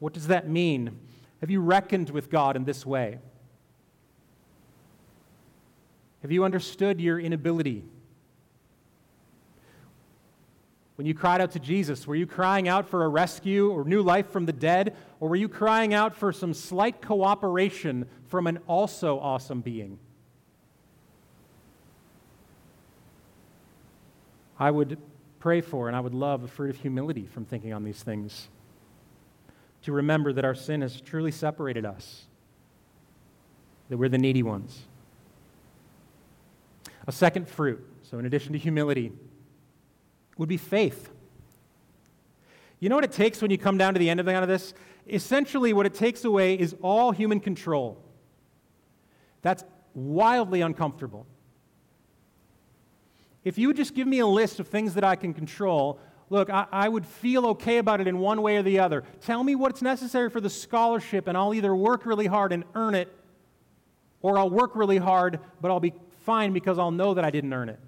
What 0.05 0.13
does 0.13 0.27
that 0.27 0.47
mean? 0.47 0.99
Have 1.41 1.49
you 1.49 1.61
reckoned 1.61 2.11
with 2.11 2.29
God 2.29 2.55
in 2.55 2.63
this 2.63 2.85
way? 2.85 3.17
Have 6.21 6.31
you 6.31 6.43
understood 6.43 7.01
your 7.01 7.19
inability? 7.19 7.83
When 10.93 11.07
you 11.07 11.15
cried 11.15 11.41
out 11.41 11.53
to 11.53 11.59
Jesus, 11.59 12.05
were 12.05 12.15
you 12.15 12.27
crying 12.27 12.67
out 12.67 12.87
for 12.87 13.03
a 13.03 13.07
rescue 13.07 13.71
or 13.71 13.83
new 13.83 14.03
life 14.03 14.29
from 14.29 14.45
the 14.45 14.53
dead? 14.53 14.95
Or 15.19 15.29
were 15.29 15.35
you 15.35 15.49
crying 15.49 15.95
out 15.95 16.15
for 16.15 16.31
some 16.31 16.53
slight 16.53 17.01
cooperation 17.01 18.05
from 18.27 18.45
an 18.45 18.59
also 18.67 19.19
awesome 19.19 19.61
being? 19.61 19.97
I 24.59 24.69
would 24.69 24.99
pray 25.39 25.61
for 25.61 25.87
and 25.87 25.97
I 25.97 25.99
would 25.99 26.13
love 26.13 26.43
a 26.43 26.47
fruit 26.47 26.69
of 26.69 26.77
humility 26.79 27.25
from 27.25 27.45
thinking 27.45 27.73
on 27.73 27.83
these 27.83 28.03
things. 28.03 28.49
To 29.85 29.91
remember 29.91 30.33
that 30.33 30.43
our 30.43 30.55
sin 30.55 30.81
has 30.81 30.99
truly 30.99 31.29
separated 31.29 31.85
us, 31.85 32.25
that 33.89 33.97
we're 33.97 34.09
the 34.09 34.17
needy 34.17 34.41
ones. 34.41 34.81
A 37.05 37.11
second 37.11 37.47
fruit, 37.47 37.87
so 38.01 38.17
in 38.17 38.25
addition 38.25 38.53
to 38.53 38.57
humility, 38.57 39.11
would 40.39 40.49
be 40.49 40.57
faith. 40.57 41.11
You 42.79 42.89
know 42.89 42.95
what 42.95 43.03
it 43.03 43.11
takes 43.11 43.43
when 43.43 43.51
you 43.51 43.59
come 43.59 43.77
down 43.77 43.93
to 43.93 43.99
the 43.99 44.09
end 44.09 44.19
of, 44.19 44.25
the, 44.25 44.35
of 44.35 44.47
this? 44.47 44.73
Essentially, 45.07 45.71
what 45.71 45.85
it 45.85 45.93
takes 45.93 46.25
away 46.25 46.55
is 46.55 46.75
all 46.81 47.11
human 47.11 47.39
control. 47.39 48.01
That's 49.43 49.63
wildly 49.93 50.61
uncomfortable. 50.61 51.27
If 53.43 53.59
you 53.59 53.67
would 53.67 53.77
just 53.77 53.93
give 53.93 54.07
me 54.07 54.17
a 54.17 54.25
list 54.25 54.59
of 54.59 54.67
things 54.67 54.95
that 54.95 55.03
I 55.03 55.15
can 55.15 55.31
control, 55.31 55.99
look, 56.35 56.49
I, 56.49 56.67
I, 56.71 56.89
would 56.89 57.05
feel 57.05 57.47
okay 57.47 57.77
about 57.77 58.01
it 58.01 58.07
in 58.07 58.19
one 58.19 58.41
way 58.41 58.57
or 58.57 58.61
the 58.61 58.79
other. 58.79 59.03
Tell 59.21 59.41
me 59.41 59.55
what's 59.55 59.81
necessary 59.81 60.29
for 60.29 60.41
the 60.41 60.49
scholarship, 60.49 61.27
and 61.27 61.37
I'll 61.37 61.53
either 61.53 61.73
work 61.73 62.05
really 62.05 62.25
hard 62.25 62.51
and 62.51 62.65
earn 62.75 62.93
it, 62.93 63.11
or 64.21 64.37
I'll 64.37 64.49
work 64.49 64.75
really 64.75 64.97
hard, 64.97 65.39
but 65.61 65.71
I'll 65.71 65.79
be 65.79 65.93
fine 66.25 66.51
because 66.51 66.77
I'll 66.77 66.91
know 66.91 67.13
that 67.13 67.23
I 67.23 67.31
didn't 67.31 67.53
earn 67.53 67.69
it. 67.69 67.79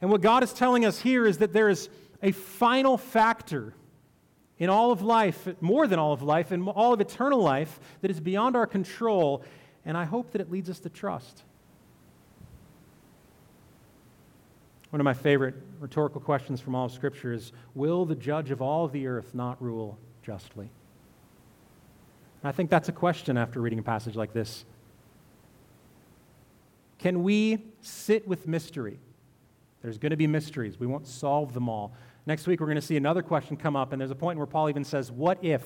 And 0.00 0.10
what 0.10 0.20
God 0.20 0.44
is 0.44 0.52
telling 0.52 0.84
us 0.84 1.00
here 1.00 1.26
is 1.26 1.38
that 1.38 1.52
there 1.52 1.68
is 1.68 1.88
a 2.22 2.30
final 2.30 2.96
factor 2.96 3.74
in 4.56 4.70
all 4.70 4.92
of 4.92 5.02
life, 5.02 5.48
more 5.60 5.88
than 5.88 5.98
all 5.98 6.12
of 6.12 6.22
life, 6.22 6.52
in 6.52 6.68
all 6.68 6.92
of 6.92 7.00
eternal 7.00 7.42
life, 7.42 7.80
that 8.02 8.10
is 8.10 8.20
beyond 8.20 8.54
our 8.54 8.66
control. 8.66 9.42
And 9.84 9.96
I 9.96 10.04
hope 10.04 10.30
that 10.30 10.40
it 10.40 10.50
leads 10.50 10.70
us 10.70 10.78
to 10.80 10.90
trust. 10.90 11.42
One 14.90 15.00
of 15.00 15.04
my 15.04 15.14
favorite 15.14 15.54
rhetorical 15.78 16.20
questions 16.20 16.60
from 16.60 16.74
all 16.74 16.86
of 16.86 16.92
Scripture 16.92 17.32
is 17.32 17.52
Will 17.74 18.04
the 18.04 18.16
judge 18.16 18.50
of 18.50 18.60
all 18.60 18.88
the 18.88 19.06
earth 19.06 19.34
not 19.34 19.60
rule 19.62 19.98
justly? 20.22 20.70
And 22.42 22.48
I 22.48 22.52
think 22.52 22.70
that's 22.70 22.88
a 22.88 22.92
question 22.92 23.36
after 23.36 23.60
reading 23.60 23.78
a 23.78 23.82
passage 23.82 24.16
like 24.16 24.32
this. 24.32 24.64
Can 26.98 27.22
we 27.22 27.58
sit 27.80 28.26
with 28.26 28.46
mystery? 28.46 28.98
There's 29.80 29.96
going 29.96 30.10
to 30.10 30.16
be 30.16 30.26
mysteries. 30.26 30.78
We 30.78 30.86
won't 30.86 31.06
solve 31.06 31.54
them 31.54 31.68
all. 31.68 31.92
Next 32.26 32.46
week, 32.46 32.60
we're 32.60 32.66
going 32.66 32.76
to 32.76 32.82
see 32.82 32.96
another 32.96 33.22
question 33.22 33.56
come 33.56 33.76
up, 33.76 33.92
and 33.92 34.00
there's 34.00 34.10
a 34.10 34.16
point 34.16 34.38
where 34.38 34.46
Paul 34.46 34.68
even 34.68 34.84
says, 34.84 35.10
What 35.10 35.42
if? 35.42 35.64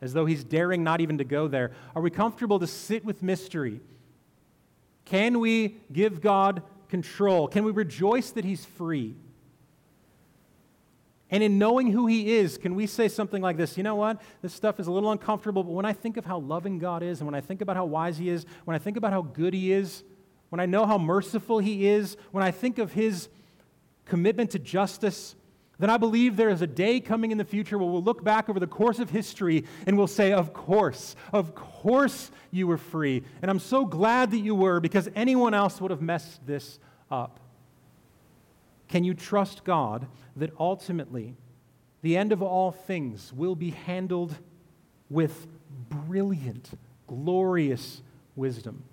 As 0.00 0.12
though 0.12 0.26
he's 0.26 0.42
daring 0.42 0.82
not 0.82 1.00
even 1.00 1.18
to 1.18 1.24
go 1.24 1.46
there. 1.46 1.70
Are 1.94 2.02
we 2.02 2.10
comfortable 2.10 2.58
to 2.58 2.66
sit 2.66 3.04
with 3.04 3.22
mystery? 3.22 3.80
Can 5.04 5.38
we 5.38 5.76
give 5.92 6.20
God 6.20 6.62
control? 6.92 7.48
Can 7.48 7.64
we 7.64 7.72
rejoice 7.72 8.30
that 8.30 8.44
he's 8.44 8.64
free? 8.64 9.16
And 11.30 11.42
in 11.42 11.58
knowing 11.58 11.90
who 11.90 12.06
he 12.06 12.36
is, 12.36 12.58
can 12.58 12.74
we 12.74 12.86
say 12.86 13.08
something 13.08 13.42
like 13.42 13.56
this? 13.56 13.76
You 13.76 13.82
know 13.82 13.96
what? 13.96 14.20
This 14.42 14.52
stuff 14.52 14.78
is 14.78 14.86
a 14.86 14.92
little 14.92 15.10
uncomfortable, 15.10 15.64
but 15.64 15.72
when 15.72 15.86
I 15.86 15.94
think 15.94 16.16
of 16.16 16.24
how 16.24 16.38
loving 16.38 16.78
God 16.78 17.02
is, 17.02 17.20
and 17.20 17.26
when 17.26 17.34
I 17.34 17.40
think 17.40 17.60
about 17.60 17.76
how 17.76 17.86
wise 17.86 18.18
he 18.18 18.28
is, 18.28 18.46
when 18.66 18.74
I 18.74 18.78
think 18.78 18.96
about 18.96 19.12
how 19.12 19.22
good 19.22 19.54
he 19.54 19.72
is, 19.72 20.04
when 20.52 20.60
I 20.60 20.66
know 20.66 20.84
how 20.84 20.98
merciful 20.98 21.60
He 21.60 21.86
is, 21.86 22.18
when 22.30 22.44
I 22.44 22.50
think 22.50 22.76
of 22.76 22.92
His 22.92 23.30
commitment 24.04 24.50
to 24.50 24.58
justice, 24.58 25.34
then 25.82 25.90
I 25.90 25.96
believe 25.96 26.36
there 26.36 26.48
is 26.48 26.62
a 26.62 26.66
day 26.68 27.00
coming 27.00 27.32
in 27.32 27.38
the 27.38 27.44
future 27.44 27.76
where 27.76 27.88
we'll 27.90 28.04
look 28.04 28.22
back 28.22 28.48
over 28.48 28.60
the 28.60 28.68
course 28.68 29.00
of 29.00 29.10
history 29.10 29.64
and 29.84 29.98
we'll 29.98 30.06
say, 30.06 30.32
Of 30.32 30.52
course, 30.52 31.16
of 31.32 31.56
course 31.56 32.30
you 32.52 32.68
were 32.68 32.78
free. 32.78 33.24
And 33.42 33.50
I'm 33.50 33.58
so 33.58 33.84
glad 33.84 34.30
that 34.30 34.38
you 34.38 34.54
were 34.54 34.78
because 34.78 35.08
anyone 35.16 35.54
else 35.54 35.80
would 35.80 35.90
have 35.90 36.00
messed 36.00 36.46
this 36.46 36.78
up. 37.10 37.40
Can 38.86 39.02
you 39.02 39.12
trust 39.12 39.64
God 39.64 40.06
that 40.36 40.52
ultimately 40.56 41.34
the 42.02 42.16
end 42.16 42.30
of 42.30 42.42
all 42.42 42.70
things 42.70 43.32
will 43.32 43.56
be 43.56 43.70
handled 43.70 44.36
with 45.10 45.48
brilliant, 45.88 46.70
glorious 47.08 48.02
wisdom? 48.36 48.84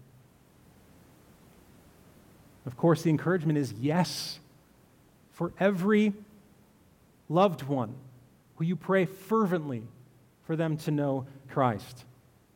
Of 2.66 2.76
course, 2.78 3.04
the 3.04 3.12
encouragement 3.12 3.60
is 3.60 3.74
yes. 3.74 4.40
For 5.30 5.54
every 5.60 6.14
loved 7.30 7.64
one 7.64 7.96
who 8.56 8.66
you 8.66 8.76
pray 8.76 9.06
fervently 9.06 9.84
for 10.44 10.56
them 10.56 10.76
to 10.78 10.92
know 10.92 11.28
Christ. 11.50 12.06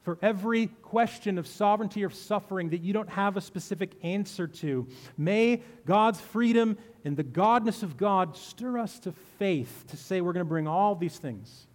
For 0.02 0.18
every 0.22 0.68
question 0.68 1.38
of 1.38 1.48
sovereignty 1.48 2.04
or 2.04 2.10
suffering 2.10 2.70
that 2.72 2.82
you 2.82 2.92
don't 2.92 3.10
have 3.10 3.38
a 3.38 3.42
specific 3.42 3.92
answer 4.04 4.48
to, 4.48 4.86
may 5.18 5.62
God's 5.86 6.20
freedom 6.20 6.78
and 7.06 7.16
the 7.16 7.24
godness 7.24 7.84
of 7.84 7.96
God 7.96 8.36
stir 8.36 8.80
us 8.80 9.00
to 9.00 9.14
faith 9.40 9.86
to 9.88 9.98
say 9.98 10.20
we're 10.20 10.34
going 10.34 10.46
to 10.46 10.50
bring 10.50 10.68
all 10.68 10.96
these 10.96 11.18
things 11.18 11.68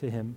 to 0.00 0.08
Him. 0.08 0.36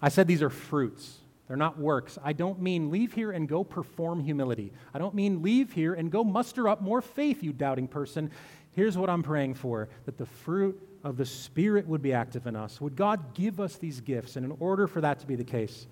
I 0.00 0.08
said 0.08 0.26
these 0.26 0.42
are 0.42 0.50
fruits. 0.50 1.18
They're 1.50 1.56
not 1.56 1.80
works. 1.80 2.16
I 2.22 2.32
don't 2.32 2.62
mean 2.62 2.92
leave 2.92 3.12
here 3.12 3.32
and 3.32 3.48
go 3.48 3.64
perform 3.64 4.20
humility. 4.20 4.72
I 4.94 5.00
don't 5.00 5.16
mean 5.16 5.42
leave 5.42 5.72
here 5.72 5.94
and 5.94 6.08
go 6.08 6.22
muster 6.22 6.68
up 6.68 6.80
more 6.80 7.02
faith, 7.02 7.42
you 7.42 7.52
doubting 7.52 7.88
person. 7.88 8.30
Here's 8.70 8.96
what 8.96 9.10
I'm 9.10 9.24
praying 9.24 9.54
for 9.54 9.88
that 10.04 10.16
the 10.16 10.26
fruit 10.26 10.80
of 11.02 11.16
the 11.16 11.26
Spirit 11.26 11.88
would 11.88 12.02
be 12.02 12.12
active 12.12 12.46
in 12.46 12.54
us. 12.54 12.80
Would 12.80 12.94
God 12.94 13.34
give 13.34 13.58
us 13.58 13.74
these 13.78 14.00
gifts? 14.00 14.36
And 14.36 14.44
in 14.44 14.56
order 14.60 14.86
for 14.86 15.00
that 15.00 15.18
to 15.18 15.26
be 15.26 15.34
the 15.34 15.42
case, 15.42 15.88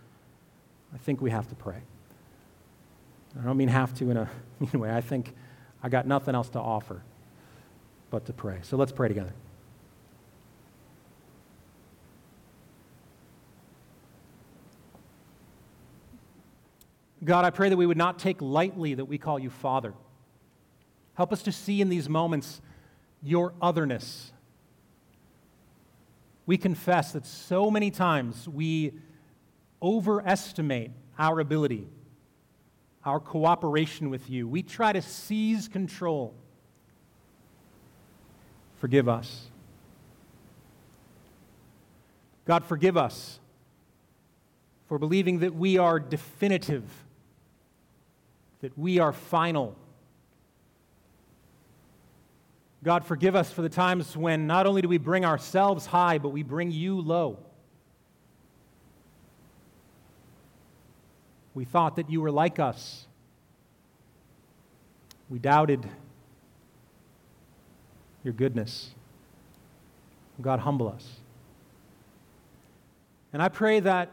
I 0.95 0.99
think 0.99 1.21
we 1.21 1.33
have 1.33 1.49
to 1.49 1.57
pray. 1.57 1.83
I 3.37 3.45
don't 3.45 3.57
mean 3.57 3.67
have 3.67 3.93
to 3.95 4.13
in 4.13 4.17
a 4.17 4.31
mean 4.61 4.79
way. 4.79 4.95
I 4.95 5.01
think 5.01 5.35
I 5.83 5.89
got 5.89 6.07
nothing 6.07 6.37
else 6.37 6.51
to 6.51 6.61
offer 6.61 7.03
but 8.11 8.27
to 8.27 8.33
pray. 8.33 8.61
So 8.63 8.77
let's 8.77 8.93
pray 8.93 9.09
together. 9.09 9.33
God, 17.25 17.45
I 17.45 17.51
pray 17.51 17.69
that 17.69 17.77
we 17.77 17.87
would 17.87 17.97
not 17.97 18.19
take 18.19 18.41
lightly 18.41 18.95
that 18.95 19.05
we 19.07 19.19
call 19.19 19.39
you 19.39 19.51
Father. 19.51 19.93
Help 21.15 21.33
us 21.33 21.43
to 21.43 21.53
see 21.53 21.81
in 21.81 21.89
these 21.89 22.09
moments 22.09 22.61
your 23.23 23.53
otherness. 23.61 24.33
We 26.47 26.57
confess 26.57 27.13
that 27.13 27.27
so 27.27 27.71
many 27.71 27.91
times 27.91 28.49
we 28.49 28.93
overestimate 29.83 30.93
our 31.19 31.41
ability, 31.41 31.87
our 33.05 33.19
cooperation 33.19 34.11
with 34.11 34.31
you. 34.31 34.47
We 34.47 34.63
try 34.63 34.93
to 34.93 35.03
seize 35.03 35.67
control. 35.67 36.35
Forgive 38.77 39.09
us. 39.09 39.47
God, 42.47 42.65
forgive 42.65 42.97
us 42.97 43.41
for 44.87 44.99
believing 44.99 45.41
that 45.41 45.55
we 45.55 45.77
are 45.77 45.99
definitive 46.01 46.85
that 48.61 48.77
we 48.79 48.99
are 48.99 49.13
final. 49.13 49.77
God, 52.83 53.05
forgive 53.05 53.35
us 53.35 53.51
for 53.51 53.63
the 53.63 53.69
times 53.69 54.17
when 54.17 54.47
not 54.47 54.67
only 54.67 54.83
do 54.83 54.89
we 54.89 54.99
bring 54.99 55.25
ourselves 55.25 55.87
high, 55.87 56.19
but 56.19 56.31
we 56.31 56.43
bring 56.43 56.71
you 56.71 57.01
low. 57.01 57.39
We 61.55 61.65
thought 61.65 61.97
that 61.97 62.09
you 62.09 62.21
were 62.21 62.31
like 62.31 62.59
us. 62.59 63.07
We 65.29 65.39
doubted 65.39 65.87
your 68.23 68.33
goodness. 68.33 68.91
God, 70.41 70.61
humble 70.61 70.89
us. 70.89 71.05
And 73.33 73.43
I 73.43 73.49
pray 73.49 73.81
that 73.81 74.11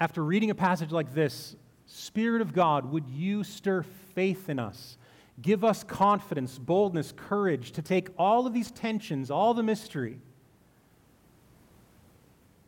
after 0.00 0.24
reading 0.24 0.50
a 0.50 0.54
passage 0.54 0.90
like 0.90 1.12
this, 1.12 1.56
Spirit 1.88 2.42
of 2.42 2.52
God, 2.52 2.92
would 2.92 3.08
you 3.08 3.42
stir 3.42 3.82
faith 4.14 4.50
in 4.50 4.58
us? 4.58 4.98
Give 5.40 5.64
us 5.64 5.82
confidence, 5.82 6.58
boldness, 6.58 7.12
courage 7.16 7.72
to 7.72 7.82
take 7.82 8.10
all 8.18 8.46
of 8.46 8.52
these 8.52 8.70
tensions, 8.70 9.30
all 9.30 9.54
the 9.54 9.62
mystery, 9.62 10.18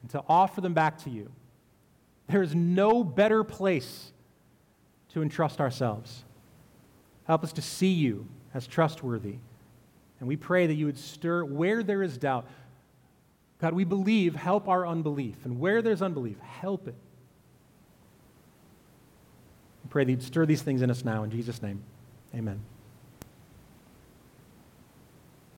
and 0.01 0.11
to 0.13 0.25
offer 0.27 0.63
them 0.63 0.73
back 0.73 0.97
to 1.05 1.11
you. 1.11 1.31
There 2.29 2.43
is 2.43 2.55
no 2.55 3.05
better 3.05 3.45
place 3.45 4.13
to 5.11 5.21
entrust 5.21 5.61
ourselves. 5.61 6.25
Help 7.27 7.45
us 7.45 7.53
to 7.53 7.63
see 7.63 7.93
you 7.93 8.27
as 8.55 8.67
trustworthy. 8.67 9.35
And 10.19 10.29
we 10.29 10.37
pray 10.37 10.67
that 10.67 10.75
you 10.75 10.87
would 10.87 10.99
stir 10.99 11.45
where 11.45 11.83
there 11.83 12.03
is 12.03 12.17
doubt. 12.17 12.47
God, 13.59 13.75
we 13.75 13.85
believe, 13.85 14.35
help 14.35 14.69
our 14.69 14.87
unbelief. 14.87 15.45
And 15.45 15.61
where 15.61 15.83
there's 15.83 16.01
unbelief, 16.01 16.39
help 16.41 16.89
it. 16.89 16.95
Pray 19.91 20.05
that 20.05 20.11
you'd 20.11 20.23
stir 20.23 20.47
these 20.47 20.63
things 20.63 20.83
in 20.83 20.91
us 20.91 21.05
now. 21.05 21.25
In 21.25 21.31
Jesus' 21.31 21.63
name, 21.63 21.83
amen. 22.35 22.61